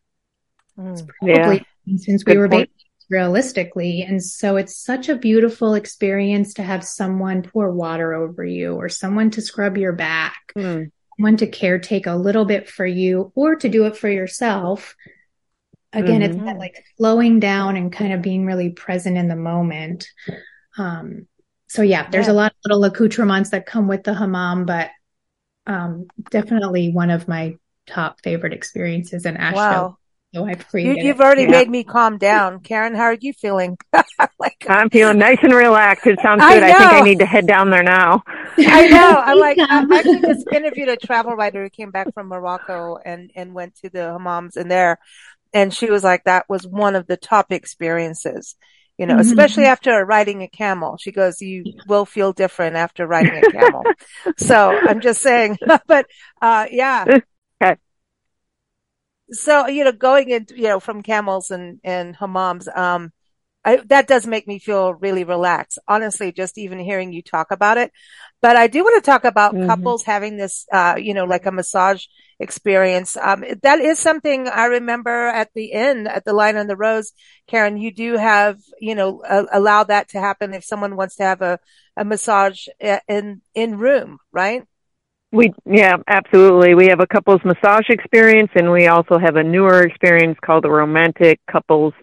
Mm, 0.78 1.08
probably 1.20 1.64
yeah. 1.86 1.96
since 1.98 2.24
Good 2.24 2.34
we 2.34 2.38
were 2.38 2.48
point. 2.48 2.68
bathed 2.70 2.84
realistically. 3.10 4.02
And 4.02 4.22
so 4.22 4.56
it's 4.56 4.76
such 4.76 5.08
a 5.08 5.16
beautiful 5.16 5.74
experience 5.74 6.54
to 6.54 6.62
have 6.62 6.84
someone 6.84 7.42
pour 7.42 7.70
water 7.70 8.14
over 8.14 8.44
you 8.44 8.74
or 8.74 8.88
someone 8.88 9.30
to 9.30 9.42
scrub 9.42 9.76
your 9.76 9.92
back, 9.92 10.36
mm. 10.56 10.90
someone 11.16 11.36
to 11.36 11.46
caretake 11.46 12.06
a 12.06 12.16
little 12.16 12.44
bit 12.44 12.68
for 12.68 12.86
you 12.86 13.30
or 13.34 13.56
to 13.56 13.68
do 13.68 13.84
it 13.86 13.96
for 13.96 14.08
yourself. 14.08 14.96
Again, 15.92 16.22
mm-hmm. 16.22 16.32
it's 16.34 16.44
that 16.44 16.58
like 16.58 16.84
slowing 16.96 17.38
down 17.38 17.76
and 17.76 17.92
kind 17.92 18.12
of 18.12 18.20
being 18.20 18.46
really 18.46 18.70
present 18.70 19.16
in 19.16 19.28
the 19.28 19.36
moment. 19.36 20.08
Um, 20.76 21.28
so 21.74 21.82
yeah, 21.82 22.08
there's 22.08 22.28
yeah. 22.28 22.32
a 22.32 22.34
lot 22.34 22.52
of 22.52 22.56
little 22.64 22.84
accoutrements 22.84 23.50
that 23.50 23.66
come 23.66 23.88
with 23.88 24.04
the 24.04 24.14
hammam, 24.14 24.64
but 24.64 24.90
um, 25.66 26.06
definitely 26.30 26.92
one 26.92 27.10
of 27.10 27.26
my 27.26 27.56
top 27.88 28.20
favorite 28.22 28.52
experiences 28.52 29.26
in 29.26 29.36
Asheville. 29.36 29.58
Wow. 29.60 29.98
So 30.32 30.44
I've 30.44 30.68
created. 30.68 30.98
You, 30.98 31.08
have 31.08 31.20
already 31.20 31.42
yeah. 31.42 31.50
made 31.50 31.68
me 31.68 31.82
calm 31.82 32.16
down, 32.16 32.60
Karen. 32.60 32.94
How 32.94 33.02
are 33.02 33.18
you 33.20 33.32
feeling? 33.32 33.76
like, 34.38 34.64
I'm 34.68 34.88
feeling 34.88 35.18
nice 35.18 35.38
and 35.42 35.52
relaxed. 35.52 36.06
It 36.06 36.20
sounds 36.22 36.42
good. 36.42 36.62
I, 36.62 36.68
I, 36.70 36.78
think 36.78 36.92
I 36.92 37.00
need 37.00 37.18
to 37.18 37.26
head 37.26 37.48
down 37.48 37.70
there 37.70 37.82
now. 37.82 38.22
I 38.56 38.86
know. 38.90 39.22
I'm 39.24 39.40
like, 39.40 39.58
I 39.58 39.84
actually 39.98 40.20
just 40.20 40.46
interviewed 40.52 40.88
a 40.88 40.96
travel 40.96 41.34
writer 41.34 41.64
who 41.64 41.70
came 41.70 41.90
back 41.90 42.14
from 42.14 42.28
Morocco 42.28 42.98
and 43.04 43.32
and 43.34 43.52
went 43.52 43.74
to 43.82 43.90
the 43.90 43.98
hammams 43.98 44.56
in 44.56 44.68
there, 44.68 45.00
and 45.52 45.74
she 45.74 45.90
was 45.90 46.04
like, 46.04 46.22
that 46.24 46.48
was 46.48 46.64
one 46.64 46.94
of 46.94 47.08
the 47.08 47.16
top 47.16 47.50
experiences 47.50 48.54
you 48.98 49.06
know, 49.06 49.14
mm-hmm. 49.14 49.20
especially 49.20 49.64
after 49.64 50.04
riding 50.04 50.42
a 50.42 50.48
camel. 50.48 50.96
She 50.98 51.10
goes, 51.10 51.40
you 51.40 51.64
will 51.88 52.06
feel 52.06 52.32
different 52.32 52.76
after 52.76 53.06
riding 53.06 53.44
a 53.44 53.50
camel. 53.50 53.82
so 54.36 54.70
I'm 54.70 55.00
just 55.00 55.20
saying, 55.20 55.58
but, 55.86 56.06
uh, 56.40 56.66
yeah. 56.70 57.04
Okay. 57.62 57.76
So, 59.30 59.66
you 59.66 59.84
know, 59.84 59.92
going 59.92 60.30
into, 60.30 60.56
you 60.56 60.64
know, 60.64 60.80
from 60.80 61.02
camels 61.02 61.50
and, 61.50 61.80
and 61.82 62.16
hammams, 62.16 62.74
um, 62.76 63.12
I, 63.64 63.76
that 63.86 64.06
does 64.06 64.26
make 64.26 64.46
me 64.46 64.58
feel 64.58 64.94
really 64.94 65.24
relaxed. 65.24 65.78
Honestly, 65.88 66.32
just 66.32 66.58
even 66.58 66.78
hearing 66.78 67.12
you 67.12 67.22
talk 67.22 67.50
about 67.50 67.78
it. 67.78 67.90
But 68.44 68.56
I 68.56 68.66
do 68.66 68.84
want 68.84 69.02
to 69.02 69.10
talk 69.10 69.24
about 69.24 69.54
mm-hmm. 69.54 69.68
couples 69.68 70.02
having 70.02 70.36
this, 70.36 70.66
uh, 70.70 70.96
you 70.98 71.14
know, 71.14 71.24
like 71.24 71.46
a 71.46 71.50
massage 71.50 72.04
experience. 72.38 73.16
Um, 73.16 73.42
that 73.62 73.80
is 73.80 73.98
something 73.98 74.48
I 74.48 74.66
remember 74.66 75.28
at 75.28 75.48
the 75.54 75.72
end, 75.72 76.08
at 76.08 76.26
the 76.26 76.34
Lion 76.34 76.58
on 76.58 76.66
the 76.66 76.76
Rose, 76.76 77.14
Karen, 77.48 77.78
you 77.78 77.90
do 77.90 78.18
have, 78.18 78.58
you 78.78 78.94
know, 78.94 79.22
uh, 79.22 79.46
allow 79.50 79.84
that 79.84 80.10
to 80.10 80.20
happen 80.20 80.52
if 80.52 80.62
someone 80.62 80.94
wants 80.94 81.16
to 81.16 81.22
have 81.22 81.40
a, 81.40 81.58
a 81.96 82.04
massage 82.04 82.66
uh, 82.82 82.98
in, 83.08 83.40
in 83.54 83.78
room, 83.78 84.18
right? 84.30 84.64
We, 85.32 85.54
yeah, 85.64 85.96
absolutely. 86.06 86.74
We 86.74 86.88
have 86.88 87.00
a 87.00 87.06
couples 87.06 87.40
massage 87.46 87.88
experience 87.88 88.50
and 88.54 88.70
we 88.70 88.88
also 88.88 89.16
have 89.18 89.36
a 89.36 89.42
newer 89.42 89.84
experience 89.84 90.36
called 90.44 90.64
the 90.64 90.70
romantic 90.70 91.40
couples 91.50 91.94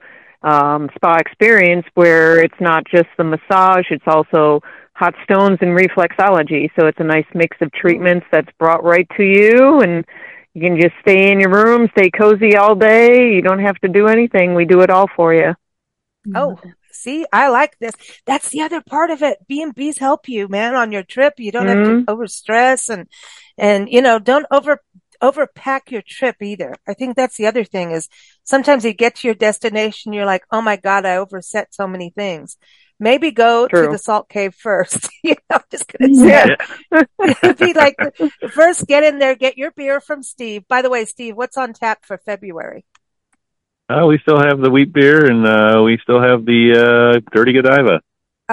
um, 0.44 0.90
spa 0.96 1.18
experience 1.18 1.86
where 1.94 2.42
it's 2.44 2.60
not 2.60 2.84
just 2.86 3.08
the 3.18 3.24
massage, 3.24 3.86
it's 3.90 4.08
also 4.08 4.62
hot 4.94 5.16
stones 5.24 5.58
and 5.62 5.78
reflexology. 5.78 6.70
So 6.80 6.88
it's 6.88 7.00
a 7.00 7.04
nice 7.04 7.26
mix 7.34 7.58
of 7.62 7.72
treatments 7.72 8.26
that's 8.32 8.52
brought 8.60 8.84
right 8.84 9.08
to 9.18 9.24
you 9.24 9.82
and 9.82 10.06
you 10.54 10.62
can 10.62 10.80
just 10.80 10.96
stay 11.02 11.32
in 11.32 11.40
your 11.40 11.52
room, 11.52 11.88
stay 11.98 12.10
cozy 12.10 12.58
all 12.58 12.76
day. 12.76 13.34
You 13.34 13.42
don't 13.42 13.60
have 13.60 13.80
to 13.80 13.88
do 13.88 14.08
anything. 14.08 14.54
We 14.54 14.66
do 14.66 14.82
it 14.82 14.90
all 14.90 15.08
for 15.16 15.34
you. 15.34 15.56
Oh, 16.36 16.60
see, 16.92 17.26
I 17.32 17.50
like 17.50 17.80
this. 17.80 17.94
That's 18.26 18.50
the 18.50 18.62
other 18.62 18.82
part 18.82 19.10
of 19.12 19.24
it. 19.24 19.40
B 19.48 19.62
and 19.64 19.74
B's 19.74 19.98
help 19.98 20.28
you, 20.28 20.48
man, 20.48 20.76
on 20.76 20.92
your 20.92 21.04
trip. 21.04 21.36
You 21.38 21.52
don't 21.52 21.68
mm-hmm. 21.68 21.80
have 21.80 21.88
to 21.88 21.94
mm-hmm. 21.94 22.10
over 22.10 22.28
stress 22.28 22.90
and, 22.90 23.08
and, 23.58 23.90
you 23.90 24.02
know, 24.02 24.20
don't 24.20 24.46
over, 24.52 24.80
overpack 25.22 25.92
your 25.92 26.02
trip 26.02 26.38
either. 26.42 26.76
I 26.88 26.94
think 26.94 27.16
that's 27.16 27.38
the 27.38 27.48
other 27.48 27.64
thing 27.64 27.92
is 27.92 28.10
sometimes 28.44 28.84
you 28.86 28.94
get 28.94 29.16
to 29.18 29.28
your 29.28 29.36
destination, 29.36 30.14
you're 30.14 30.26
like, 30.26 30.44
oh 30.52 30.62
my 30.62 30.78
God, 30.78 31.06
I 31.06 31.18
overset 31.18 31.74
so 31.74 31.88
many 31.88 32.10
things 32.10 32.58
maybe 33.02 33.32
go 33.32 33.68
True. 33.68 33.88
to 33.88 33.92
the 33.92 33.98
salt 33.98 34.30
cave 34.30 34.56
first. 34.58 35.10
you 35.24 35.36
know, 35.50 35.58
I'm 35.58 35.62
just 35.70 35.92
gonna 35.92 36.16
say, 36.16 36.56
yeah. 36.94 37.54
be 37.60 37.74
like, 37.74 37.98
first 38.52 38.88
get 38.88 39.04
in 39.04 39.20
there, 39.20 39.36
get 39.36 39.58
your 39.58 39.72
beer 39.72 40.00
from 40.00 40.24
Steve. 40.24 40.66
By 40.70 40.82
the 40.82 40.90
way, 40.90 41.04
Steve, 41.04 41.36
what's 41.36 41.58
on 41.58 41.74
tap 41.74 42.06
for 42.06 42.18
February? 42.18 42.86
Uh, 43.90 44.06
we 44.06 44.20
still 44.20 44.38
have 44.38 44.62
the 44.62 44.70
wheat 44.70 44.94
beer 44.94 45.26
and, 45.26 45.46
uh, 45.46 45.82
we 45.84 45.98
still 46.02 46.22
have 46.22 46.46
the, 46.46 46.72
uh, 46.72 47.20
dirty 47.34 47.52
Godiva. 47.52 48.00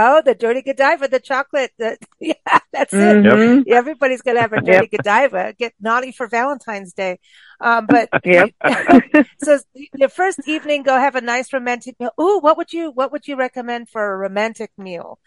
Oh, 0.01 0.23
the 0.25 0.37
dirty 0.37 0.63
Godiva, 0.63 1.09
the 1.09 1.19
chocolate. 1.19 1.73
The, 1.77 1.99
yeah, 2.21 2.35
that's 2.73 2.95
mm-hmm. 2.95 3.63
it. 3.67 3.75
Everybody's 3.75 4.23
going 4.23 4.37
to 4.37 4.41
have 4.41 4.53
a 4.53 4.61
dirty 4.61 4.89
yep. 4.93 5.03
Godiva. 5.03 5.55
Get 5.59 5.75
naughty 5.81 6.13
for 6.13 6.29
Valentine's 6.29 6.93
Day. 6.93 7.19
Um, 7.61 7.87
but 7.87 8.09
yep. 8.25 8.51
so 9.43 9.59
your 9.75 10.09
first 10.09 10.47
evening, 10.47 10.85
go 10.85 10.97
have 10.97 11.17
a 11.17 11.21
nice 11.21 11.53
romantic 11.53 11.99
meal. 11.99 12.13
Ooh, 12.21 12.39
what 12.39 12.57
would 12.57 12.73
you, 12.73 12.93
what 12.93 13.11
would 13.11 13.27
you 13.27 13.35
recommend 13.35 13.89
for 13.89 14.15
a 14.15 14.17
romantic 14.17 14.71
meal 14.79 15.19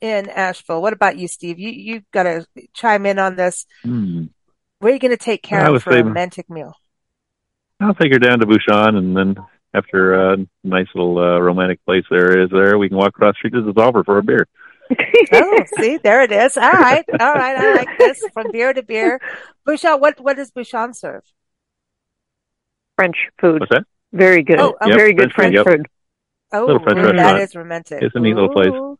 in 0.00 0.28
Asheville? 0.28 0.80
What 0.80 0.92
about 0.92 1.18
you, 1.18 1.26
Steve? 1.26 1.58
You, 1.58 1.70
you 1.70 2.02
got 2.12 2.22
to 2.22 2.46
chime 2.72 3.06
in 3.06 3.18
on 3.18 3.34
this. 3.34 3.66
Mm. 3.84 4.30
Where 4.78 4.92
are 4.92 4.94
you 4.94 5.00
going 5.00 5.10
to 5.10 5.16
take 5.16 5.42
Karen 5.42 5.76
for 5.80 5.90
a 5.90 6.04
romantic 6.04 6.48
meal? 6.48 6.76
I'll 7.80 7.94
take 7.94 8.12
her 8.12 8.20
down 8.20 8.38
to 8.38 8.46
Bouchon 8.46 8.94
and 8.94 9.16
then 9.16 9.36
after 9.74 10.32
a 10.32 10.36
nice 10.64 10.88
little 10.94 11.18
uh, 11.18 11.38
romantic 11.38 11.84
place 11.84 12.04
there 12.10 12.42
is 12.42 12.50
there, 12.50 12.78
we 12.78 12.88
can 12.88 12.96
walk 12.96 13.08
across 13.08 13.34
the 13.34 13.48
street 13.48 13.52
to 13.54 13.62
the 13.62 13.72
Zolver 13.72 14.04
for 14.04 14.18
a 14.18 14.22
beer. 14.22 14.46
oh, 15.32 15.64
see, 15.78 15.98
there 15.98 16.22
it 16.22 16.32
is. 16.32 16.56
All 16.56 16.70
right, 16.70 17.04
all 17.20 17.34
right. 17.34 17.56
I 17.56 17.74
like 17.76 17.98
this 17.98 18.24
from 18.32 18.50
beer 18.50 18.72
to 18.72 18.82
beer. 18.82 19.20
Bouchon, 19.64 20.00
what 20.00 20.20
what 20.20 20.36
does 20.36 20.50
Bouchon 20.50 20.94
serve? 20.94 21.22
French 22.96 23.16
food. 23.40 23.60
What's 23.60 23.70
that? 23.70 23.84
Very 24.12 24.42
good. 24.42 24.58
Oh, 24.58 24.76
yep, 24.84 24.96
very 24.96 25.14
good 25.14 25.32
French, 25.32 25.54
French 25.54 25.68
food. 25.68 25.86
Oh, 26.52 26.66
little 26.66 26.82
French 26.82 27.16
that 27.16 27.40
is 27.40 27.54
romantic. 27.54 28.02
It's 28.02 28.14
a 28.16 28.18
neat 28.18 28.32
Ooh. 28.32 28.34
little 28.34 28.52
place. 28.52 28.68
Ooh, 28.68 28.98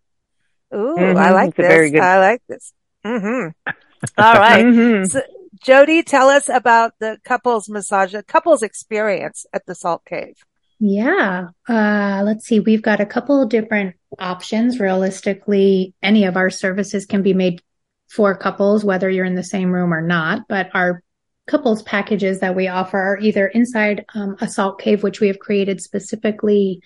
mm-hmm. 0.73 1.19
I 1.19 1.33
like 1.33 1.57
this. 1.57 1.67
Very 1.67 1.91
good. 1.91 2.01
I 2.01 2.21
like 2.21 2.43
this. 2.49 2.73
Mm-hmm. 3.05 3.51
All 4.19 4.35
right. 4.35 4.65
mm-hmm. 4.65 5.05
so, 5.05 5.21
Jodie, 5.67 6.05
tell 6.05 6.29
us 6.29 6.49
about 6.49 6.93
the 7.01 7.19
couples 7.25 7.69
massage, 7.69 8.15
couples 8.29 8.63
experience 8.63 9.47
at 9.53 9.67
the 9.67 9.75
Salt 9.75 10.05
Cave. 10.05 10.37
Yeah. 10.81 11.49
Uh, 11.69 12.23
let's 12.25 12.47
see. 12.47 12.59
We've 12.59 12.83
got 12.83 13.01
a 13.01 13.07
couple 13.07 13.45
different 13.47 13.97
options. 14.19 14.81
Realistically, 14.81 15.95
any 16.03 16.25
of 16.25 16.37
our 16.39 16.49
services 16.49 17.05
can 17.05 17.23
be 17.23 17.35
made 17.35 17.63
for 18.09 18.35
couples, 18.35 18.83
whether 18.83 19.09
you're 19.09 19.27
in 19.27 19.35
the 19.35 19.45
same 19.45 19.71
room 19.71 19.93
or 19.93 20.01
not. 20.01 20.49
But 20.49 20.71
our 20.75 21.03
couples 21.47 21.83
packages 21.83 22.41
that 22.41 22.57
we 22.57 22.69
offer 22.69 22.97
are 22.99 23.19
either 23.19 23.47
inside 23.47 24.07
um, 24.15 24.37
a 24.41 24.49
salt 24.49 24.81
cave, 24.81 25.03
which 25.03 25.21
we 25.21 25.27
have 25.29 25.39
created 25.39 25.83
specifically 25.83 26.81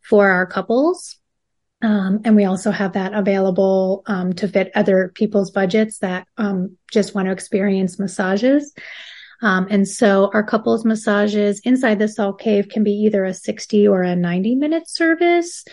for 0.00 0.30
our 0.30 0.46
couples. 0.46 1.18
Um, 1.82 2.22
and 2.24 2.36
we 2.36 2.46
also 2.46 2.70
have 2.70 2.94
that 2.94 3.12
available 3.12 4.02
um, 4.06 4.32
to 4.34 4.48
fit 4.48 4.72
other 4.74 5.12
people's 5.14 5.50
budgets 5.50 5.98
that 5.98 6.26
um, 6.38 6.78
just 6.90 7.14
want 7.14 7.26
to 7.26 7.32
experience 7.32 7.98
massages. 7.98 8.72
Um, 9.42 9.66
and 9.70 9.86
so 9.86 10.30
our 10.32 10.42
couples 10.42 10.84
massages 10.84 11.60
inside 11.60 11.98
the 11.98 12.08
salt 12.08 12.40
cave 12.40 12.68
can 12.68 12.84
be 12.84 12.92
either 12.92 13.24
a 13.24 13.34
60 13.34 13.88
or 13.88 14.02
a 14.02 14.16
90 14.16 14.54
minute 14.54 14.88
service. 14.88 15.64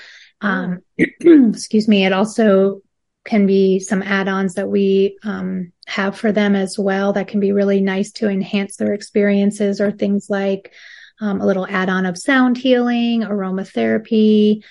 Um, 0.42 0.80
excuse 0.98 1.88
me. 1.88 2.06
It 2.06 2.14
also 2.14 2.82
can 3.26 3.46
be 3.46 3.80
some 3.80 4.04
add-ons 4.04 4.56
that 4.56 4.68
we 4.68 5.18
um, 5.24 5.72
have 5.88 6.18
for 6.18 6.32
them 6.34 6.56
as 6.56 6.78
well 6.78 7.14
that 7.14 7.30
can 7.30 7.40
be 7.40 7.54
really 7.54 7.80
nice 7.80 8.12
to 8.12 8.28
enhance 8.28 8.76
their 8.76 8.94
experiences 8.94 9.80
or 9.80 9.92
things 9.92 10.30
like 10.30 10.74
um, 11.22 11.40
a 11.40 11.46
little 11.46 11.66
add-on 11.68 12.06
of 12.06 12.18
sound 12.18 12.58
healing, 12.58 13.22
aromatherapy. 13.22 14.64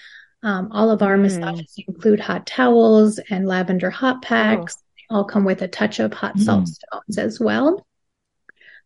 Um, 0.42 0.70
all 0.72 0.90
of 0.90 1.02
our 1.02 1.16
mm. 1.16 1.22
massages 1.22 1.74
include 1.88 2.20
hot 2.20 2.46
towels 2.46 3.18
and 3.30 3.46
lavender 3.46 3.90
hot 3.90 4.22
packs. 4.22 4.76
Oh 4.78 4.82
all 5.12 5.24
come 5.24 5.44
with 5.44 5.62
a 5.62 5.68
touch 5.68 6.00
of 6.00 6.12
hot 6.12 6.38
salt 6.38 6.66
stones 6.68 7.18
as 7.18 7.38
well. 7.38 7.86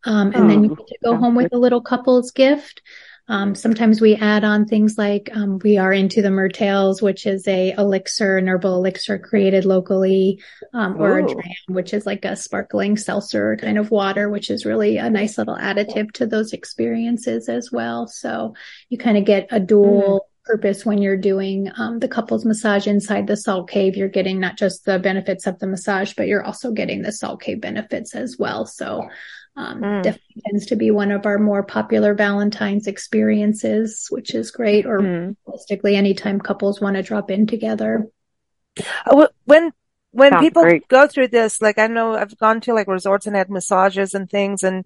Um, 0.03 0.31
and 0.33 0.49
then 0.49 0.63
you 0.63 0.69
get 0.75 0.87
to 0.87 0.97
go 1.03 1.17
home 1.17 1.35
with 1.35 1.53
a 1.53 1.57
little 1.57 1.81
couple's 1.81 2.31
gift. 2.31 2.81
Um, 3.29 3.55
sometimes 3.55 3.99
we 3.99 4.15
add 4.15 4.45
on 4.45 4.65
things 4.65 4.97
like 4.97 5.29
um, 5.35 5.59
we 5.61 5.77
are 5.77 5.91
into 5.91 6.21
the 6.21 6.29
Mertales, 6.29 7.01
which 7.01 7.25
is 7.25 7.45
a 7.45 7.73
elixir, 7.77 8.37
an 8.37 8.47
herbal 8.47 8.75
elixir 8.75 9.19
created 9.19 9.65
locally, 9.65 10.41
um, 10.73 10.95
or 11.01 11.19
a 11.19 11.27
dram, 11.27 11.43
which 11.67 11.93
is 11.93 12.05
like 12.05 12.23
a 12.23 12.37
sparkling 12.37 12.95
seltzer 12.95 13.57
kind 13.57 13.77
of 13.77 13.91
water, 13.91 14.29
which 14.29 14.49
is 14.49 14.65
really 14.65 14.97
a 14.97 15.09
nice 15.09 15.37
little 15.37 15.57
additive 15.57 16.11
to 16.13 16.25
those 16.25 16.53
experiences 16.53 17.49
as 17.49 17.69
well. 17.69 18.07
So 18.07 18.55
you 18.87 18.97
kind 18.97 19.17
of 19.17 19.25
get 19.25 19.47
a 19.51 19.59
dual. 19.59 20.21
Mm. 20.21 20.33
Purpose 20.47 20.85
when 20.85 20.99
you're 20.99 21.17
doing 21.17 21.69
um, 21.75 21.99
the 21.99 22.07
couples 22.07 22.45
massage 22.45 22.87
inside 22.87 23.27
the 23.27 23.35
salt 23.35 23.69
cave, 23.69 23.97
you're 23.97 24.07
getting 24.07 24.39
not 24.39 24.57
just 24.57 24.85
the 24.85 24.97
benefits 24.97 25.45
of 25.45 25.59
the 25.59 25.67
massage, 25.67 26.13
but 26.13 26.27
you're 26.27 26.45
also 26.45 26.71
getting 26.71 27.01
the 27.01 27.11
salt 27.11 27.41
cave 27.41 27.59
benefits 27.59 28.15
as 28.15 28.37
well. 28.39 28.65
So 28.65 29.09
um, 29.57 29.81
mm. 29.81 30.03
Definitely 30.03 30.43
tends 30.45 30.65
to 30.67 30.75
be 30.75 30.91
one 30.91 31.11
of 31.11 31.25
our 31.25 31.39
more 31.39 31.63
popular 31.63 32.13
Valentine's 32.13 32.85
experiences, 32.85 34.05
which 34.11 34.35
is 34.35 34.51
great. 34.51 34.85
Or 34.85 34.99
mm. 34.99 35.35
realistically, 35.47 35.95
anytime 35.95 36.39
couples 36.39 36.79
want 36.79 36.95
to 36.95 37.01
drop 37.01 37.31
in 37.31 37.47
together. 37.47 38.07
Uh, 39.05 39.27
when 39.45 39.73
when 40.11 40.31
Sounds 40.31 40.45
people 40.45 40.61
great. 40.61 40.87
go 40.87 41.07
through 41.07 41.29
this, 41.29 41.59
like 41.59 41.79
I 41.79 41.87
know 41.87 42.15
I've 42.15 42.37
gone 42.37 42.61
to 42.61 42.73
like 42.73 42.87
resorts 42.87 43.25
and 43.25 43.35
had 43.35 43.49
massages 43.49 44.13
and 44.13 44.29
things, 44.29 44.61
and 44.61 44.85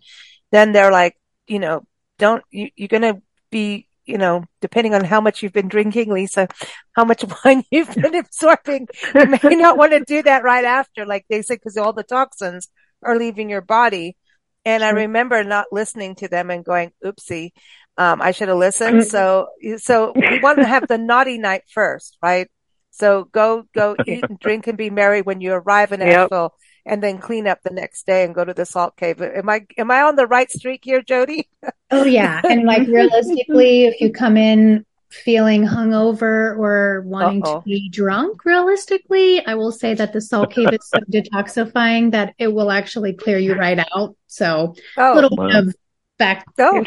then 0.52 0.72
they're 0.72 0.92
like, 0.92 1.18
you 1.48 1.60
know, 1.60 1.84
don't 2.18 2.44
you, 2.50 2.70
you're 2.78 2.88
gonna 2.88 3.22
be 3.52 3.88
you 4.06 4.18
know, 4.18 4.44
depending 4.62 4.94
on 4.94 5.04
how 5.04 5.22
much 5.22 5.44
you've 5.44 5.54
been 5.54 5.68
drinking, 5.68 6.12
Lisa, 6.12 6.48
how 6.94 7.06
much 7.06 7.24
wine 7.46 7.64
you've 7.72 7.94
been 7.94 8.16
absorbing, 8.16 8.88
you 9.14 9.26
may 9.26 9.56
not 9.56 9.78
want 9.78 9.92
to 9.92 10.04
do 10.04 10.24
that 10.24 10.44
right 10.44 10.66
after, 10.66 11.06
like 11.06 11.26
they 11.30 11.42
say, 11.42 11.56
because 11.56 11.78
all 11.78 11.94
the 11.94 12.04
toxins 12.04 12.70
are 13.04 13.18
leaving 13.18 13.50
your 13.50 13.62
body. 13.62 14.18
And 14.66 14.84
I 14.84 14.90
remember 14.90 15.44
not 15.44 15.68
listening 15.72 16.16
to 16.16 16.28
them 16.28 16.50
and 16.52 16.64
going, 16.64 16.92
oopsie, 17.04 17.52
um, 17.98 18.22
I 18.22 18.32
should 18.32 18.48
have 18.48 18.58
listened. 18.58 19.06
So, 19.06 19.48
so 19.78 20.14
we 20.16 20.40
want 20.40 20.60
to 20.60 20.66
have 20.66 20.88
the 20.88 20.98
naughty 20.98 21.38
night 21.38 21.64
first, 21.68 22.18
right? 22.22 22.50
So 22.92 23.26
go, 23.32 23.64
go 23.74 23.96
eat 24.06 24.24
and 24.28 24.40
drink 24.40 24.68
and 24.68 24.78
be 24.78 24.90
merry 24.90 25.22
when 25.22 25.42
you 25.42 25.54
arrive 25.54 25.92
in 25.92 26.02
Asheville 26.02 26.54
yep. 26.86 26.94
and 26.94 27.04
then 27.04 27.18
clean 27.18 27.48
up 27.48 27.60
the 27.64 27.74
next 27.74 28.06
day 28.06 28.24
and 28.24 28.36
go 28.36 28.46
to 28.46 28.54
the 28.54 28.66
salt 28.66 28.96
cave. 28.98 29.22
Am 29.22 29.50
I, 29.50 29.66
am 29.78 29.90
I 29.90 30.02
on 30.02 30.16
the 30.16 30.28
right 30.28 30.52
streak 30.52 30.82
here, 30.84 31.02
Jodie? 31.02 31.46
oh 31.90 32.04
yeah. 32.04 32.42
And 32.44 32.66
like 32.66 32.88
realistically, 32.88 33.86
if 33.86 34.00
you 34.00 34.12
come 34.12 34.38
in 34.38 34.86
feeling 35.12 35.66
hungover 35.66 36.58
or 36.58 37.04
wanting 37.06 37.44
Uh-oh. 37.44 37.60
to 37.60 37.66
be 37.66 37.90
drunk 37.90 38.46
realistically 38.46 39.46
i 39.46 39.56
will 39.56 39.72
say 39.72 39.94
that 39.94 40.14
the 40.14 40.22
salt 40.22 40.52
cave 40.54 40.72
is 40.72 40.88
so 40.88 41.00
detoxifying 41.12 42.12
that 42.12 42.34
it 42.38 42.54
will 42.54 42.72
actually 42.72 43.14
clear 43.14 43.38
you 43.38 43.56
right 43.56 43.80
out 43.94 44.16
so 44.28 44.74
oh, 44.98 45.14
a 45.14 45.16
little 45.16 45.36
wow. 45.36 45.48
bit 45.48 45.56
of 45.56 45.76
back 46.18 46.46
oh, 46.60 46.84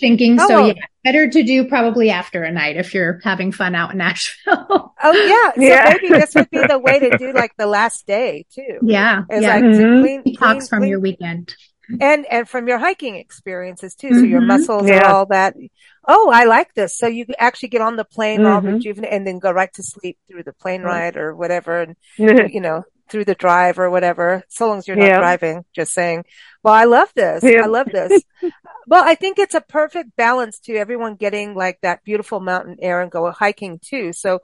thinking 0.00 0.38
oh. 0.40 0.48
so 0.48 0.66
yeah 0.66 0.74
better 1.04 1.28
to 1.28 1.42
do 1.42 1.68
probably 1.68 2.10
after 2.10 2.42
a 2.42 2.50
night 2.50 2.76
if 2.76 2.94
you're 2.94 3.20
having 3.22 3.52
fun 3.52 3.74
out 3.74 3.92
in 3.92 4.00
Asheville 4.00 4.94
oh 5.02 5.12
yeah 5.12 5.52
so 5.54 5.60
yeah. 5.60 5.96
maybe 6.02 6.08
this 6.08 6.34
would 6.34 6.50
be 6.50 6.66
the 6.66 6.78
way 6.78 6.98
to 6.98 7.16
do 7.18 7.32
like 7.32 7.54
the 7.56 7.66
last 7.66 8.06
day 8.06 8.46
too 8.50 8.78
yeah 8.82 9.22
it's 9.28 9.42
yeah. 9.42 9.54
like 9.54 9.64
mm-hmm. 9.64 10.02
clean, 10.02 10.22
detox 10.22 10.38
clean, 10.38 10.60
from 10.62 10.78
clean. 10.80 10.90
your 10.90 11.00
weekend 11.00 11.54
and 12.00 12.26
and 12.26 12.48
from 12.48 12.68
your 12.68 12.78
hiking 12.78 13.16
experiences 13.16 13.94
too. 13.94 14.10
So 14.10 14.14
mm-hmm. 14.16 14.30
your 14.30 14.40
muscles 14.40 14.88
yeah. 14.88 15.12
all 15.12 15.26
that. 15.26 15.54
Oh, 16.06 16.30
I 16.32 16.44
like 16.44 16.74
this. 16.74 16.96
So 16.98 17.06
you 17.06 17.26
actually 17.38 17.70
get 17.70 17.80
on 17.80 17.96
the 17.96 18.04
plane 18.04 18.40
mm-hmm. 18.40 18.52
all 18.52 18.60
rejuvenate 18.60 19.12
and 19.12 19.26
then 19.26 19.38
go 19.38 19.50
right 19.50 19.72
to 19.74 19.82
sleep 19.82 20.18
through 20.28 20.44
the 20.44 20.52
plane 20.52 20.82
ride 20.82 21.16
or 21.16 21.34
whatever, 21.34 21.82
and 21.82 21.96
you 22.52 22.60
know 22.60 22.84
through 23.08 23.24
the 23.24 23.34
drive 23.34 23.78
or 23.78 23.90
whatever. 23.90 24.42
So 24.48 24.68
long 24.68 24.78
as 24.78 24.88
you're 24.88 24.96
not 24.96 25.06
yeah. 25.06 25.18
driving, 25.18 25.64
just 25.74 25.92
saying. 25.92 26.24
Well, 26.62 26.74
I 26.74 26.84
love 26.84 27.12
this. 27.14 27.44
Yeah. 27.44 27.62
I 27.62 27.66
love 27.66 27.86
this. 27.86 28.22
well, 28.86 29.04
I 29.04 29.14
think 29.14 29.38
it's 29.38 29.54
a 29.54 29.60
perfect 29.60 30.16
balance 30.16 30.58
to 30.60 30.76
everyone 30.76 31.16
getting 31.16 31.54
like 31.54 31.78
that 31.82 32.02
beautiful 32.04 32.40
mountain 32.40 32.76
air 32.80 33.02
and 33.02 33.10
go 33.10 33.30
hiking 33.30 33.78
too. 33.78 34.12
So 34.12 34.40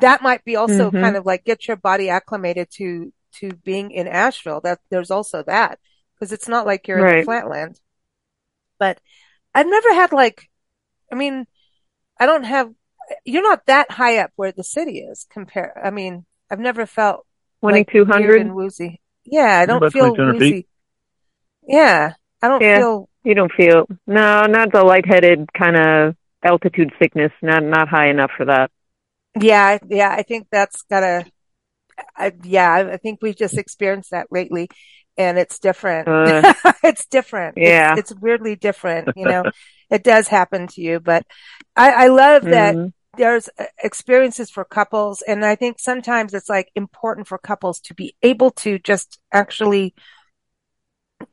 that 0.00 0.22
might 0.22 0.44
be 0.44 0.56
also 0.56 0.90
mm-hmm. 0.90 1.02
kind 1.02 1.16
of 1.16 1.26
like 1.26 1.44
get 1.44 1.66
your 1.66 1.76
body 1.76 2.08
acclimated 2.08 2.68
to 2.76 3.12
to 3.40 3.52
being 3.64 3.90
in 3.90 4.06
Asheville. 4.06 4.60
That 4.60 4.78
there's 4.90 5.10
also 5.10 5.42
that 5.44 5.78
because 6.24 6.32
it's 6.32 6.48
not 6.48 6.64
like 6.64 6.88
you're 6.88 7.02
right. 7.02 7.16
in 7.16 7.20
the 7.20 7.24
flatland. 7.24 7.78
But 8.78 8.98
I've 9.54 9.66
never 9.66 9.92
had 9.92 10.10
like, 10.12 10.48
I 11.12 11.16
mean, 11.16 11.46
I 12.18 12.24
don't 12.24 12.44
have, 12.44 12.72
you're 13.26 13.42
not 13.42 13.66
that 13.66 13.90
high 13.90 14.18
up 14.18 14.30
where 14.36 14.52
the 14.52 14.64
city 14.64 15.00
is 15.00 15.26
compare. 15.30 15.78
I 15.84 15.90
mean, 15.90 16.24
I've 16.50 16.60
never 16.60 16.86
felt 16.86 17.26
2200 17.62 18.40
and 18.40 18.54
woozy. 18.54 19.02
Yeah, 19.26 19.60
I 19.60 19.66
don't 19.66 19.92
feel 19.92 20.14
woozy. 20.16 20.50
Feet. 20.50 20.68
Yeah, 21.66 22.14
I 22.40 22.48
don't 22.48 22.62
yeah, 22.62 22.78
feel. 22.78 23.08
You 23.22 23.34
don't 23.34 23.52
feel, 23.52 23.86
no, 24.06 24.46
not 24.46 24.72
the 24.72 24.82
lightheaded 24.82 25.52
kind 25.52 25.76
of 25.76 26.16
altitude 26.42 26.92
sickness, 26.98 27.32
not, 27.42 27.62
not 27.62 27.88
high 27.88 28.08
enough 28.08 28.30
for 28.34 28.46
that. 28.46 28.70
Yeah, 29.38 29.78
yeah, 29.88 30.10
I 30.10 30.22
think 30.22 30.46
that's 30.50 30.82
gotta, 30.88 31.26
I, 32.16 32.32
yeah, 32.44 32.72
I 32.92 32.96
think 32.96 33.20
we've 33.20 33.36
just 33.36 33.58
experienced 33.58 34.12
that 34.12 34.28
lately 34.30 34.70
and 35.16 35.38
it's 35.38 35.58
different. 35.58 36.08
Uh, 36.08 36.54
it's 36.84 37.06
different. 37.06 37.56
Yeah. 37.58 37.96
It's, 37.96 38.10
it's, 38.10 38.20
weirdly 38.20 38.56
different, 38.56 39.10
you 39.16 39.24
know, 39.24 39.44
it 39.90 40.02
does 40.02 40.28
happen 40.28 40.66
to 40.68 40.80
you, 40.80 41.00
but 41.00 41.26
I, 41.76 42.04
I 42.04 42.06
love 42.08 42.44
that 42.44 42.74
mm-hmm. 42.74 42.88
there's 43.16 43.48
uh, 43.58 43.66
experiences 43.82 44.50
for 44.50 44.64
couples. 44.64 45.22
And 45.22 45.44
I 45.44 45.54
think 45.56 45.78
sometimes 45.78 46.34
it's 46.34 46.48
like 46.48 46.70
important 46.74 47.28
for 47.28 47.38
couples 47.38 47.80
to 47.80 47.94
be 47.94 48.14
able 48.22 48.50
to 48.52 48.78
just 48.78 49.18
actually 49.32 49.94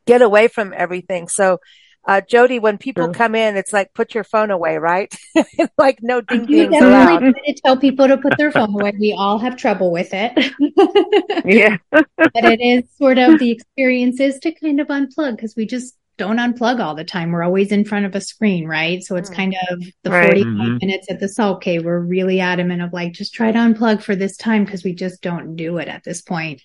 get 0.06 0.22
away 0.22 0.48
from 0.48 0.72
everything. 0.76 1.28
So 1.28 1.58
uh, 2.04 2.20
Jodie, 2.20 2.60
when 2.60 2.78
people 2.78 3.06
sure. 3.06 3.14
come 3.14 3.34
in, 3.34 3.56
it's 3.56 3.72
like 3.72 3.94
put 3.94 4.14
your 4.14 4.24
phone 4.24 4.50
away, 4.50 4.78
right? 4.78 5.14
like 5.78 6.02
no 6.02 6.20
ding 6.20 6.46
ding 6.46 6.74
allowed. 6.74 7.20
To 7.20 7.54
tell 7.64 7.76
people 7.76 8.08
to 8.08 8.18
put 8.18 8.36
their 8.38 8.50
phone 8.50 8.74
away. 8.74 8.92
We 8.98 9.12
all 9.16 9.38
have 9.38 9.56
trouble 9.56 9.92
with 9.92 10.10
it. 10.12 10.32
yeah, 11.44 11.76
but 11.90 12.08
it 12.34 12.60
is 12.60 12.84
sort 12.96 13.18
of 13.18 13.38
the 13.38 13.50
experience 13.50 14.18
is 14.20 14.38
to 14.40 14.52
kind 14.52 14.80
of 14.80 14.88
unplug 14.88 15.36
because 15.36 15.54
we 15.54 15.64
just 15.64 15.96
don't 16.18 16.38
unplug 16.38 16.80
all 16.80 16.94
the 16.94 17.04
time. 17.04 17.30
We're 17.30 17.44
always 17.44 17.70
in 17.70 17.84
front 17.84 18.06
of 18.06 18.14
a 18.14 18.20
screen, 18.20 18.66
right? 18.66 19.02
So 19.02 19.16
it's 19.16 19.30
mm. 19.30 19.36
kind 19.36 19.56
of 19.70 19.82
the 20.02 20.10
right. 20.10 20.32
45 20.32 20.46
mm-hmm. 20.46 20.76
minutes 20.80 21.06
at 21.08 21.20
the 21.20 21.28
salt 21.28 21.62
cave. 21.62 21.84
We're 21.84 22.00
really 22.00 22.40
adamant 22.40 22.82
of 22.82 22.92
like, 22.92 23.12
just 23.12 23.32
try 23.32 23.50
to 23.50 23.58
unplug 23.58 24.02
for 24.02 24.14
this 24.14 24.36
time 24.36 24.64
because 24.64 24.84
we 24.84 24.94
just 24.94 25.22
don't 25.22 25.56
do 25.56 25.78
it 25.78 25.88
at 25.88 26.04
this 26.04 26.20
point. 26.20 26.62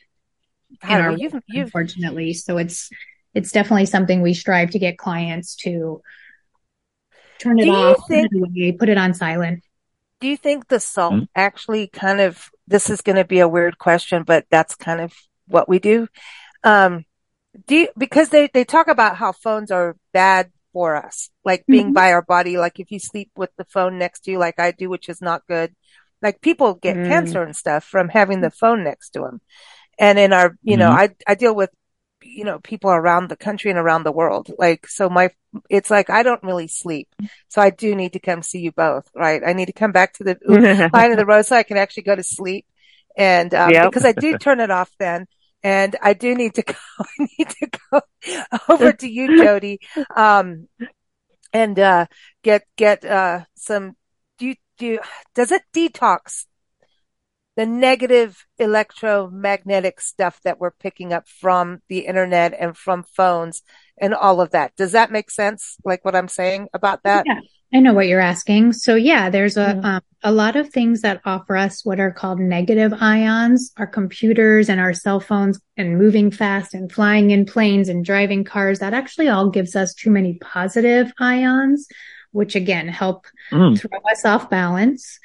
God, 0.81 1.01
our, 1.01 1.11
you've, 1.11 1.33
you've, 1.47 1.65
unfortunately. 1.65 2.33
So 2.33 2.57
it's, 2.57 2.89
it's 3.37 3.51
definitely 3.51 3.85
something 3.85 4.23
we 4.23 4.33
strive 4.33 4.71
to 4.71 4.79
get 4.79 4.97
clients 4.97 5.55
to 5.57 6.01
turn 7.37 7.59
it 7.59 7.65
do 7.65 7.71
off, 7.71 8.07
think, 8.07 8.31
put, 8.31 8.37
it 8.37 8.43
away, 8.43 8.71
put 8.71 8.89
it 8.89 8.97
on 8.97 9.13
silent. 9.13 9.63
Do 10.19 10.27
you 10.27 10.37
think 10.37 10.67
the 10.67 10.79
salt 10.79 11.13
mm-hmm. 11.13 11.23
actually 11.35 11.85
kind 11.85 12.19
of, 12.19 12.49
this 12.67 12.89
is 12.89 13.01
going 13.01 13.17
to 13.17 13.25
be 13.25 13.39
a 13.39 13.47
weird 13.47 13.77
question, 13.77 14.23
but 14.23 14.47
that's 14.49 14.73
kind 14.73 14.99
of 14.99 15.13
what 15.47 15.69
we 15.69 15.77
do. 15.77 16.07
Um, 16.63 17.05
do 17.67 17.75
you, 17.75 17.89
because 17.95 18.29
they, 18.29 18.49
they 18.51 18.65
talk 18.65 18.87
about 18.87 19.17
how 19.17 19.33
phones 19.33 19.69
are 19.69 19.95
bad 20.13 20.51
for 20.73 20.95
us, 20.95 21.29
like 21.45 21.63
being 21.67 21.87
mm-hmm. 21.87 21.93
by 21.93 22.13
our 22.13 22.23
body. 22.23 22.57
Like 22.57 22.79
if 22.79 22.91
you 22.91 22.99
sleep 22.99 23.29
with 23.35 23.51
the 23.57 23.65
phone 23.65 23.99
next 23.99 24.21
to 24.21 24.31
you, 24.31 24.39
like 24.39 24.59
I 24.59 24.71
do, 24.71 24.89
which 24.89 25.09
is 25.09 25.21
not 25.21 25.45
good. 25.47 25.75
Like 26.23 26.41
people 26.41 26.73
get 26.73 26.97
mm. 26.97 27.07
cancer 27.07 27.43
and 27.43 27.55
stuff 27.55 27.83
from 27.83 28.09
having 28.09 28.41
the 28.41 28.49
phone 28.49 28.83
next 28.83 29.11
to 29.11 29.19
them. 29.21 29.41
And 29.99 30.17
in 30.17 30.33
our, 30.33 30.57
you 30.63 30.73
mm-hmm. 30.73 30.79
know, 30.79 30.89
I, 30.89 31.09
I 31.27 31.35
deal 31.35 31.53
with 31.53 31.69
you 32.27 32.43
know, 32.43 32.59
people 32.59 32.91
around 32.91 33.29
the 33.29 33.35
country 33.35 33.71
and 33.71 33.79
around 33.79 34.03
the 34.03 34.11
world. 34.11 34.51
Like, 34.57 34.87
so 34.87 35.09
my, 35.09 35.29
it's 35.69 35.89
like, 35.89 36.09
I 36.09 36.23
don't 36.23 36.43
really 36.43 36.67
sleep. 36.67 37.07
So 37.47 37.61
I 37.61 37.69
do 37.69 37.95
need 37.95 38.13
to 38.13 38.19
come 38.19 38.41
see 38.41 38.59
you 38.59 38.71
both, 38.71 39.09
right? 39.15 39.41
I 39.45 39.53
need 39.53 39.67
to 39.67 39.73
come 39.73 39.91
back 39.91 40.13
to 40.13 40.23
the 40.23 40.37
Lion 40.93 41.11
of 41.11 41.17
the 41.17 41.25
Rose 41.25 41.47
so 41.47 41.55
I 41.55 41.63
can 41.63 41.77
actually 41.77 42.03
go 42.03 42.15
to 42.15 42.23
sleep. 42.23 42.65
And, 43.15 43.53
um, 43.53 43.71
yep. 43.71 43.89
because 43.89 44.05
I 44.05 44.11
do 44.11 44.37
turn 44.39 44.59
it 44.59 44.71
off 44.71 44.91
then. 44.99 45.25
And 45.63 45.95
I 46.01 46.13
do 46.13 46.35
need 46.35 46.55
to 46.55 46.61
go, 46.63 46.73
I 46.99 47.27
need 47.37 47.49
to 47.49 47.69
go 47.91 48.01
over 48.69 48.93
to 48.93 49.09
you, 49.09 49.29
Jodie, 49.29 49.79
um, 50.15 50.67
and, 51.53 51.79
uh, 51.79 52.05
get, 52.43 52.65
get, 52.75 53.03
uh, 53.05 53.45
some, 53.55 53.95
do 54.37 54.47
you, 54.47 54.55
do 54.77 54.85
you, 54.85 54.99
does 55.33 55.51
it 55.51 55.63
detox 55.73 56.45
the 57.57 57.65
negative 57.65 58.45
electromagnetic 58.59 59.99
stuff 59.99 60.39
that 60.43 60.59
we're 60.59 60.71
picking 60.71 61.11
up 61.11 61.27
from 61.27 61.81
the 61.89 62.05
internet 62.05 62.55
and 62.57 62.77
from 62.77 63.03
phones 63.03 63.63
and 63.99 64.13
all 64.13 64.39
of 64.39 64.51
that. 64.51 64.75
Does 64.77 64.91
that 64.91 65.11
make 65.11 65.31
sense? 65.31 65.75
Like 65.83 66.05
what 66.05 66.15
I'm 66.15 66.27
saying 66.27 66.69
about 66.71 67.01
that? 67.03 67.25
Yeah. 67.25 67.39
I 67.73 67.79
know 67.79 67.93
what 67.93 68.07
you're 68.07 68.21
asking. 68.21 68.73
So 68.73 68.95
yeah, 68.95 69.29
there's 69.29 69.57
a 69.57 69.73
mm-hmm. 69.73 69.85
um, 69.85 70.01
a 70.23 70.31
lot 70.31 70.55
of 70.55 70.69
things 70.69 71.01
that 71.01 71.19
offer 71.25 71.57
us 71.57 71.83
what 71.83 71.99
are 71.99 72.11
called 72.11 72.39
negative 72.39 72.93
ions. 72.93 73.73
Our 73.75 73.87
computers 73.87 74.69
and 74.69 74.79
our 74.79 74.93
cell 74.93 75.19
phones, 75.19 75.59
and 75.75 75.97
moving 75.97 76.31
fast, 76.31 76.73
and 76.73 76.89
flying 76.89 77.31
in 77.31 77.45
planes, 77.45 77.89
and 77.89 78.05
driving 78.05 78.45
cars. 78.45 78.79
That 78.79 78.93
actually 78.93 79.27
all 79.27 79.49
gives 79.49 79.75
us 79.75 79.93
too 79.93 80.11
many 80.11 80.35
positive 80.35 81.11
ions, 81.19 81.87
which 82.31 82.55
again 82.55 82.87
help 82.87 83.25
mm. 83.51 83.77
throw 83.77 83.99
us 84.11 84.23
off 84.23 84.49
balance. 84.49 85.19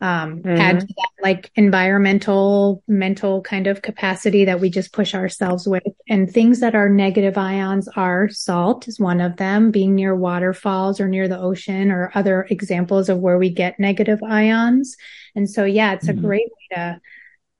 Um, 0.00 0.42
mm-hmm. 0.42 0.60
add 0.60 0.80
to 0.80 0.86
that 0.86 1.10
like 1.22 1.50
environmental, 1.56 2.82
mental 2.86 3.40
kind 3.42 3.66
of 3.66 3.82
capacity 3.82 4.44
that 4.44 4.60
we 4.60 4.68
just 4.68 4.92
push 4.92 5.14
ourselves 5.14 5.66
with. 5.66 5.82
And 6.08 6.30
things 6.30 6.60
that 6.60 6.74
are 6.74 6.88
negative 6.88 7.38
ions 7.38 7.88
are 7.96 8.28
salt 8.28 8.88
is 8.88 9.00
one 9.00 9.20
of 9.20 9.36
them, 9.36 9.70
being 9.70 9.94
near 9.94 10.14
waterfalls 10.14 11.00
or 11.00 11.08
near 11.08 11.28
the 11.28 11.38
ocean 11.38 11.90
or 11.90 12.10
other 12.14 12.46
examples 12.50 13.08
of 13.08 13.18
where 13.18 13.38
we 13.38 13.50
get 13.50 13.80
negative 13.80 14.22
ions. 14.22 14.96
And 15.34 15.48
so, 15.48 15.64
yeah, 15.64 15.94
it's 15.94 16.06
mm-hmm. 16.06 16.18
a 16.18 16.22
great 16.22 16.48
way 16.48 16.76
to 16.76 17.00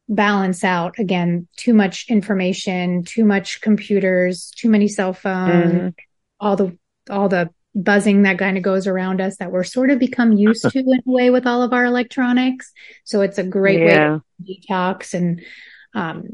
balance 0.08 0.62
out 0.62 0.98
again, 0.98 1.48
too 1.56 1.74
much 1.74 2.06
information, 2.08 3.02
too 3.02 3.24
much 3.24 3.60
computers, 3.60 4.52
too 4.54 4.68
many 4.68 4.88
cell 4.88 5.12
phones, 5.12 5.72
mm-hmm. 5.72 5.88
all 6.38 6.56
the, 6.56 6.78
all 7.10 7.28
the 7.28 7.50
buzzing 7.76 8.22
that 8.22 8.38
kind 8.38 8.56
of 8.56 8.62
goes 8.62 8.86
around 8.86 9.20
us 9.20 9.36
that 9.36 9.52
we're 9.52 9.62
sort 9.62 9.90
of 9.90 9.98
become 9.98 10.32
used 10.32 10.68
to 10.68 10.78
in 10.78 10.88
a 10.88 11.00
way 11.04 11.28
with 11.30 11.46
all 11.46 11.62
of 11.62 11.74
our 11.74 11.84
electronics. 11.84 12.72
So 13.04 13.20
it's 13.20 13.38
a 13.38 13.44
great 13.44 13.80
yeah. 13.80 14.14
way 14.14 14.20
to 14.46 14.60
detox 14.72 15.12
and 15.12 15.42
um, 15.94 16.30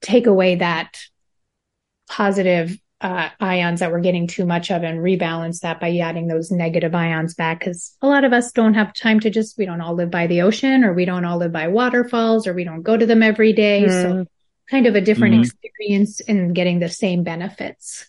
take 0.00 0.26
away 0.26 0.56
that 0.56 0.98
positive 2.08 2.78
uh, 3.00 3.30
ions 3.40 3.80
that 3.80 3.90
we're 3.90 4.00
getting 4.00 4.28
too 4.28 4.46
much 4.46 4.70
of 4.70 4.84
and 4.84 5.00
rebalance 5.00 5.60
that 5.60 5.80
by 5.80 5.96
adding 5.98 6.28
those 6.28 6.52
negative 6.52 6.94
ions 6.94 7.34
back. 7.34 7.64
Cause 7.64 7.96
a 8.00 8.06
lot 8.06 8.22
of 8.22 8.32
us 8.32 8.52
don't 8.52 8.74
have 8.74 8.94
time 8.94 9.18
to 9.20 9.30
just, 9.30 9.58
we 9.58 9.66
don't 9.66 9.80
all 9.80 9.94
live 9.94 10.12
by 10.12 10.28
the 10.28 10.42
ocean 10.42 10.84
or 10.84 10.94
we 10.94 11.04
don't 11.04 11.24
all 11.24 11.38
live 11.38 11.50
by 11.50 11.66
waterfalls 11.66 12.46
or 12.46 12.54
we 12.54 12.62
don't 12.62 12.82
go 12.82 12.96
to 12.96 13.04
them 13.04 13.24
every 13.24 13.52
day. 13.52 13.84
Mm. 13.88 14.02
So 14.02 14.26
kind 14.70 14.86
of 14.86 14.94
a 14.94 15.00
different 15.00 15.34
mm-hmm. 15.34 15.42
experience 15.42 16.20
in 16.20 16.52
getting 16.52 16.78
the 16.78 16.88
same 16.88 17.24
benefits. 17.24 18.06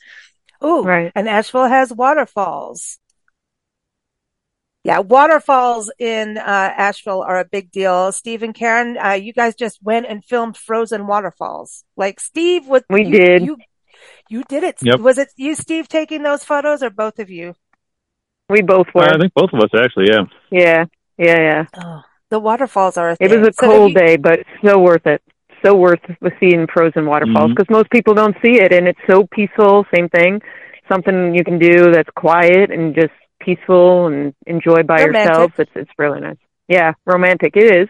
Oh, 0.63 0.83
right. 0.83 1.11
And 1.13 1.27
Asheville 1.27 1.67
has 1.67 1.91
waterfalls. 1.91 2.97
Yeah, 4.85 4.99
waterfalls 4.99 5.91
in 5.97 6.37
uh, 6.37 6.41
Asheville 6.41 7.21
are 7.21 7.39
a 7.39 7.45
big 7.45 7.71
deal. 7.71 8.11
Steve 8.11 8.43
and 8.43 8.53
Karen, 8.53 8.97
uh, 8.97 9.11
you 9.11 9.31
guys 9.31 9.55
just 9.55 9.81
went 9.81 10.07
and 10.07 10.23
filmed 10.23 10.57
frozen 10.57 11.07
waterfalls. 11.07 11.85
Like 11.95 12.19
Steve, 12.19 12.67
what 12.67 12.83
we 12.89 13.05
you, 13.05 13.11
did. 13.11 13.45
You, 13.45 13.57
you 14.29 14.43
did 14.49 14.63
it. 14.63 14.79
Yep. 14.81 14.99
Was 14.99 15.17
it 15.17 15.29
you, 15.37 15.55
Steve, 15.55 15.87
taking 15.87 16.23
those 16.23 16.43
photos, 16.43 16.83
or 16.83 16.89
both 16.89 17.19
of 17.19 17.29
you? 17.29 17.55
We 18.49 18.61
both 18.61 18.87
were. 18.93 19.03
Uh, 19.03 19.15
I 19.15 19.19
think 19.19 19.33
both 19.33 19.53
of 19.53 19.59
us 19.61 19.69
actually. 19.73 20.07
Yeah. 20.11 20.23
Yeah. 20.51 20.85
Yeah. 21.17 21.39
Yeah. 21.39 21.65
Oh, 21.77 22.01
the 22.29 22.39
waterfalls 22.39 22.97
are. 22.97 23.11
A 23.11 23.17
it 23.19 23.31
was 23.31 23.47
a 23.47 23.53
so 23.53 23.67
cold 23.67 23.91
you... 23.91 23.99
day, 23.99 24.17
but 24.17 24.39
so 24.63 24.79
worth 24.79 25.07
it. 25.07 25.21
So 25.63 25.75
worth 25.75 25.99
seeing 26.39 26.67
frozen 26.73 27.05
waterfalls 27.05 27.51
because 27.51 27.65
mm-hmm. 27.65 27.73
most 27.73 27.89
people 27.89 28.13
don't 28.13 28.35
see 28.43 28.59
it, 28.59 28.73
and 28.73 28.87
it's 28.87 28.99
so 29.09 29.27
peaceful. 29.31 29.85
Same 29.95 30.09
thing. 30.09 30.41
Something 30.91 31.33
you 31.33 31.43
can 31.43 31.59
do 31.59 31.91
that's 31.91 32.09
quiet 32.15 32.69
and 32.71 32.93
just 32.93 33.13
peaceful 33.39 34.07
and 34.07 34.33
enjoy 34.45 34.83
by 34.83 35.03
romantic. 35.03 35.13
yourself. 35.13 35.59
It's 35.59 35.71
it's 35.75 35.91
really 35.97 36.19
nice. 36.19 36.37
Yeah, 36.67 36.93
romantic. 37.05 37.55
It 37.55 37.75
is. 37.75 37.89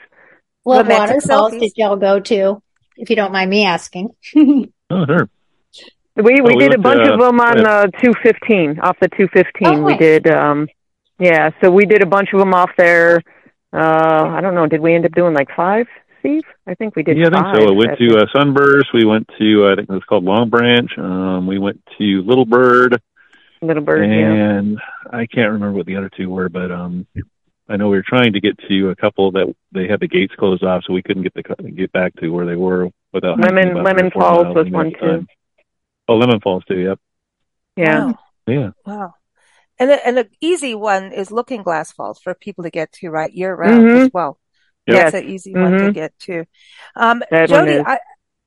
What 0.64 0.88
waterfalls 0.88 1.54
did 1.54 1.74
y'all 1.76 1.98
go 1.98 2.20
to? 2.20 2.62
If 2.96 3.10
you 3.10 3.16
don't 3.16 3.32
mind 3.32 3.50
me 3.50 3.66
asking. 3.66 4.10
oh, 4.36 5.06
sure. 5.06 5.30
We 6.16 6.24
we, 6.24 6.40
oh, 6.42 6.46
we 6.46 6.58
did 6.58 6.76
a 6.76 6.78
bunch 6.78 7.06
to, 7.06 7.14
of 7.14 7.20
them 7.20 7.40
on 7.40 7.66
uh, 7.66 7.88
215 8.02 8.80
off 8.82 8.98
the 9.02 9.08
215. 9.10 9.68
Oh, 9.68 9.82
we 9.82 9.98
did 9.98 10.28
um 10.28 10.68
yeah, 11.20 11.50
so 11.62 11.72
we 11.72 11.86
did 11.86 12.04
a 12.04 12.06
bunch 12.06 12.30
of 12.34 12.40
them 12.40 12.54
off 12.54 12.70
there. 12.78 13.22
Uh 13.74 14.28
I 14.30 14.40
don't 14.42 14.54
know, 14.54 14.68
did 14.68 14.80
we 14.80 14.94
end 14.94 15.06
up 15.06 15.14
doing 15.14 15.34
like 15.34 15.50
5, 15.56 15.88
Steve? 16.24 16.44
I 16.66 16.74
think 16.76 16.96
we 16.96 17.04
did 17.04 17.18
Yeah, 17.18 17.28
I 17.34 17.54
think 17.54 17.68
so. 17.68 17.74
We 17.74 17.86
went 17.86 18.00
to 18.00 18.18
uh, 18.18 18.26
Sunburst, 18.34 18.94
we 18.94 19.06
went 19.06 19.30
to 19.38 19.70
I 19.70 19.76
think 19.76 19.90
it 19.90 19.94
was 19.94 20.04
called 20.08 20.24
Long 20.24 20.50
Branch. 20.50 20.90
Um 20.98 21.48
we 21.48 21.60
went 21.60 21.82
to 21.98 22.22
Little 22.24 22.46
Bird. 22.46 23.02
Little 23.62 23.84
Bird, 23.84 24.04
and 24.04 24.74
yeah. 24.74 25.20
I 25.20 25.26
can't 25.26 25.52
remember 25.52 25.74
what 25.78 25.86
the 25.86 25.98
other 25.98 26.10
two 26.10 26.30
were, 26.30 26.50
but 26.50 26.72
um 26.72 27.06
I 27.70 27.78
know 27.78 27.90
we 27.90 27.98
were 27.98 28.06
trying 28.08 28.34
to 28.34 28.42
get 28.42 28.58
to 28.68 28.90
a 28.90 28.96
couple 28.96 29.32
that 29.32 29.54
they 29.72 29.88
had 29.88 30.00
the 30.00 30.08
gates 30.08 30.34
closed 30.38 30.64
off, 30.64 30.84
so 30.86 30.94
we 30.94 31.02
couldn't 31.02 31.24
get 31.24 31.34
the 31.34 31.72
get 31.72 31.92
back 31.92 32.14
to 32.16 32.30
where 32.30 32.46
they 32.46 32.56
were 32.56 32.90
without. 33.14 33.40
Lemon 33.40 33.84
Lemon 33.84 34.12
Falls 34.12 34.54
was 34.56 34.70
one 34.70 34.92
too. 34.92 35.26
Oh, 36.08 36.16
Lemon 36.16 36.42
Falls 36.42 36.64
too. 36.66 36.80
Yep. 36.80 37.00
Yeah. 37.78 38.06
Wow. 38.06 38.20
Yeah. 38.48 38.70
Wow. 38.86 39.14
And 39.80 39.90
a, 39.90 40.08
and 40.08 40.20
an 40.20 40.30
easy 40.42 40.76
one 40.76 41.12
is 41.12 41.32
Looking 41.32 41.64
Glass 41.64 41.92
Falls 41.92 42.20
for 42.20 42.36
people 42.36 42.64
to 42.66 42.70
get 42.70 42.92
to 42.94 43.10
right 43.10 43.32
year 43.34 43.56
round 43.56 43.86
mm-hmm. 43.86 44.04
as 44.04 44.12
well. 44.14 44.38
Yes. 44.86 45.12
That's 45.12 45.24
an 45.24 45.30
easy 45.30 45.54
mm-hmm. 45.54 45.62
one 45.62 45.72
to 45.72 45.78
mm-hmm. 45.80 45.92
get 45.92 46.20
to. 46.20 46.46
Um, 46.96 47.24
Jodie, 47.32 47.84
I, 47.86 48.00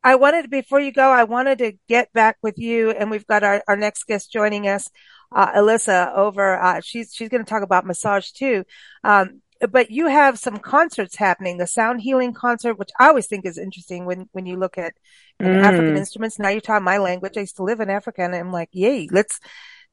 I 0.02 0.14
wanted 0.16 0.50
before 0.50 0.80
you 0.80 0.92
go, 0.92 1.08
I 1.10 1.24
wanted 1.24 1.58
to 1.58 1.72
get 1.88 2.12
back 2.12 2.36
with 2.42 2.58
you, 2.58 2.90
and 2.90 3.10
we've 3.10 3.26
got 3.26 3.42
our, 3.42 3.62
our 3.66 3.76
next 3.76 4.04
guest 4.04 4.32
joining 4.32 4.68
us, 4.68 4.90
uh, 5.34 5.52
Alyssa 5.52 6.16
over. 6.16 6.60
Uh, 6.60 6.80
she's 6.80 7.14
she's 7.14 7.28
going 7.28 7.44
to 7.44 7.48
talk 7.48 7.62
about 7.62 7.86
massage 7.86 8.30
too. 8.30 8.64
Um, 9.02 9.40
but 9.70 9.90
you 9.90 10.06
have 10.06 10.38
some 10.38 10.58
concerts 10.58 11.16
happening, 11.16 11.56
the 11.56 11.66
sound 11.66 12.00
healing 12.00 12.32
concert, 12.32 12.78
which 12.78 12.90
I 12.98 13.08
always 13.08 13.26
think 13.26 13.46
is 13.46 13.58
interesting 13.58 14.04
when, 14.04 14.28
when 14.32 14.46
you 14.46 14.56
look 14.56 14.78
at 14.78 14.94
mm. 15.40 15.62
African 15.62 15.96
instruments. 15.96 16.38
Now 16.38 16.50
you're 16.50 16.60
talking 16.60 16.84
my 16.84 16.98
language. 16.98 17.36
I 17.36 17.40
used 17.40 17.56
to 17.56 17.62
live 17.62 17.80
in 17.80 17.90
Africa 17.90 18.22
and 18.22 18.34
I'm 18.34 18.52
like, 18.52 18.68
yay, 18.72 19.08
let's, 19.10 19.40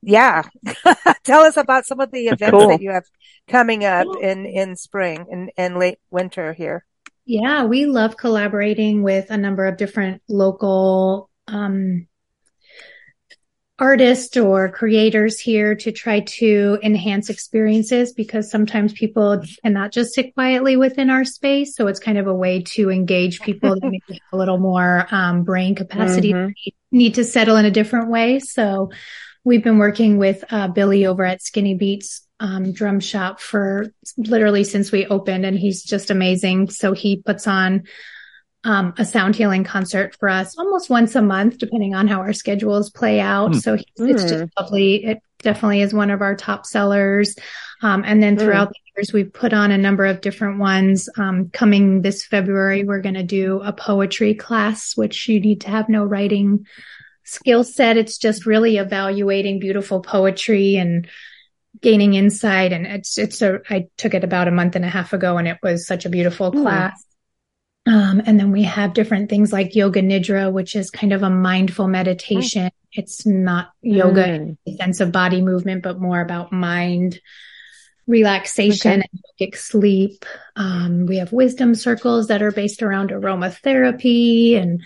yeah. 0.05 0.43
Tell 1.23 1.41
us 1.41 1.57
about 1.57 1.85
some 1.85 1.99
of 1.99 2.11
the 2.11 2.27
events 2.27 2.51
cool. 2.51 2.69
that 2.69 2.81
you 2.81 2.91
have 2.91 3.05
coming 3.47 3.85
up 3.85 4.07
in, 4.21 4.45
in 4.45 4.75
spring 4.75 5.25
and, 5.31 5.51
and 5.57 5.77
late 5.77 5.99
winter 6.11 6.53
here. 6.53 6.85
Yeah, 7.25 7.63
we 7.65 7.85
love 7.85 8.17
collaborating 8.17 9.01
with 9.01 9.29
a 9.29 9.37
number 9.37 9.65
of 9.65 9.77
different 9.77 10.21
local, 10.27 11.29
um, 11.47 12.07
artists 13.79 14.37
or 14.37 14.69
creators 14.71 15.39
here 15.39 15.75
to 15.75 15.91
try 15.91 16.19
to 16.21 16.77
enhance 16.83 17.29
experiences 17.29 18.13
because 18.13 18.49
sometimes 18.49 18.93
people 18.93 19.43
cannot 19.63 19.91
just 19.91 20.13
sit 20.13 20.33
quietly 20.35 20.77
within 20.77 21.09
our 21.09 21.25
space. 21.25 21.75
So 21.75 21.87
it's 21.87 21.99
kind 21.99 22.17
of 22.17 22.27
a 22.27 22.33
way 22.33 22.61
to 22.61 22.91
engage 22.91 23.41
people 23.41 23.71
that 23.71 23.83
maybe 23.83 24.01
have 24.09 24.19
a 24.31 24.37
little 24.37 24.59
more 24.59 25.07
um, 25.11 25.43
brain 25.43 25.75
capacity, 25.75 26.33
mm-hmm. 26.33 26.51
need 26.91 27.15
to 27.15 27.23
settle 27.23 27.57
in 27.57 27.65
a 27.65 27.71
different 27.71 28.09
way. 28.09 28.39
So 28.39 28.91
we've 29.43 29.63
been 29.63 29.77
working 29.77 30.17
with 30.17 30.43
uh, 30.49 30.67
Billy 30.67 31.05
over 31.05 31.25
at 31.25 31.41
Skinny 31.41 31.75
Beats 31.75 32.27
um, 32.39 32.73
drum 32.73 32.99
shop 32.99 33.39
for 33.39 33.87
literally 34.17 34.63
since 34.63 34.91
we 34.91 35.05
opened 35.05 35.45
and 35.45 35.57
he's 35.57 35.83
just 35.83 36.11
amazing. 36.11 36.69
So 36.69 36.93
he 36.93 37.17
puts 37.17 37.47
on 37.47 37.83
um, 38.65 38.93
a 38.97 39.05
sound 39.05 39.35
healing 39.35 39.63
concert 39.63 40.15
for 40.19 40.29
us 40.29 40.57
almost 40.57 40.89
once 40.89 41.15
a 41.15 41.21
month, 41.21 41.57
depending 41.57 41.95
on 41.95 42.07
how 42.07 42.19
our 42.19 42.33
schedules 42.33 42.89
play 42.89 43.19
out. 43.19 43.51
Mm. 43.51 43.61
So 43.61 43.73
it's 43.73 44.23
just 44.23 44.33
hmm. 44.33 44.45
lovely. 44.59 45.05
It 45.05 45.19
definitely 45.39 45.81
is 45.81 45.93
one 45.93 46.09
of 46.09 46.21
our 46.21 46.35
top 46.35 46.65
sellers. 46.65 47.35
Um, 47.81 48.03
and 48.05 48.23
then 48.23 48.37
throughout 48.37 48.69
mm. 48.69 48.71
the 48.71 48.79
years, 48.95 49.13
we've 49.13 49.33
put 49.33 49.53
on 49.53 49.71
a 49.71 49.77
number 49.77 50.05
of 50.05 50.21
different 50.21 50.59
ones. 50.59 51.09
Um, 51.17 51.49
coming 51.49 52.01
this 52.01 52.25
February, 52.25 52.85
we're 52.85 53.01
going 53.01 53.15
to 53.15 53.23
do 53.23 53.59
a 53.61 53.73
poetry 53.73 54.33
class, 54.33 54.95
which 54.95 55.27
you 55.27 55.41
need 55.41 55.61
to 55.61 55.69
have 55.69 55.89
no 55.89 56.05
writing 56.05 56.65
skill 57.23 57.63
set. 57.63 57.97
It's 57.97 58.17
just 58.17 58.45
really 58.45 58.77
evaluating 58.77 59.59
beautiful 59.59 60.01
poetry 60.01 60.75
and 60.75 61.07
gaining 61.81 62.13
insight. 62.13 62.71
And 62.71 62.85
it's, 62.85 63.17
it's 63.17 63.41
a, 63.41 63.59
I 63.69 63.87
took 63.97 64.13
it 64.13 64.23
about 64.23 64.47
a 64.47 64.51
month 64.51 64.75
and 64.75 64.85
a 64.85 64.89
half 64.89 65.13
ago 65.13 65.37
and 65.37 65.47
it 65.47 65.57
was 65.63 65.87
such 65.87 66.05
a 66.05 66.09
beautiful 66.09 66.51
mm. 66.51 66.61
class. 66.61 67.03
Um, 67.85 68.21
and 68.25 68.39
then 68.39 68.51
we 68.51 68.63
have 68.63 68.93
different 68.93 69.29
things 69.29 69.51
like 69.51 69.75
yoga 69.75 70.01
nidra, 70.01 70.51
which 70.51 70.75
is 70.75 70.89
kind 70.89 71.11
of 71.11 71.23
a 71.23 71.29
mindful 71.29 71.87
meditation. 71.87 72.67
Mm. 72.67 72.71
It's 72.93 73.25
not 73.25 73.71
yoga 73.81 74.23
mm. 74.23 74.35
in 74.35 74.57
the 74.65 74.75
sense 74.77 74.99
of 75.01 75.11
body 75.11 75.41
movement, 75.41 75.83
but 75.83 75.99
more 75.99 76.21
about 76.21 76.53
mind 76.53 77.19
relaxation 78.07 79.01
okay. 79.01 79.09
and 79.11 79.51
yogic 79.53 79.57
sleep. 79.57 80.25
Um, 80.55 81.05
we 81.07 81.17
have 81.17 81.33
wisdom 81.33 81.75
circles 81.75 82.27
that 82.27 82.41
are 82.41 82.51
based 82.51 82.83
around 82.83 83.09
aromatherapy 83.09 84.61
and 84.61 84.83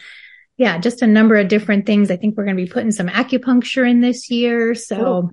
yeah, 0.58 0.80
just 0.80 1.02
a 1.02 1.08
number 1.08 1.36
of 1.36 1.48
different 1.48 1.86
things. 1.86 2.12
I 2.12 2.17
think 2.17 2.36
we're 2.36 2.46
going 2.46 2.58
to 2.58 2.63
be 2.63 2.70
putting 2.70 2.91
some 2.91 3.08
acupuncture 3.08 3.89
in 3.89 4.02
this 4.02 4.30
year. 4.30 4.76
So, 4.76 5.32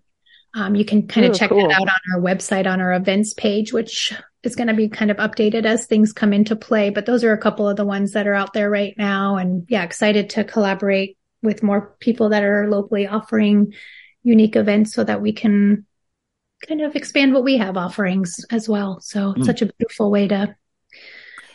um, 0.54 0.76
you 0.76 0.84
can 0.84 1.08
kind 1.08 1.26
of 1.26 1.34
check 1.34 1.50
cool. 1.50 1.66
that 1.66 1.74
out 1.74 1.88
on 1.88 2.14
our 2.14 2.20
website 2.20 2.66
on 2.70 2.80
our 2.80 2.92
events 2.92 3.34
page, 3.34 3.72
which 3.72 4.12
is 4.44 4.54
going 4.54 4.68
to 4.68 4.74
be 4.74 4.88
kind 4.88 5.10
of 5.10 5.16
updated 5.16 5.64
as 5.64 5.86
things 5.86 6.12
come 6.12 6.32
into 6.32 6.54
play. 6.54 6.90
But 6.90 7.06
those 7.06 7.24
are 7.24 7.32
a 7.32 7.38
couple 7.38 7.68
of 7.68 7.76
the 7.76 7.84
ones 7.84 8.12
that 8.12 8.28
are 8.28 8.34
out 8.34 8.52
there 8.52 8.70
right 8.70 8.94
now. 8.96 9.36
And 9.36 9.66
yeah, 9.68 9.82
excited 9.82 10.30
to 10.30 10.44
collaborate 10.44 11.18
with 11.42 11.62
more 11.62 11.96
people 11.98 12.28
that 12.28 12.44
are 12.44 12.70
locally 12.70 13.06
offering 13.06 13.74
unique 14.22 14.54
events 14.54 14.94
so 14.94 15.02
that 15.02 15.20
we 15.20 15.32
can 15.32 15.86
kind 16.68 16.82
of 16.82 16.94
expand 16.94 17.34
what 17.34 17.44
we 17.44 17.58
have 17.58 17.76
offerings 17.76 18.44
as 18.50 18.68
well. 18.68 19.00
So 19.00 19.34
mm. 19.34 19.44
such 19.44 19.60
a 19.60 19.66
beautiful 19.66 20.10
way 20.10 20.28
to 20.28 20.54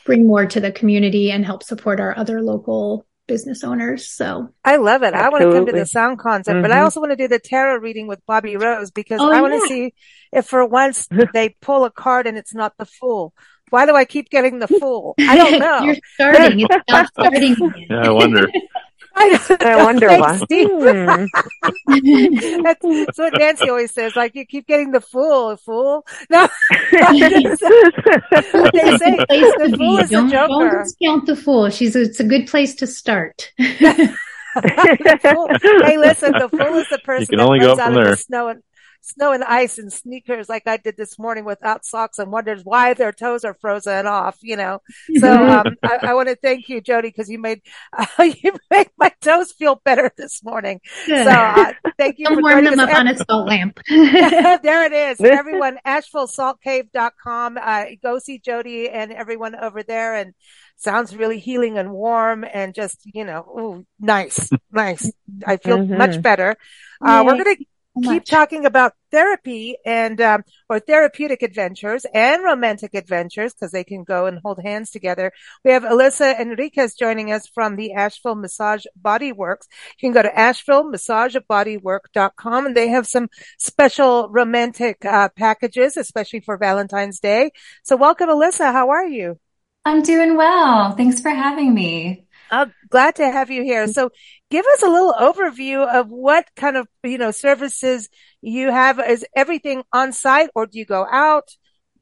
bring 0.05 0.27
more 0.27 0.45
to 0.45 0.60
the 0.60 0.71
community 0.71 1.32
and 1.32 1.45
help 1.45 1.63
support 1.63 1.99
our 1.99 2.17
other 2.17 2.41
local 2.41 3.05
business 3.29 3.63
owners. 3.63 4.09
So 4.09 4.49
I 4.65 4.75
love 4.75 5.03
it. 5.03 5.13
Absolutely. 5.13 5.25
I 5.25 5.29
want 5.29 5.43
to 5.43 5.57
come 5.57 5.65
to 5.67 5.71
the 5.71 5.85
sound 5.85 6.19
concert, 6.19 6.53
mm-hmm. 6.53 6.61
but 6.63 6.71
I 6.71 6.75
mm-hmm. 6.75 6.83
also 6.83 6.99
want 6.99 7.13
to 7.13 7.15
do 7.15 7.29
the 7.29 7.39
tarot 7.39 7.77
reading 7.77 8.07
with 8.07 8.25
Bobby 8.25 8.57
Rose 8.57 8.91
because 8.91 9.21
oh, 9.21 9.31
I 9.31 9.39
want 9.39 9.53
yeah. 9.53 9.59
to 9.59 9.67
see 9.67 9.93
if 10.33 10.45
for 10.47 10.65
once 10.65 11.07
they 11.33 11.55
pull 11.61 11.85
a 11.85 11.91
card 11.91 12.27
and 12.27 12.37
it's 12.37 12.53
not 12.53 12.73
the 12.77 12.85
fool. 12.85 13.33
Why 13.69 13.85
do 13.85 13.95
I 13.95 14.03
keep 14.03 14.29
getting 14.29 14.59
the 14.59 14.67
fool? 14.67 15.13
I 15.19 15.37
don't 15.37 15.59
know. 15.65 15.81
You're 15.83 15.95
starting. 16.15 16.59
It's 16.61 16.89
not 16.89 17.07
starting. 17.13 17.55
yeah, 17.89 18.07
I 18.07 18.09
wonder. 18.09 18.49
I, 19.15 19.58
I 19.62 19.84
wonder 19.84 20.08
why. 20.08 20.38
Hmm. 20.38 21.26
that's, 22.63 22.82
that's, 22.82 23.17
what 23.17 23.34
Nancy 23.38 23.69
always 23.69 23.91
says. 23.91 24.15
Like 24.15 24.36
you 24.36 24.45
keep 24.45 24.67
getting 24.67 24.91
the 24.91 25.02
fool, 25.02 25.58
fool. 25.58 26.06
No, 26.30 26.48
they 26.91 27.56
say 27.56 29.17
the 29.17 29.76
fool 29.78 29.98
is 29.98 30.10
don't, 30.10 30.28
the 30.28 30.32
joker. 30.32 30.48
Don't 30.48 30.84
discount 30.84 31.26
the 31.26 31.36
fool. 31.36 31.69
She's 31.69 31.95
a, 31.95 32.02
it's 32.02 32.19
a 32.19 32.24
good 32.24 32.48
place 32.48 32.76
to 32.76 32.88
start. 32.88 33.52
hey, 33.58 33.78
listen, 35.98 36.34
the 36.34 36.50
fool 36.52 36.78
is 36.78 36.88
the 36.89 37.00
person 37.04 37.28
can 37.28 37.39
only 37.39 37.60
that 37.60 37.65
go 37.65 37.74
up 37.74 37.80
out 37.80 37.86
from 37.86 37.98
of 37.98 38.04
there. 38.04 38.12
the 38.12 38.17
snow 38.17 38.48
and 38.50 38.63
snow 39.01 39.31
and 39.31 39.43
ice 39.43 39.77
and 39.77 39.91
sneakers 39.91 40.49
like 40.49 40.63
I 40.67 40.77
did 40.77 40.97
this 40.97 41.17
morning 41.17 41.45
without 41.45 41.85
socks 41.85 42.19
and 42.19 42.31
wonders 42.31 42.62
why 42.63 42.93
their 42.93 43.12
toes 43.12 43.43
are 43.43 43.55
frozen 43.59 44.05
off, 44.05 44.38
you 44.41 44.55
know. 44.55 44.81
So 45.17 45.47
um, 45.49 45.77
I, 45.83 45.99
I 46.03 46.13
want 46.13 46.29
to 46.29 46.35
thank 46.35 46.69
you, 46.69 46.81
Jodie, 46.81 47.03
because 47.03 47.29
you 47.29 47.39
made 47.39 47.62
uh, 47.97 48.05
you 48.43 48.53
made 48.69 48.89
my 48.97 49.12
toes 49.21 49.51
feel 49.51 49.81
better 49.83 50.12
this 50.17 50.43
morning. 50.43 50.81
Good. 51.05 51.25
So 51.25 51.31
uh, 51.31 51.73
thank 51.97 52.19
you 52.19 52.25
Don't 52.25 52.35
for 52.35 52.41
warm 52.41 52.65
them 52.65 52.79
up 52.79 52.93
on 52.93 53.07
a 53.07 53.17
salt 53.17 53.47
lamp. 53.47 53.79
there 53.88 54.85
it 54.85 54.93
is. 54.93 55.21
Everyone, 55.21 55.77
AshevilleSaltCave.com. 55.85 57.57
Uh, 57.62 57.85
go 58.03 58.19
see 58.19 58.39
Jodie 58.39 58.89
and 58.91 59.12
everyone 59.12 59.55
over 59.55 59.83
there 59.83 60.15
and 60.15 60.33
sounds 60.77 61.15
really 61.15 61.39
healing 61.39 61.77
and 61.77 61.91
warm 61.91 62.45
and 62.51 62.73
just, 62.73 62.99
you 63.05 63.25
know, 63.25 63.41
ooh, 63.59 63.85
nice, 63.99 64.49
nice. 64.71 65.12
I 65.45 65.57
feel 65.57 65.79
Mhm. 65.79 65.97
much 65.97 66.21
better. 66.21 66.55
Uh, 67.01 67.23
we're 67.25 67.43
going 67.43 67.55
to 67.57 67.65
keep 68.01 68.21
much. 68.21 68.29
talking 68.29 68.65
about 68.65 68.93
therapy 69.12 69.77
and 69.85 70.19
um, 70.21 70.43
or 70.69 70.79
therapeutic 70.79 71.41
adventures 71.41 72.05
and 72.13 72.43
romantic 72.43 72.93
adventures 72.93 73.53
because 73.53 73.71
they 73.71 73.83
can 73.83 74.03
go 74.03 74.25
and 74.25 74.39
hold 74.43 74.59
hands 74.62 74.91
together. 74.91 75.31
We 75.63 75.71
have 75.71 75.83
Alyssa 75.83 76.38
Enriquez 76.39 76.95
joining 76.95 77.31
us 77.31 77.47
from 77.47 77.75
the 77.75 77.93
Asheville 77.93 78.35
Massage 78.35 78.85
Body 78.95 79.31
Works. 79.31 79.67
You 79.99 80.07
can 80.07 80.13
go 80.13 80.21
to 80.21 80.29
AshevilleMassageBodyWork.com 80.29 82.65
and 82.65 82.75
they 82.75 82.89
have 82.89 83.07
some 83.07 83.29
special 83.57 84.29
romantic 84.29 85.05
uh, 85.05 85.29
packages, 85.29 85.97
especially 85.97 86.41
for 86.41 86.57
Valentine's 86.57 87.19
Day. 87.19 87.51
So 87.83 87.95
welcome, 87.95 88.29
Alyssa. 88.29 88.71
How 88.71 88.89
are 88.89 89.07
you? 89.07 89.39
I'm 89.85 90.03
doing 90.03 90.35
well. 90.35 90.91
Thanks 90.91 91.21
for 91.21 91.29
having 91.29 91.73
me. 91.73 92.27
Uh, 92.51 92.67
glad 92.89 93.15
to 93.15 93.29
have 93.29 93.49
you 93.49 93.63
here. 93.63 93.88
So 93.88 94.09
give 94.49 94.65
us 94.65 94.83
a 94.83 94.88
little 94.88 95.13
overview 95.13 95.88
of 95.88 96.09
what 96.09 96.47
kind 96.55 96.77
of, 96.77 96.88
you 97.03 97.17
know, 97.17 97.31
services 97.31 98.09
you 98.41 98.71
have. 98.71 98.99
Is 98.99 99.25
everything 99.35 99.83
on 99.93 100.13
site 100.13 100.49
or 100.55 100.65
do 100.65 100.79
you 100.79 100.85
go 100.85 101.05
out? 101.09 101.49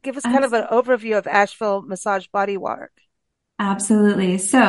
Give 0.04 0.16
us 0.16 0.24
kind 0.24 0.46
of 0.46 0.54
an 0.54 0.66
overview 0.72 1.18
of 1.18 1.28
Asheville 1.28 1.82
Massage 1.82 2.28
Body 2.28 2.56
Work. 2.56 2.92
Absolutely. 3.60 4.38
So, 4.38 4.60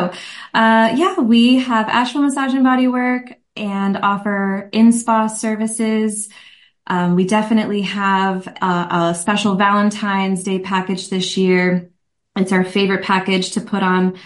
uh, 0.54 0.94
yeah, 0.94 1.20
we 1.20 1.58
have 1.58 1.88
Asheville 1.88 2.22
Massage 2.22 2.54
and 2.54 2.64
Body 2.64 2.88
Work 2.88 3.34
and 3.54 3.98
offer 3.98 4.68
in-spa 4.72 5.26
services. 5.26 6.28
Um, 6.86 7.14
we 7.14 7.24
definitely 7.24 7.82
have 7.82 8.48
uh, 8.62 9.12
a 9.12 9.14
special 9.14 9.56
Valentine's 9.56 10.42
Day 10.42 10.58
package 10.58 11.10
this 11.10 11.36
year. 11.36 11.90
It's 12.34 12.52
our 12.52 12.64
favorite 12.64 13.04
package 13.04 13.52
to 13.52 13.60
put 13.60 13.82
on 13.82 14.18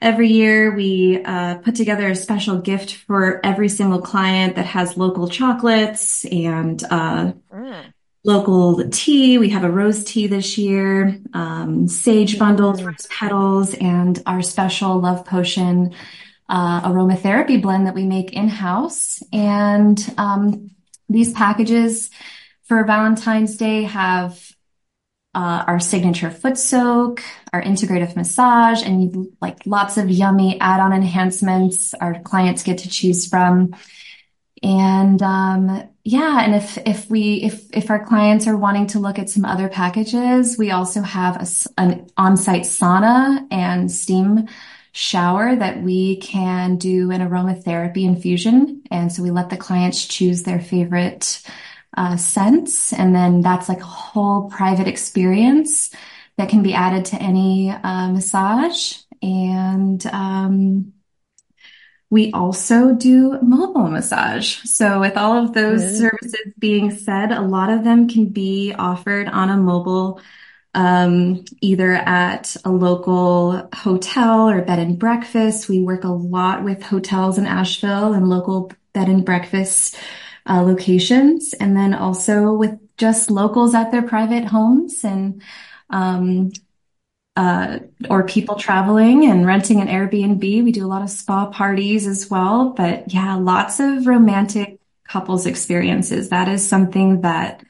every 0.00 0.28
year. 0.28 0.74
We 0.74 1.22
uh, 1.24 1.56
put 1.56 1.74
together 1.74 2.08
a 2.08 2.14
special 2.16 2.58
gift 2.58 2.94
for 2.94 3.40
every 3.44 3.68
single 3.68 4.00
client 4.00 4.56
that 4.56 4.66
has 4.66 4.96
local 4.96 5.28
chocolates 5.28 6.24
and 6.24 6.82
uh, 6.90 7.32
Mm. 7.52 7.92
local 8.24 8.88
tea. 8.90 9.38
We 9.38 9.50
have 9.50 9.64
a 9.64 9.70
rose 9.70 10.04
tea 10.04 10.26
this 10.26 10.58
year, 10.58 11.20
um, 11.32 11.88
sage 11.88 12.38
bundles, 12.38 12.82
rose 12.82 13.06
petals, 13.08 13.72
and 13.74 14.20
our 14.26 14.42
special 14.42 15.00
love 15.00 15.24
potion 15.24 15.94
uh, 16.48 16.80
aromatherapy 16.82 17.60
blend 17.60 17.86
that 17.86 17.94
we 17.94 18.04
make 18.04 18.32
in 18.32 18.48
house. 18.48 19.22
And 19.32 19.98
um, 20.18 20.70
these 21.08 21.32
packages 21.32 22.10
for 22.64 22.84
Valentine's 22.84 23.56
Day 23.56 23.84
have 23.84 24.55
uh, 25.36 25.64
our 25.66 25.78
signature 25.78 26.30
foot 26.30 26.56
soak, 26.56 27.22
our 27.52 27.62
integrative 27.62 28.16
massage, 28.16 28.82
and 28.82 29.28
like 29.42 29.58
lots 29.66 29.98
of 29.98 30.08
yummy 30.08 30.58
add-on 30.60 30.94
enhancements 30.94 31.92
our 31.92 32.18
clients 32.22 32.62
get 32.62 32.78
to 32.78 32.88
choose 32.88 33.28
from. 33.28 33.76
And 34.62 35.20
um, 35.20 35.90
yeah, 36.04 36.42
and 36.42 36.54
if 36.54 36.78
if 36.86 37.10
we 37.10 37.42
if 37.42 37.66
if 37.74 37.90
our 37.90 38.02
clients 38.06 38.46
are 38.46 38.56
wanting 38.56 38.86
to 38.88 38.98
look 38.98 39.18
at 39.18 39.28
some 39.28 39.44
other 39.44 39.68
packages, 39.68 40.56
we 40.56 40.70
also 40.70 41.02
have 41.02 41.36
a 41.36 41.46
an 41.78 42.08
on-site 42.16 42.62
sauna 42.62 43.46
and 43.50 43.92
steam 43.92 44.48
shower 44.92 45.54
that 45.54 45.82
we 45.82 46.16
can 46.16 46.76
do 46.76 47.10
an 47.10 47.20
aromatherapy 47.20 48.04
infusion. 48.06 48.82
And 48.90 49.12
so 49.12 49.22
we 49.22 49.30
let 49.30 49.50
the 49.50 49.58
clients 49.58 50.06
choose 50.06 50.44
their 50.44 50.60
favorite 50.60 51.42
uh, 51.96 52.16
scents, 52.16 52.92
and 52.92 53.14
then 53.14 53.40
that's 53.40 53.68
like 53.68 53.80
a 53.80 53.84
whole 53.84 54.50
private 54.50 54.88
experience 54.88 55.94
that 56.36 56.48
can 56.48 56.62
be 56.62 56.74
added 56.74 57.06
to 57.06 57.16
any 57.16 57.70
uh, 57.70 58.08
massage. 58.08 58.98
And 59.22 60.04
um, 60.06 60.92
we 62.10 62.30
also 62.32 62.94
do 62.94 63.40
mobile 63.42 63.88
massage. 63.88 64.62
So 64.64 65.00
with 65.00 65.16
all 65.16 65.42
of 65.42 65.54
those 65.54 65.98
services 65.98 66.52
being 66.58 66.90
said, 66.90 67.32
a 67.32 67.40
lot 67.40 67.70
of 67.70 67.82
them 67.82 68.08
can 68.08 68.26
be 68.26 68.74
offered 68.78 69.28
on 69.28 69.50
a 69.50 69.56
mobile, 69.56 70.20
um, 70.74 71.44
either 71.60 71.94
at 71.94 72.56
a 72.64 72.70
local 72.70 73.68
hotel 73.74 74.48
or 74.48 74.62
bed 74.62 74.78
and 74.78 74.98
breakfast. 74.98 75.68
We 75.68 75.80
work 75.80 76.04
a 76.04 76.08
lot 76.08 76.62
with 76.62 76.82
hotels 76.82 77.38
in 77.38 77.46
Asheville 77.46 78.12
and 78.12 78.28
local 78.28 78.70
bed 78.92 79.08
and 79.08 79.24
breakfast 79.24 79.96
uh, 80.48 80.62
locations, 80.62 81.52
and 81.54 81.76
then 81.76 81.94
also 81.94 82.52
with 82.52 82.78
just 82.96 83.30
locals 83.30 83.74
at 83.74 83.90
their 83.92 84.02
private 84.02 84.44
homes 84.44 85.04
and 85.04 85.42
um, 85.90 86.50
uh, 87.36 87.80
or 88.08 88.24
people 88.24 88.54
traveling 88.56 89.26
and 89.26 89.46
renting 89.46 89.80
an 89.80 89.88
Airbnb. 89.88 90.40
We 90.40 90.72
do 90.72 90.86
a 90.86 90.88
lot 90.88 91.02
of 91.02 91.10
spa 91.10 91.46
parties 91.46 92.06
as 92.06 92.30
well. 92.30 92.70
But 92.70 93.12
yeah, 93.12 93.34
lots 93.36 93.78
of 93.78 94.06
romantic 94.06 94.80
couples 95.06 95.46
experiences. 95.46 96.30
That 96.30 96.48
is 96.48 96.66
something 96.66 97.20
that 97.20 97.62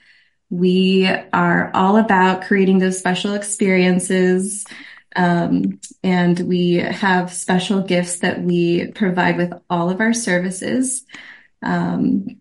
we 0.49 1.07
are 1.33 1.71
all 1.75 1.97
about 1.97 2.43
creating 2.43 2.79
those 2.79 2.99
special 2.99 3.35
experiences. 3.35 4.65
Um, 5.17 5.81
and 6.05 6.39
we 6.41 6.75
have 6.75 7.33
special 7.33 7.81
gifts 7.83 8.21
that 8.21 8.41
we 8.41 8.93
provide 8.93 9.37
with 9.37 9.53
all 9.69 9.91
of 9.91 10.01
our 10.01 10.13
services. 10.13 11.05
Um, 11.63 12.41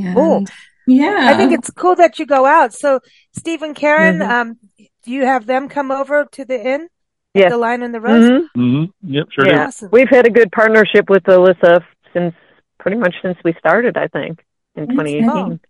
and 0.00 0.14
Cool. 0.14 0.44
yeah. 0.86 1.26
I 1.30 1.34
think 1.36 1.52
it's 1.52 1.70
cool 1.70 1.94
that 1.96 2.18
you 2.18 2.26
go 2.26 2.46
out. 2.46 2.72
So 2.72 3.00
Steve 3.32 3.62
and 3.62 3.74
Karen, 3.76 4.18
Mhm. 4.20 4.30
um, 4.30 4.58
do 5.04 5.10
you 5.12 5.24
have 5.26 5.46
them 5.46 5.68
come 5.68 5.90
over 5.90 6.24
to 6.32 6.44
the 6.44 6.58
inn? 6.66 6.88
Yes. 7.34 7.50
The 7.50 7.56
Lion 7.58 7.82
and 7.82 7.94
the 7.94 8.00
Rose? 8.00 8.24
Mhm. 8.30 8.48
hmm 8.54 8.84
Yep, 9.02 9.26
sure 9.32 9.46
Yeah. 9.46 9.52
do. 9.52 9.62
Awesome. 9.68 9.88
We've 9.92 10.08
had 10.08 10.26
a 10.26 10.30
good 10.30 10.52
partnership 10.52 11.08
with 11.08 11.22
Alyssa 11.24 11.84
since 12.12 12.34
pretty 12.78 12.96
much 12.98 13.14
since 13.22 13.38
we 13.44 13.52
started, 13.54 13.96
I 13.96 14.08
think, 14.08 14.44
in 14.76 14.86
That's 14.86 14.92
2018. 14.92 15.60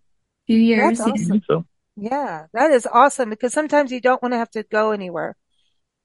few 0.47 0.57
years. 0.57 0.97
That's 0.97 1.07
yeah. 1.07 1.13
awesome. 1.13 1.41
So, 1.47 1.65
Yeah, 1.95 2.47
that 2.53 2.71
is 2.71 2.87
awesome 2.91 3.29
because 3.29 3.53
sometimes 3.53 3.91
you 3.91 4.01
don't 4.01 4.21
want 4.21 4.33
to 4.33 4.37
have 4.37 4.49
to 4.51 4.63
go 4.63 4.91
anywhere. 4.91 5.35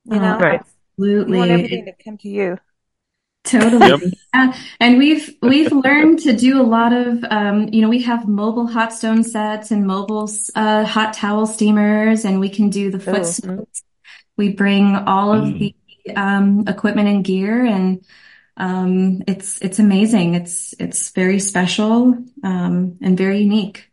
You 0.05 0.19
Oh, 0.19 0.21
know, 0.21 0.39
Right. 0.39 0.61
you 0.61 0.61
Absolutely. 1.11 1.39
want 1.39 1.51
everything 1.51 1.85
to 1.87 1.93
come 2.05 2.19
to 2.19 2.29
you. 2.29 2.59
Totally. 3.45 3.89
Yep. 3.89 4.01
Yeah. 4.35 4.57
And 4.81 4.99
we've 4.99 5.35
we've 5.41 5.73
learned 5.73 6.19
to 6.21 6.35
do 6.35 6.61
a 6.61 6.63
lot 6.65 6.93
of 6.93 7.25
um, 7.31 7.69
you 7.73 7.81
know, 7.81 7.89
we 7.89 8.03
have 8.03 8.29
mobile 8.29 8.67
hot 8.67 8.93
stone 8.93 9.25
sets 9.25 9.71
and 9.71 9.87
mobile 9.87 10.29
uh, 10.55 10.85
hot 10.85 11.15
towel 11.15 11.47
steamers, 11.47 12.25
and 12.25 12.41
we 12.41 12.51
can 12.51 12.69
do 12.69 12.91
the 12.91 13.01
foot 13.01 13.21
Ooh. 13.21 13.25
soaks. 13.25 13.83
We 14.37 14.53
bring 14.53 14.95
all 14.97 15.33
of 15.33 15.45
Mm. 15.45 15.59
the 15.59 16.15
um, 16.15 16.65
equipment 16.69 17.09
and 17.09 17.25
gear, 17.25 17.65
and 17.65 18.05
um, 18.57 19.23
it's 19.27 19.59
it's 19.63 19.79
amazing. 19.79 20.35
It's 20.35 20.75
it's 20.79 21.11
very 21.11 21.39
special 21.39 22.15
um, 22.45 22.99
and 23.01 23.17
very 23.17 23.41
unique. 23.41 23.91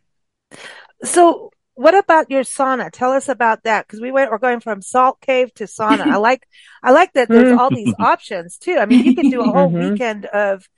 So 1.02 1.50
what 1.76 1.94
about 1.96 2.30
your 2.30 2.42
sauna? 2.42 2.90
Tell 2.92 3.12
us 3.12 3.28
about 3.28 3.64
that 3.64 3.86
because 3.86 4.00
we 4.00 4.12
went, 4.12 4.30
we're 4.32 4.38
going 4.38 4.60
from 4.60 4.82
salt 4.82 5.20
cave 5.20 5.54
to 5.54 5.64
sauna. 5.64 6.08
I 6.08 6.16
like, 6.16 6.46
I 6.82 6.92
like 6.92 7.12
that 7.14 7.32
there's 7.32 7.52
all 7.52 7.70
these 7.70 7.94
options 8.00 8.58
too. 8.58 8.78
I 8.80 8.86
mean, 8.86 9.04
you 9.04 9.12
can 9.12 9.28
do 9.28 9.42
a 9.42 9.52
whole 9.52 9.72
Mhm. 9.72 9.78
weekend 9.78 10.26
of 10.26 10.68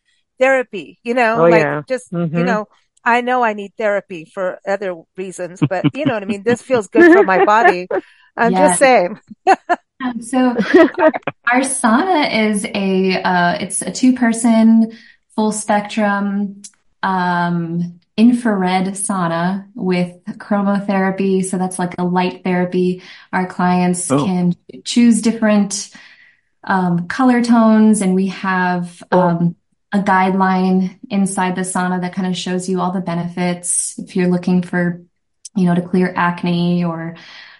therapy, 0.40 0.98
you 1.04 1.14
know, 1.14 1.40
Oh, 1.40 1.46
like 1.46 1.61
yeah. 1.61 1.82
just, 1.88 2.12
you 2.34 2.44
Mhm. 2.44 2.46
know, 2.46 2.66
I 3.04 3.22
know 3.22 3.44
I 3.44 3.54
need 3.54 3.72
therapy 3.78 4.26
for 4.26 4.61
other 4.68 4.96
reasons, 5.16 5.64
but 5.68 5.87
you 5.92 6.06
know 6.06 6.14
what 6.14 6.22
I 6.22 6.26
mean? 6.26 6.42
This 6.44 6.62
feels 6.62 6.88
good 6.88 7.07
for 7.11 7.22
my 7.22 7.40
body. 7.40 7.88
I'm 8.36 8.53
Yes. 8.53 8.70
just 8.70 8.78
saying. 8.78 9.20
Um, 10.01 10.22
so 10.22 10.55
our 11.51 11.61
sauna 11.61 12.51
is 12.51 12.64
a 12.66 13.20
uh, 13.22 13.59
it's 13.61 13.82
a 13.82 13.90
two 13.90 14.12
person 14.14 14.92
full 15.34 15.53
spectrum 15.53 16.62
um, 17.03 17.99
infrared 18.18 18.86
sauna 18.88 19.64
with 19.74 20.12
chromotherapy. 20.38 21.44
So 21.44 21.56
that's 21.56 21.78
like 21.78 21.94
a 21.98 22.04
light 22.04 22.42
therapy. 22.42 23.02
Our 23.32 23.46
clients 23.46 24.10
Oh. 24.10 24.24
can 24.26 24.54
choose 24.84 25.22
different 25.22 25.90
um, 26.64 27.06
color 27.06 27.42
tones, 27.42 28.02
and 28.02 28.14
we 28.14 28.26
have 28.26 29.02
Cool. 29.10 29.20
um, 29.20 29.56
a 29.92 30.00
guideline 30.00 30.98
inside 31.08 31.54
the 31.54 31.62
sauna 31.62 32.00
that 32.00 32.12
kind 32.12 32.26
of 32.28 32.36
shows 32.36 32.68
you 32.68 32.80
all 32.80 32.90
the 32.92 33.00
benefits 33.00 33.98
if 33.98 34.16
you're 34.16 34.28
looking 34.28 34.62
for, 34.62 35.00
you 35.56 35.64
know, 35.64 35.74
to 35.74 35.80
clear 35.80 36.12
acne 36.14 36.84
or, 36.84 37.14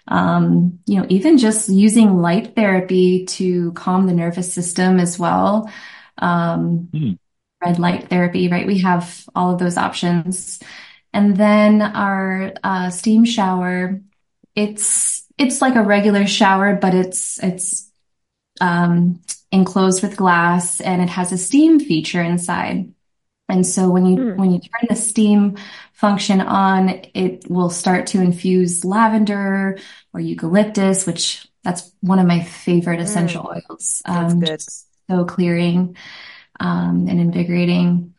um, 0.09 0.81
you 0.87 0.99
know, 0.99 1.07
even 1.09 1.39
just 1.39 1.69
using 1.71 2.19
light 2.19 2.55
therapy 2.57 3.25
to 3.27 3.73
calm 3.73 4.07
the 4.07 4.13
nervous 4.13 4.53
system 4.53 4.99
as 4.99 5.19
well. 5.19 5.71
Um, 6.19 6.89
mm. 6.93 7.19
Red 7.65 7.79
light 7.79 8.09
therapy, 8.09 8.49
right? 8.49 8.67
We 8.67 8.79
have 8.81 9.25
all 9.35 9.53
of 9.53 9.59
those 9.59 9.77
options. 9.77 10.61
And 11.13 11.37
then 11.37 11.83
our 11.83 12.53
uh, 12.63 12.91
steam 12.91 13.25
shower, 13.25 14.01
it's 14.55 15.25
it's 15.39 15.61
like 15.61 15.77
a 15.77 15.83
regular 15.83 16.27
shower, 16.27 16.75
but 16.75 16.95
it's 16.95 17.43
it's 17.43 17.91
um, 18.61 19.21
enclosed 19.53 20.03
with 20.03 20.17
glass 20.17 20.81
and 20.81 21.01
it 21.01 21.09
has 21.09 21.33
a 21.33 21.39
steam 21.39 21.81
feature 21.81 22.23
inside. 22.23 22.93
And 23.49 23.67
so 23.67 23.89
when 23.89 24.05
you 24.05 24.17
mm. 24.17 24.37
when 24.37 24.51
you 24.51 24.61
turn 24.61 24.89
the 24.89 24.97
steam 24.97 25.57
function 25.93 26.41
on, 26.41 26.89
it 27.15 27.49
will 27.49 27.71
start 27.71 28.09
to 28.09 28.21
infuse 28.21 28.85
lavender 28.85 29.79
or 30.13 30.21
eucalyptus, 30.21 31.07
which 31.07 31.49
that's 31.65 31.91
one 32.01 32.19
of 32.19 32.27
my 32.27 32.43
favorite 32.43 33.01
essential 33.01 33.45
mm. 33.45 33.57
oils. 33.57 34.03
Um. 34.05 34.45
So 35.11 35.25
clearing 35.25 35.97
um, 36.61 37.07
and 37.09 37.21
invigorating. 37.21 38.15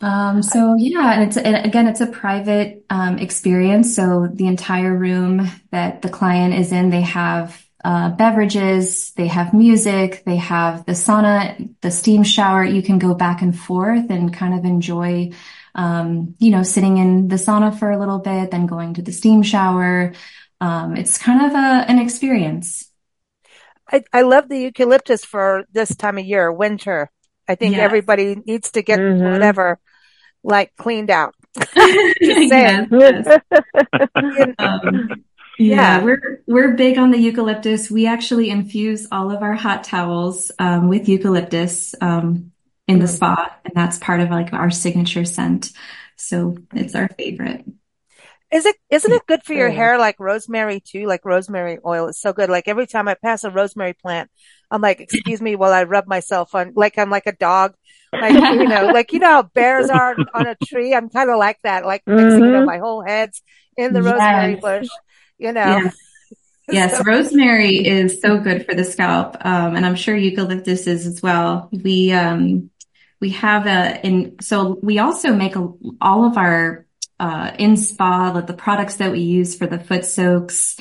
Um, 0.00 0.42
so 0.42 0.74
yeah, 0.76 1.14
and 1.14 1.22
it's 1.22 1.36
and 1.36 1.64
again, 1.64 1.88
it's 1.88 2.02
a 2.02 2.06
private 2.06 2.84
um, 2.90 3.18
experience. 3.18 3.96
So 3.96 4.28
the 4.30 4.46
entire 4.46 4.94
room 4.94 5.50
that 5.70 6.02
the 6.02 6.10
client 6.10 6.54
is 6.54 6.70
in, 6.70 6.90
they 6.90 7.00
have 7.00 7.62
uh, 7.82 8.10
beverages, 8.10 9.12
they 9.12 9.28
have 9.28 9.54
music, 9.54 10.22
they 10.26 10.36
have 10.36 10.84
the 10.86 10.92
sauna, 10.92 11.72
the 11.80 11.90
steam 11.90 12.24
shower. 12.24 12.64
You 12.64 12.82
can 12.82 12.98
go 12.98 13.14
back 13.14 13.42
and 13.42 13.56
forth 13.56 14.10
and 14.10 14.34
kind 14.34 14.58
of 14.58 14.64
enjoy, 14.64 15.30
um, 15.74 16.34
you 16.38 16.50
know, 16.50 16.62
sitting 16.62 16.98
in 16.98 17.28
the 17.28 17.36
sauna 17.36 17.78
for 17.78 17.90
a 17.90 17.98
little 17.98 18.18
bit, 18.18 18.50
then 18.50 18.66
going 18.66 18.94
to 18.94 19.02
the 19.02 19.12
steam 19.12 19.42
shower. 19.42 20.12
Um, 20.60 20.96
it's 20.96 21.16
kind 21.16 21.46
of 21.46 21.52
a, 21.52 21.90
an 21.90 21.98
experience. 21.98 22.90
I, 23.90 24.02
I 24.12 24.22
love 24.22 24.48
the 24.48 24.58
eucalyptus 24.58 25.24
for 25.24 25.64
this 25.72 25.94
time 25.94 26.18
of 26.18 26.24
year, 26.24 26.50
winter. 26.52 27.10
I 27.48 27.54
think 27.54 27.76
yes. 27.76 27.82
everybody 27.82 28.36
needs 28.46 28.72
to 28.72 28.82
get 28.82 28.98
mm-hmm. 28.98 29.32
whatever 29.32 29.78
like 30.42 30.74
cleaned 30.76 31.10
out. 31.10 31.34
yes, 31.76 32.88
yes. 32.90 33.38
um, 34.58 35.24
yeah, 35.58 36.02
we're 36.02 36.42
we're 36.46 36.74
big 36.74 36.98
on 36.98 37.10
the 37.10 37.18
eucalyptus. 37.18 37.90
We 37.90 38.06
actually 38.06 38.50
infuse 38.50 39.08
all 39.10 39.30
of 39.30 39.42
our 39.42 39.54
hot 39.54 39.84
towels 39.84 40.52
um, 40.58 40.88
with 40.88 41.08
eucalyptus 41.08 41.94
um, 42.00 42.52
in 42.86 42.98
the 42.98 43.06
mm. 43.06 43.14
spa, 43.14 43.56
and 43.64 43.74
that's 43.74 43.98
part 43.98 44.20
of 44.20 44.30
like 44.30 44.52
our 44.52 44.70
signature 44.70 45.24
scent. 45.24 45.72
So 46.16 46.56
it's 46.74 46.94
our 46.94 47.08
favorite. 47.08 47.64
Is 48.52 48.64
it 48.64 48.76
isn't 48.90 49.12
it 49.12 49.26
good 49.26 49.42
for 49.42 49.54
your 49.54 49.70
hair 49.70 49.98
like 49.98 50.20
rosemary 50.20 50.80
too? 50.80 51.06
Like 51.06 51.24
rosemary 51.24 51.78
oil 51.84 52.08
is 52.08 52.20
so 52.20 52.32
good. 52.32 52.48
Like 52.48 52.68
every 52.68 52.86
time 52.86 53.08
I 53.08 53.14
pass 53.14 53.44
a 53.44 53.50
rosemary 53.50 53.94
plant, 53.94 54.30
I'm 54.70 54.80
like, 54.80 55.00
excuse 55.00 55.40
me 55.40 55.56
while 55.56 55.72
I 55.72 55.84
rub 55.84 56.06
myself 56.06 56.54
on 56.54 56.72
like 56.74 56.98
I'm 56.98 57.10
like 57.10 57.26
a 57.26 57.32
dog. 57.32 57.74
Like 58.12 58.32
you 58.32 58.68
know, 58.68 58.86
like 58.94 59.12
you 59.12 59.18
know 59.18 59.30
how 59.30 59.42
bears 59.42 59.90
are 59.90 60.16
on 60.34 60.46
a 60.46 60.56
tree. 60.64 60.94
I'm 60.94 61.08
kind 61.08 61.30
of 61.30 61.38
like 61.38 61.58
that, 61.62 61.84
like 61.84 62.04
mm-hmm. 62.04 62.16
mixing, 62.16 62.44
you 62.44 62.50
know, 62.50 62.64
my 62.64 62.78
whole 62.78 63.02
head's 63.02 63.42
in 63.76 63.92
the 63.92 64.02
yes. 64.02 64.12
rosemary 64.12 64.54
bush 64.56 64.88
you 65.38 65.52
know. 65.52 65.60
Yeah. 65.60 65.90
Yes, 66.68 67.02
rosemary 67.06 67.86
is 67.86 68.20
so 68.20 68.38
good 68.38 68.66
for 68.66 68.74
the 68.74 68.84
scalp, 68.84 69.36
um, 69.44 69.76
and 69.76 69.86
I'm 69.86 69.94
sure 69.94 70.16
eucalyptus 70.16 70.86
is 70.86 71.06
as 71.06 71.22
well. 71.22 71.68
We 71.72 72.12
um, 72.12 72.70
we 73.20 73.30
have 73.30 73.66
a 73.66 74.04
in 74.04 74.36
so 74.40 74.78
we 74.82 74.98
also 74.98 75.34
make 75.34 75.56
a, 75.56 75.68
all 76.00 76.26
of 76.26 76.36
our 76.36 76.86
uh, 77.20 77.52
in 77.58 77.76
spa 77.76 78.32
like 78.34 78.46
the 78.46 78.54
products 78.54 78.96
that 78.96 79.12
we 79.12 79.20
use 79.20 79.56
for 79.56 79.66
the 79.66 79.78
foot 79.78 80.04
soaks 80.04 80.78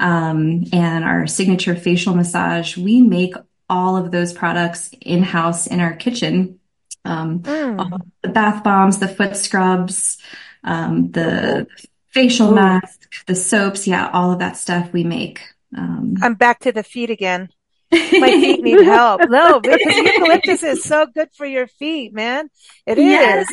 um, 0.00 0.64
and 0.72 1.04
our 1.04 1.26
signature 1.26 1.76
facial 1.76 2.14
massage. 2.14 2.76
We 2.76 3.02
make 3.02 3.34
all 3.68 3.96
of 3.96 4.10
those 4.10 4.32
products 4.32 4.90
in 5.00 5.22
house 5.22 5.66
in 5.66 5.78
our 5.78 5.94
kitchen. 5.94 6.58
Um, 7.04 7.40
mm. 7.40 8.00
The 8.22 8.28
bath 8.28 8.64
bombs, 8.64 8.98
the 8.98 9.08
foot 9.08 9.36
scrubs, 9.36 10.18
um, 10.64 11.12
the 11.12 11.66
facial 12.08 12.50
Ooh. 12.50 12.54
mask, 12.56 13.08
the 13.26 13.36
soaps, 13.36 13.86
yeah, 13.86 14.10
all 14.12 14.32
of 14.32 14.40
that 14.40 14.56
stuff 14.56 14.92
we 14.92 15.04
make. 15.04 15.42
Um, 15.76 16.16
I'm 16.20 16.34
back 16.34 16.58
to 16.60 16.72
the 16.72 16.82
feet 16.82 17.10
again. 17.10 17.50
My 17.92 18.30
feet 18.30 18.62
need 18.62 18.84
help. 18.84 19.22
No, 19.28 19.60
because 19.60 19.96
eucalyptus 19.96 20.62
is 20.62 20.84
so 20.84 21.06
good 21.06 21.28
for 21.36 21.44
your 21.44 21.66
feet, 21.66 22.14
man. 22.14 22.48
It 22.86 22.98
is. 22.98 23.48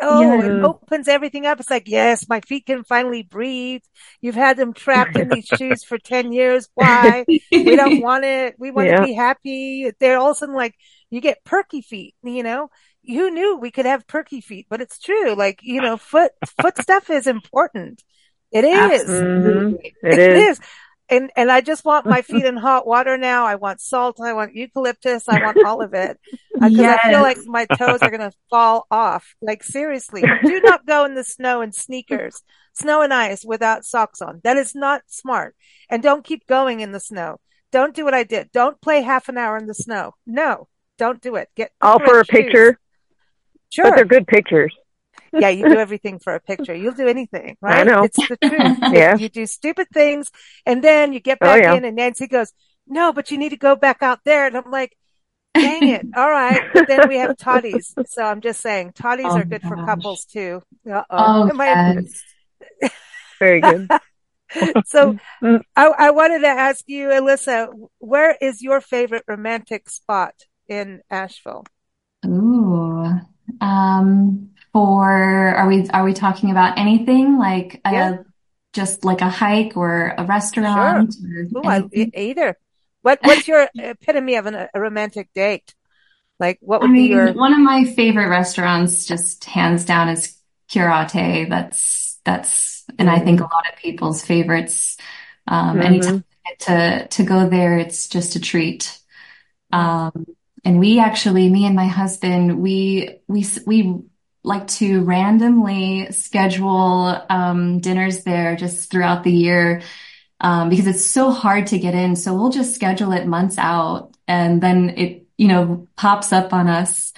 Oh, 0.00 0.40
it 0.40 0.64
opens 0.64 1.08
everything 1.08 1.46
up. 1.46 1.58
It's 1.60 1.70
like, 1.70 1.88
yes, 1.88 2.28
my 2.28 2.40
feet 2.40 2.66
can 2.66 2.84
finally 2.84 3.22
breathe. 3.22 3.82
You've 4.20 4.34
had 4.36 4.56
them 4.56 4.72
trapped 4.72 5.16
in 5.16 5.28
these 5.28 5.46
shoes 5.46 5.84
for 5.84 5.98
10 5.98 6.32
years. 6.32 6.68
Why? 6.74 7.24
We 7.28 7.76
don't 7.76 8.00
want 8.02 8.24
it. 8.24 8.54
We 8.58 8.70
want 8.70 8.88
yeah. 8.88 8.96
to 8.96 9.04
be 9.04 9.14
happy. 9.14 9.90
They're 9.98 10.18
all 10.18 10.30
of 10.30 10.36
a 10.36 10.38
sudden 10.38 10.54
like, 10.54 10.74
you 11.10 11.20
get 11.20 11.44
perky 11.44 11.82
feet, 11.82 12.14
you 12.22 12.42
know? 12.42 12.70
who 13.06 13.30
knew 13.30 13.56
we 13.56 13.70
could 13.70 13.86
have 13.86 14.06
perky 14.06 14.40
feet? 14.40 14.66
But 14.68 14.80
it's 14.80 14.98
true. 14.98 15.34
Like, 15.34 15.60
you 15.62 15.80
know, 15.80 15.96
foot, 15.96 16.32
foot 16.60 16.78
stuff 16.78 17.10
is 17.10 17.26
important. 17.26 18.02
It 18.52 18.64
is. 18.64 19.08
Mm-hmm. 19.08 19.74
It, 19.82 19.94
it 20.02 20.18
is. 20.18 20.58
is. 20.58 20.60
And, 21.12 21.30
and 21.36 21.50
I 21.50 21.60
just 21.60 21.84
want 21.84 22.06
my 22.06 22.22
feet 22.22 22.44
in 22.46 22.56
hot 22.56 22.86
water 22.86 23.18
now. 23.18 23.44
I 23.44 23.56
want 23.56 23.82
salt. 23.82 24.18
I 24.18 24.32
want 24.32 24.54
eucalyptus. 24.54 25.28
I 25.28 25.44
want 25.44 25.62
all 25.64 25.82
of 25.82 25.92
it. 25.92 26.18
Uh, 26.32 26.68
because 26.68 26.72
yes. 26.72 27.00
I 27.04 27.10
feel 27.10 27.20
like 27.20 27.38
my 27.44 27.66
toes 27.66 28.00
are 28.00 28.10
going 28.10 28.20
to 28.30 28.32
fall 28.48 28.86
off. 28.90 29.34
Like 29.42 29.62
seriously, 29.62 30.22
do 30.22 30.60
not 30.62 30.86
go 30.86 31.04
in 31.04 31.14
the 31.14 31.24
snow 31.24 31.60
in 31.60 31.72
sneakers, 31.72 32.42
snow 32.72 33.02
and 33.02 33.12
ice 33.12 33.44
without 33.44 33.84
socks 33.84 34.22
on. 34.22 34.40
That 34.42 34.56
is 34.56 34.74
not 34.74 35.02
smart. 35.06 35.54
And 35.90 36.02
don't 36.02 36.24
keep 36.24 36.46
going 36.46 36.80
in 36.80 36.92
the 36.92 37.00
snow. 37.00 37.40
Don't 37.72 37.94
do 37.94 38.04
what 38.04 38.14
I 38.14 38.24
did. 38.24 38.50
Don't 38.52 38.80
play 38.80 39.02
half 39.02 39.28
an 39.28 39.36
hour 39.36 39.58
in 39.58 39.66
the 39.66 39.74
snow. 39.74 40.14
No, 40.26 40.68
don't 40.98 41.20
do 41.20 41.36
it. 41.36 41.48
Get 41.56 41.72
all 41.82 41.98
for 41.98 42.20
a 42.20 42.24
shoes. 42.24 42.44
picture. 42.44 42.78
Sure. 43.68 43.84
But 43.86 43.96
they're 43.96 44.04
good 44.04 44.26
pictures. 44.26 44.74
Yeah, 45.32 45.48
you 45.48 45.68
do 45.68 45.78
everything 45.78 46.18
for 46.18 46.34
a 46.34 46.40
picture. 46.40 46.74
You'll 46.74 46.94
do 46.94 47.08
anything, 47.08 47.56
right? 47.60 47.80
I 47.80 47.82
know. 47.84 48.04
It's 48.04 48.16
the 48.16 48.36
truth. 48.36 48.78
yeah. 48.92 49.16
You 49.16 49.28
do 49.28 49.46
stupid 49.46 49.88
things 49.92 50.30
and 50.66 50.82
then 50.82 51.12
you 51.12 51.20
get 51.20 51.38
oh, 51.40 51.46
back 51.46 51.60
oh, 51.60 51.62
yeah. 51.62 51.74
in 51.74 51.84
and 51.84 51.96
Nancy 51.96 52.26
goes, 52.26 52.52
no, 52.86 53.12
but 53.12 53.30
you 53.30 53.38
need 53.38 53.50
to 53.50 53.56
go 53.56 53.76
back 53.76 54.02
out 54.02 54.20
there. 54.24 54.46
And 54.46 54.56
I'm 54.56 54.70
like, 54.70 54.96
dang 55.54 55.88
it. 55.88 56.06
All 56.16 56.30
right. 56.30 56.60
But 56.72 56.88
then 56.88 57.08
we 57.08 57.16
have 57.18 57.36
toddies. 57.36 57.94
So 58.06 58.22
I'm 58.22 58.40
just 58.40 58.60
saying 58.60 58.92
toddies 58.94 59.26
oh, 59.28 59.38
are 59.38 59.44
good 59.44 59.62
gosh. 59.62 59.70
for 59.70 59.86
couples 59.86 60.24
too. 60.24 60.62
Uh-oh. 60.90 61.50
Oh, 61.52 61.62
yes. 61.62 62.22
Very 63.38 63.60
good. 63.60 63.88
so 64.86 65.18
I, 65.42 65.60
I 65.76 66.10
wanted 66.10 66.40
to 66.40 66.48
ask 66.48 66.84
you, 66.86 67.08
Alyssa, 67.08 67.68
where 67.98 68.36
is 68.40 68.62
your 68.62 68.80
favorite 68.80 69.24
romantic 69.26 69.88
spot 69.88 70.34
in 70.68 71.00
Asheville? 71.10 71.64
Ooh, 72.26 73.20
um, 73.60 74.50
for 74.72 75.10
are 75.10 75.68
we 75.68 75.88
are 75.90 76.04
we 76.04 76.14
talking 76.14 76.50
about 76.50 76.78
anything 76.78 77.38
like 77.38 77.80
a, 77.84 77.92
yeah. 77.92 78.16
just 78.72 79.04
like 79.04 79.20
a 79.20 79.28
hike 79.28 79.76
or 79.76 80.14
a 80.16 80.24
restaurant? 80.24 81.14
Sure. 81.14 81.60
Ooh, 81.60 81.68
I, 81.68 81.84
either. 81.92 82.56
What 83.02 83.18
what's 83.22 83.48
your 83.48 83.68
epitome 83.74 84.36
of 84.36 84.46
an, 84.46 84.68
a 84.72 84.80
romantic 84.80 85.28
date? 85.34 85.74
Like 86.38 86.58
what 86.60 86.80
would 86.80 86.90
I 86.90 86.92
mean, 86.92 87.08
be 87.08 87.14
your 87.14 87.32
one 87.32 87.52
of 87.52 87.60
my 87.60 87.84
favorite 87.84 88.28
restaurants 88.28 89.06
just 89.06 89.44
hands 89.44 89.84
down 89.84 90.08
is 90.08 90.36
Curate. 90.68 91.48
That's 91.48 92.18
that's 92.24 92.84
and 92.98 93.08
mm-hmm. 93.08 93.20
I 93.20 93.24
think 93.24 93.40
a 93.40 93.44
lot 93.44 93.70
of 93.70 93.78
people's 93.78 94.24
favorites. 94.24 94.96
Um, 95.46 95.76
mm-hmm. 95.76 95.86
anytime 95.86 96.24
to 96.60 97.06
to 97.08 97.22
go 97.22 97.48
there, 97.48 97.78
it's 97.78 98.08
just 98.08 98.36
a 98.36 98.40
treat. 98.40 98.98
Um, 99.72 100.26
and 100.64 100.78
we 100.78 101.00
actually, 101.00 101.48
me 101.48 101.66
and 101.66 101.74
my 101.74 101.86
husband, 101.86 102.60
we, 102.60 103.18
we, 103.26 103.44
we 103.66 104.02
like 104.44 104.66
to 104.66 105.02
randomly 105.04 106.10
schedule, 106.12 107.24
um, 107.30 107.78
dinners 107.80 108.24
there 108.24 108.56
just 108.56 108.90
throughout 108.90 109.24
the 109.24 109.32
year. 109.32 109.82
Um, 110.40 110.68
because 110.68 110.88
it's 110.88 111.04
so 111.04 111.30
hard 111.30 111.68
to 111.68 111.78
get 111.78 111.94
in. 111.94 112.16
So 112.16 112.34
we'll 112.34 112.50
just 112.50 112.74
schedule 112.74 113.12
it 113.12 113.26
months 113.26 113.58
out 113.58 114.16
and 114.26 114.60
then 114.60 114.90
it, 114.96 115.26
you 115.36 115.46
know, 115.46 115.86
pops 115.96 116.32
up 116.32 116.52
on 116.52 116.68
us. 116.68 117.12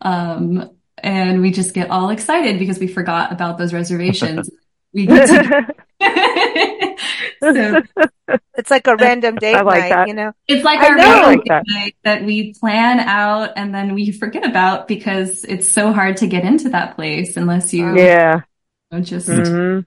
Um, 0.00 0.70
and 0.96 1.40
we 1.40 1.50
just 1.50 1.74
get 1.74 1.90
all 1.90 2.10
excited 2.10 2.58
because 2.58 2.78
we 2.78 2.86
forgot 2.86 3.32
about 3.32 3.58
those 3.58 3.72
reservations. 3.72 4.48
we 4.92 5.06
get 5.06 5.26
to, 5.26 5.74
so 7.40 7.82
it's 8.56 8.70
like 8.70 8.86
a 8.86 8.96
random 8.96 9.36
date 9.36 9.54
like 9.54 9.80
night, 9.80 9.88
that. 9.88 10.08
you 10.08 10.14
know. 10.14 10.32
It's 10.46 10.64
like 10.64 10.80
our 10.80 10.96
random 10.96 11.38
like 11.38 11.44
that. 11.46 11.64
night 11.66 11.96
that 12.04 12.24
we 12.24 12.54
plan 12.54 13.00
out 13.00 13.52
and 13.56 13.74
then 13.74 13.94
we 13.94 14.12
forget 14.12 14.46
about 14.46 14.86
because 14.86 15.44
it's 15.44 15.68
so 15.70 15.92
hard 15.92 16.18
to 16.18 16.26
get 16.26 16.44
into 16.44 16.68
that 16.70 16.94
place 16.94 17.36
unless 17.36 17.72
you 17.74 17.96
yeah 17.96 18.42
just 19.00 19.28
mm-hmm. 19.28 19.80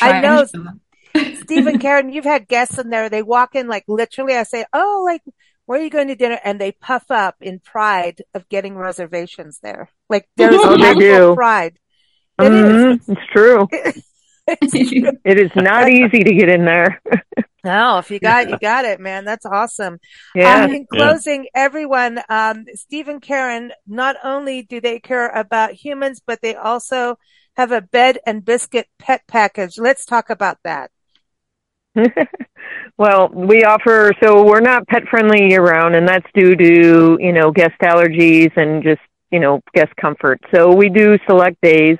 I 0.00 0.20
know. 0.20 0.44
Steve 1.42 1.66
and 1.66 1.80
Karen, 1.80 2.12
you've 2.12 2.24
had 2.24 2.46
guests 2.48 2.78
in 2.78 2.90
there. 2.90 3.08
They 3.08 3.22
walk 3.22 3.54
in 3.54 3.68
like 3.68 3.84
literally. 3.88 4.34
I 4.34 4.42
say, 4.44 4.64
"Oh, 4.72 5.02
like 5.04 5.22
where 5.66 5.78
are 5.78 5.82
you 5.84 5.90
going 5.90 6.08
to 6.08 6.14
dinner? 6.16 6.38
And 6.44 6.58
they 6.58 6.72
puff 6.72 7.10
up 7.10 7.36
in 7.42 7.60
pride 7.60 8.22
of 8.32 8.48
getting 8.48 8.74
reservations 8.74 9.58
there. 9.62 9.90
Like 10.08 10.26
there's 10.36 10.54
Oh, 10.58 10.76
they 10.78 10.94
do. 10.94 11.34
pride. 11.34 11.78
It 12.38 12.42
Mhm, 12.42 12.94
is. 13.00 13.08
It's 13.08 13.20
true. 13.32 13.68
It's 14.48 14.72
true. 14.90 15.12
It 15.24 15.40
is 15.40 15.50
not 15.56 15.88
easy 15.90 16.24
to 16.24 16.34
get 16.34 16.48
in 16.48 16.64
there. 16.64 17.00
No, 17.64 17.98
if 17.98 18.10
you 18.10 18.20
got 18.20 18.44
it, 18.44 18.50
you 18.50 18.58
got 18.58 18.84
it, 18.84 19.00
man. 19.00 19.24
That's 19.24 19.44
awesome. 19.44 19.98
Yeah. 20.34 20.64
Um, 20.64 20.72
in 20.72 20.86
closing, 20.86 21.48
everyone, 21.54 22.20
um, 22.28 22.64
Steve 22.74 23.08
and 23.08 23.20
Karen, 23.20 23.72
not 23.86 24.16
only 24.22 24.62
do 24.62 24.80
they 24.80 25.00
care 25.00 25.28
about 25.28 25.72
humans, 25.72 26.22
but 26.24 26.40
they 26.40 26.54
also 26.54 27.18
have 27.56 27.72
a 27.72 27.82
bed 27.82 28.18
and 28.24 28.44
biscuit 28.44 28.86
pet 28.98 29.22
package. 29.26 29.76
Let's 29.76 30.06
talk 30.06 30.30
about 30.30 30.58
that. 30.62 30.90
well, 32.96 33.28
we 33.34 33.64
offer 33.64 34.12
so 34.22 34.44
we're 34.44 34.60
not 34.60 34.86
pet 34.86 35.02
friendly 35.10 35.48
year 35.50 35.62
round, 35.62 35.96
and 35.96 36.08
that's 36.08 36.26
due 36.34 36.54
to 36.54 37.18
you 37.20 37.32
know 37.32 37.50
guest 37.50 37.74
allergies 37.82 38.56
and 38.56 38.82
just 38.82 39.00
you 39.32 39.40
know 39.40 39.60
guest 39.74 39.92
comfort. 40.00 40.40
So 40.54 40.74
we 40.74 40.88
do 40.88 41.18
select 41.28 41.60
days 41.60 41.98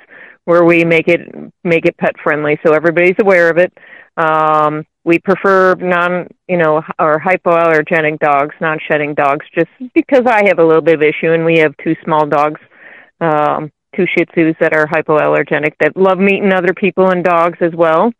where 0.49 0.64
we 0.64 0.82
make 0.82 1.09
it 1.09 1.20
make 1.62 1.84
it 1.84 1.94
pet 1.99 2.14
friendly, 2.24 2.59
so 2.64 2.72
everybody's 2.72 3.16
aware 3.20 3.51
of 3.51 3.59
it. 3.59 3.70
Um, 4.16 4.86
we 5.05 5.18
prefer 5.18 5.74
non 5.74 6.26
you 6.49 6.57
know 6.57 6.80
or 6.99 7.20
hypoallergenic 7.20 8.18
dogs, 8.18 8.55
non 8.59 8.78
shedding 8.90 9.12
dogs, 9.12 9.44
just 9.55 9.68
because 9.94 10.22
I 10.26 10.46
have 10.46 10.59
a 10.59 10.64
little 10.64 10.80
bit 10.80 10.94
of 10.94 11.03
issue, 11.03 11.34
and 11.34 11.44
we 11.44 11.59
have 11.59 11.74
two 11.84 11.94
small 12.03 12.26
dogs. 12.26 12.62
Um, 13.20 13.70
two 13.94 14.07
Shih 14.16 14.24
Tzus 14.24 14.59
that 14.61 14.72
are 14.72 14.86
hypoallergenic 14.86 15.74
that 15.80 15.94
love 15.96 16.18
meeting 16.18 16.51
other 16.51 16.72
people 16.72 17.11
and 17.11 17.22
dogs 17.22 17.59
as 17.61 17.72
well. 17.74 18.11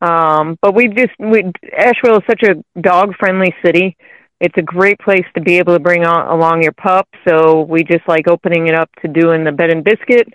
Um, 0.00 0.58
but 0.60 0.74
we 0.74 0.88
just 0.88 1.12
we 1.20 1.44
Asheville 1.76 2.16
is 2.16 2.24
such 2.28 2.42
a 2.42 2.80
dog 2.80 3.14
friendly 3.20 3.54
city. 3.64 3.96
It's 4.40 4.56
a 4.56 4.62
great 4.62 4.98
place 4.98 5.26
to 5.36 5.40
be 5.40 5.58
able 5.58 5.74
to 5.74 5.80
bring 5.80 6.04
on, 6.04 6.26
along 6.26 6.64
your 6.64 6.72
pup. 6.72 7.08
So 7.28 7.62
we 7.62 7.84
just 7.84 8.06
like 8.08 8.26
opening 8.28 8.66
it 8.66 8.74
up 8.74 8.90
to 9.02 9.08
doing 9.08 9.44
the 9.44 9.52
bed 9.52 9.70
and 9.70 9.84
biscuit, 9.84 10.26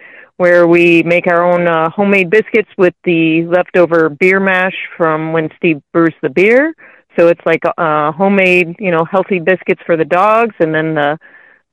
where 0.44 0.68
we 0.68 1.02
make 1.04 1.26
our 1.26 1.42
own 1.42 1.70
uh, 1.70 1.90
homemade 1.90 2.30
biscuits 2.30 2.68
with 2.78 2.94
the 3.06 3.46
leftover 3.46 4.10
beer 4.10 4.42
mash 4.42 4.76
from 4.98 5.32
when 5.32 5.48
Steve 5.56 5.82
brews 5.94 6.14
the 6.22 6.30
beer. 6.30 6.76
So 7.18 7.30
it's 7.30 7.40
like 7.46 7.62
uh, 7.66 8.12
homemade, 8.12 8.76
you 8.78 8.92
know, 8.92 9.06
healthy 9.10 9.40
biscuits 9.40 9.82
for 9.86 9.96
the 9.96 10.04
dogs, 10.04 10.54
and 10.60 10.76
then 10.76 10.96
the 10.96 11.18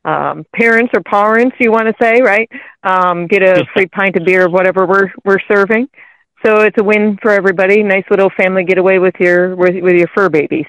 um, 0.09 0.47
parents 0.55 0.93
or 0.95 1.03
parents, 1.03 1.57
you 1.59 1.73
want 1.73 1.89
to 1.89 1.95
say, 2.01 2.23
right? 2.23 2.49
Um, 2.85 3.27
get 3.27 3.43
a 3.43 3.65
free 3.75 3.87
pint 3.87 4.15
of 4.15 4.25
beer 4.25 4.47
of 4.47 4.53
whatever 4.53 4.87
we're 4.87 5.11
we're 5.25 5.43
serving. 5.53 5.89
So 6.47 6.61
it's 6.61 6.77
a 6.81 6.85
win 6.85 7.19
for 7.21 7.33
everybody. 7.33 7.83
Nice 7.83 8.05
little 8.09 8.31
family 8.37 8.63
getaway 8.63 8.99
with 8.99 9.17
your 9.19 9.57
with, 9.57 9.83
with 9.83 9.97
your 9.97 10.09
fur 10.15 10.29
babies. 10.29 10.67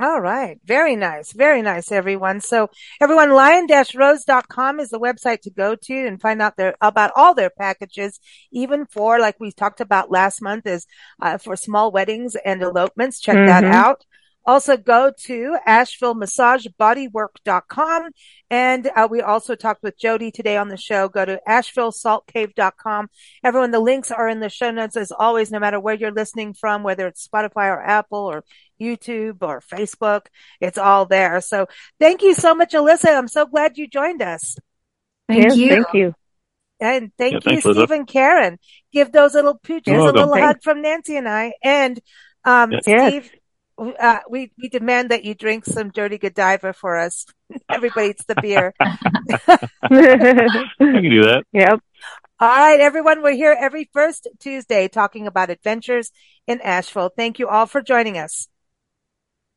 All 0.00 0.20
right. 0.22 0.58
Very 0.64 0.96
nice. 0.96 1.30
Very 1.32 1.60
nice, 1.60 1.92
everyone. 1.92 2.40
So 2.40 2.70
everyone, 3.02 3.32
lion-rose.com 3.32 4.80
is 4.80 4.88
the 4.88 4.98
website 4.98 5.42
to 5.42 5.50
go 5.50 5.74
to 5.74 6.06
and 6.06 6.18
find 6.18 6.40
out 6.40 6.56
their, 6.56 6.74
about 6.80 7.12
all 7.14 7.34
their 7.34 7.50
packages, 7.50 8.18
even 8.50 8.86
for, 8.86 9.18
like 9.18 9.38
we 9.38 9.52
talked 9.52 9.82
about 9.82 10.10
last 10.10 10.40
month 10.40 10.66
is, 10.66 10.86
uh, 11.20 11.36
for 11.36 11.54
small 11.54 11.92
weddings 11.92 12.34
and 12.46 12.62
elopements. 12.62 13.20
Check 13.20 13.44
that 13.44 13.64
Mhm. 13.64 13.72
out. 13.74 14.06
Also 14.50 14.76
go 14.76 15.12
to 15.16 15.56
AshevilleMassageBodyWork.com. 15.68 18.10
And 18.50 18.90
uh, 18.96 19.06
we 19.08 19.20
also 19.20 19.54
talked 19.54 19.84
with 19.84 19.96
Jodie 19.96 20.32
today 20.32 20.56
on 20.56 20.66
the 20.66 20.76
show. 20.76 21.08
Go 21.08 21.24
to 21.24 21.40
AshevilleSaltCave.com. 21.48 23.10
Everyone, 23.44 23.70
the 23.70 23.78
links 23.78 24.10
are 24.10 24.28
in 24.28 24.40
the 24.40 24.48
show 24.48 24.72
notes 24.72 24.96
as 24.96 25.12
always, 25.12 25.52
no 25.52 25.60
matter 25.60 25.78
where 25.78 25.94
you're 25.94 26.10
listening 26.10 26.54
from, 26.54 26.82
whether 26.82 27.06
it's 27.06 27.28
Spotify 27.28 27.68
or 27.68 27.80
Apple 27.80 28.18
or 28.18 28.42
YouTube 28.80 29.36
or 29.42 29.60
Facebook. 29.60 30.22
It's 30.60 30.78
all 30.78 31.06
there. 31.06 31.40
So 31.40 31.68
thank 32.00 32.22
you 32.22 32.34
so 32.34 32.52
much, 32.52 32.72
Alyssa. 32.72 33.16
I'm 33.16 33.28
so 33.28 33.46
glad 33.46 33.78
you 33.78 33.86
joined 33.86 34.20
us. 34.20 34.56
Thank 35.28 35.44
yes, 35.44 35.56
you. 35.56 35.68
thank 35.68 35.86
you. 35.94 36.12
And 36.80 37.12
thank 37.16 37.34
Yeah, 37.34 37.36
you, 37.36 37.40
thanks, 37.50 37.64
Liza. 37.66 37.80
Steve 37.82 37.90
and 37.92 38.08
Karen. 38.08 38.58
Give 38.92 39.12
those 39.12 39.34
little 39.34 39.60
pooches 39.60 39.86
You're 39.86 40.00
a 40.00 40.04
welcome. 40.04 40.28
little 40.30 40.44
hug 40.44 40.56
from 40.64 40.82
Nancy 40.82 41.16
and 41.16 41.28
I. 41.28 41.52
And, 41.62 42.00
um, 42.44 42.72
Yes. 42.72 42.82
Yes. 42.88 43.10
Steve, 43.12 43.30
uh, 43.80 44.18
we, 44.28 44.52
we 44.60 44.68
demand 44.68 45.10
that 45.10 45.24
you 45.24 45.34
drink 45.34 45.64
some 45.64 45.90
dirty 45.90 46.18
Godiva 46.18 46.72
for 46.72 46.98
us. 46.98 47.26
Everybody 47.70 48.10
eats 48.10 48.24
the 48.26 48.36
beer. 48.40 48.74
I 48.80 49.58
can 50.78 51.02
do 51.02 51.22
that. 51.22 51.44
yep. 51.52 51.80
All 52.38 52.48
right, 52.48 52.80
everyone. 52.80 53.22
We're 53.22 53.32
here 53.32 53.56
every 53.58 53.88
first 53.92 54.26
Tuesday 54.38 54.88
talking 54.88 55.26
about 55.26 55.50
adventures 55.50 56.10
in 56.46 56.60
Asheville. 56.62 57.10
Thank 57.14 57.38
you 57.38 57.48
all 57.48 57.66
for 57.66 57.82
joining 57.82 58.16
us. 58.16 58.48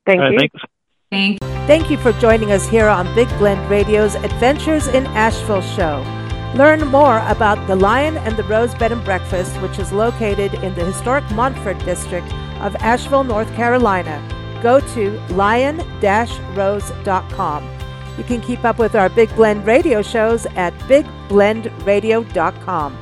Thank 0.06 0.20
All 0.20 0.26
right, 0.26 0.34
you. 0.34 0.40
thanks. 0.40 0.62
Thank 1.10 1.40
Thank 1.66 1.90
you 1.90 1.96
for 1.96 2.12
joining 2.14 2.52
us 2.52 2.68
here 2.68 2.90
on 2.90 3.16
Big 3.16 3.30
Blend 3.38 3.70
Radio's 3.70 4.16
Adventures 4.16 4.88
in 4.88 5.06
Asheville 5.08 5.62
show. 5.62 6.04
Learn 6.56 6.86
more 6.88 7.20
about 7.30 7.68
the 7.68 7.76
Lion 7.78 8.18
and 8.18 8.36
the 8.36 8.44
Rose 8.44 8.76
Bed 8.76 8.92
and 8.92 9.04
Breakfast, 9.06 9.56
which 9.62 9.80
is 9.80 9.94
located 9.94 10.54
in 10.56 10.76
the 10.76 10.84
historic 10.84 11.24
Montford 11.32 11.80
district 11.86 12.28
of 12.64 12.76
Asheville, 12.78 13.24
North 13.24 13.54
Carolina. 13.56 14.20
Go 14.64 14.80
to 14.80 15.20
lion-rose.com. 15.34 17.70
You 18.18 18.24
can 18.24 18.42
keep 18.42 18.64
up 18.64 18.80
with 18.80 18.96
our 18.96 19.10
Big 19.10 19.36
Blend 19.36 19.66
radio 19.66 20.02
shows 20.02 20.46
at 20.56 20.74
bigblendradio.com. 20.80 22.98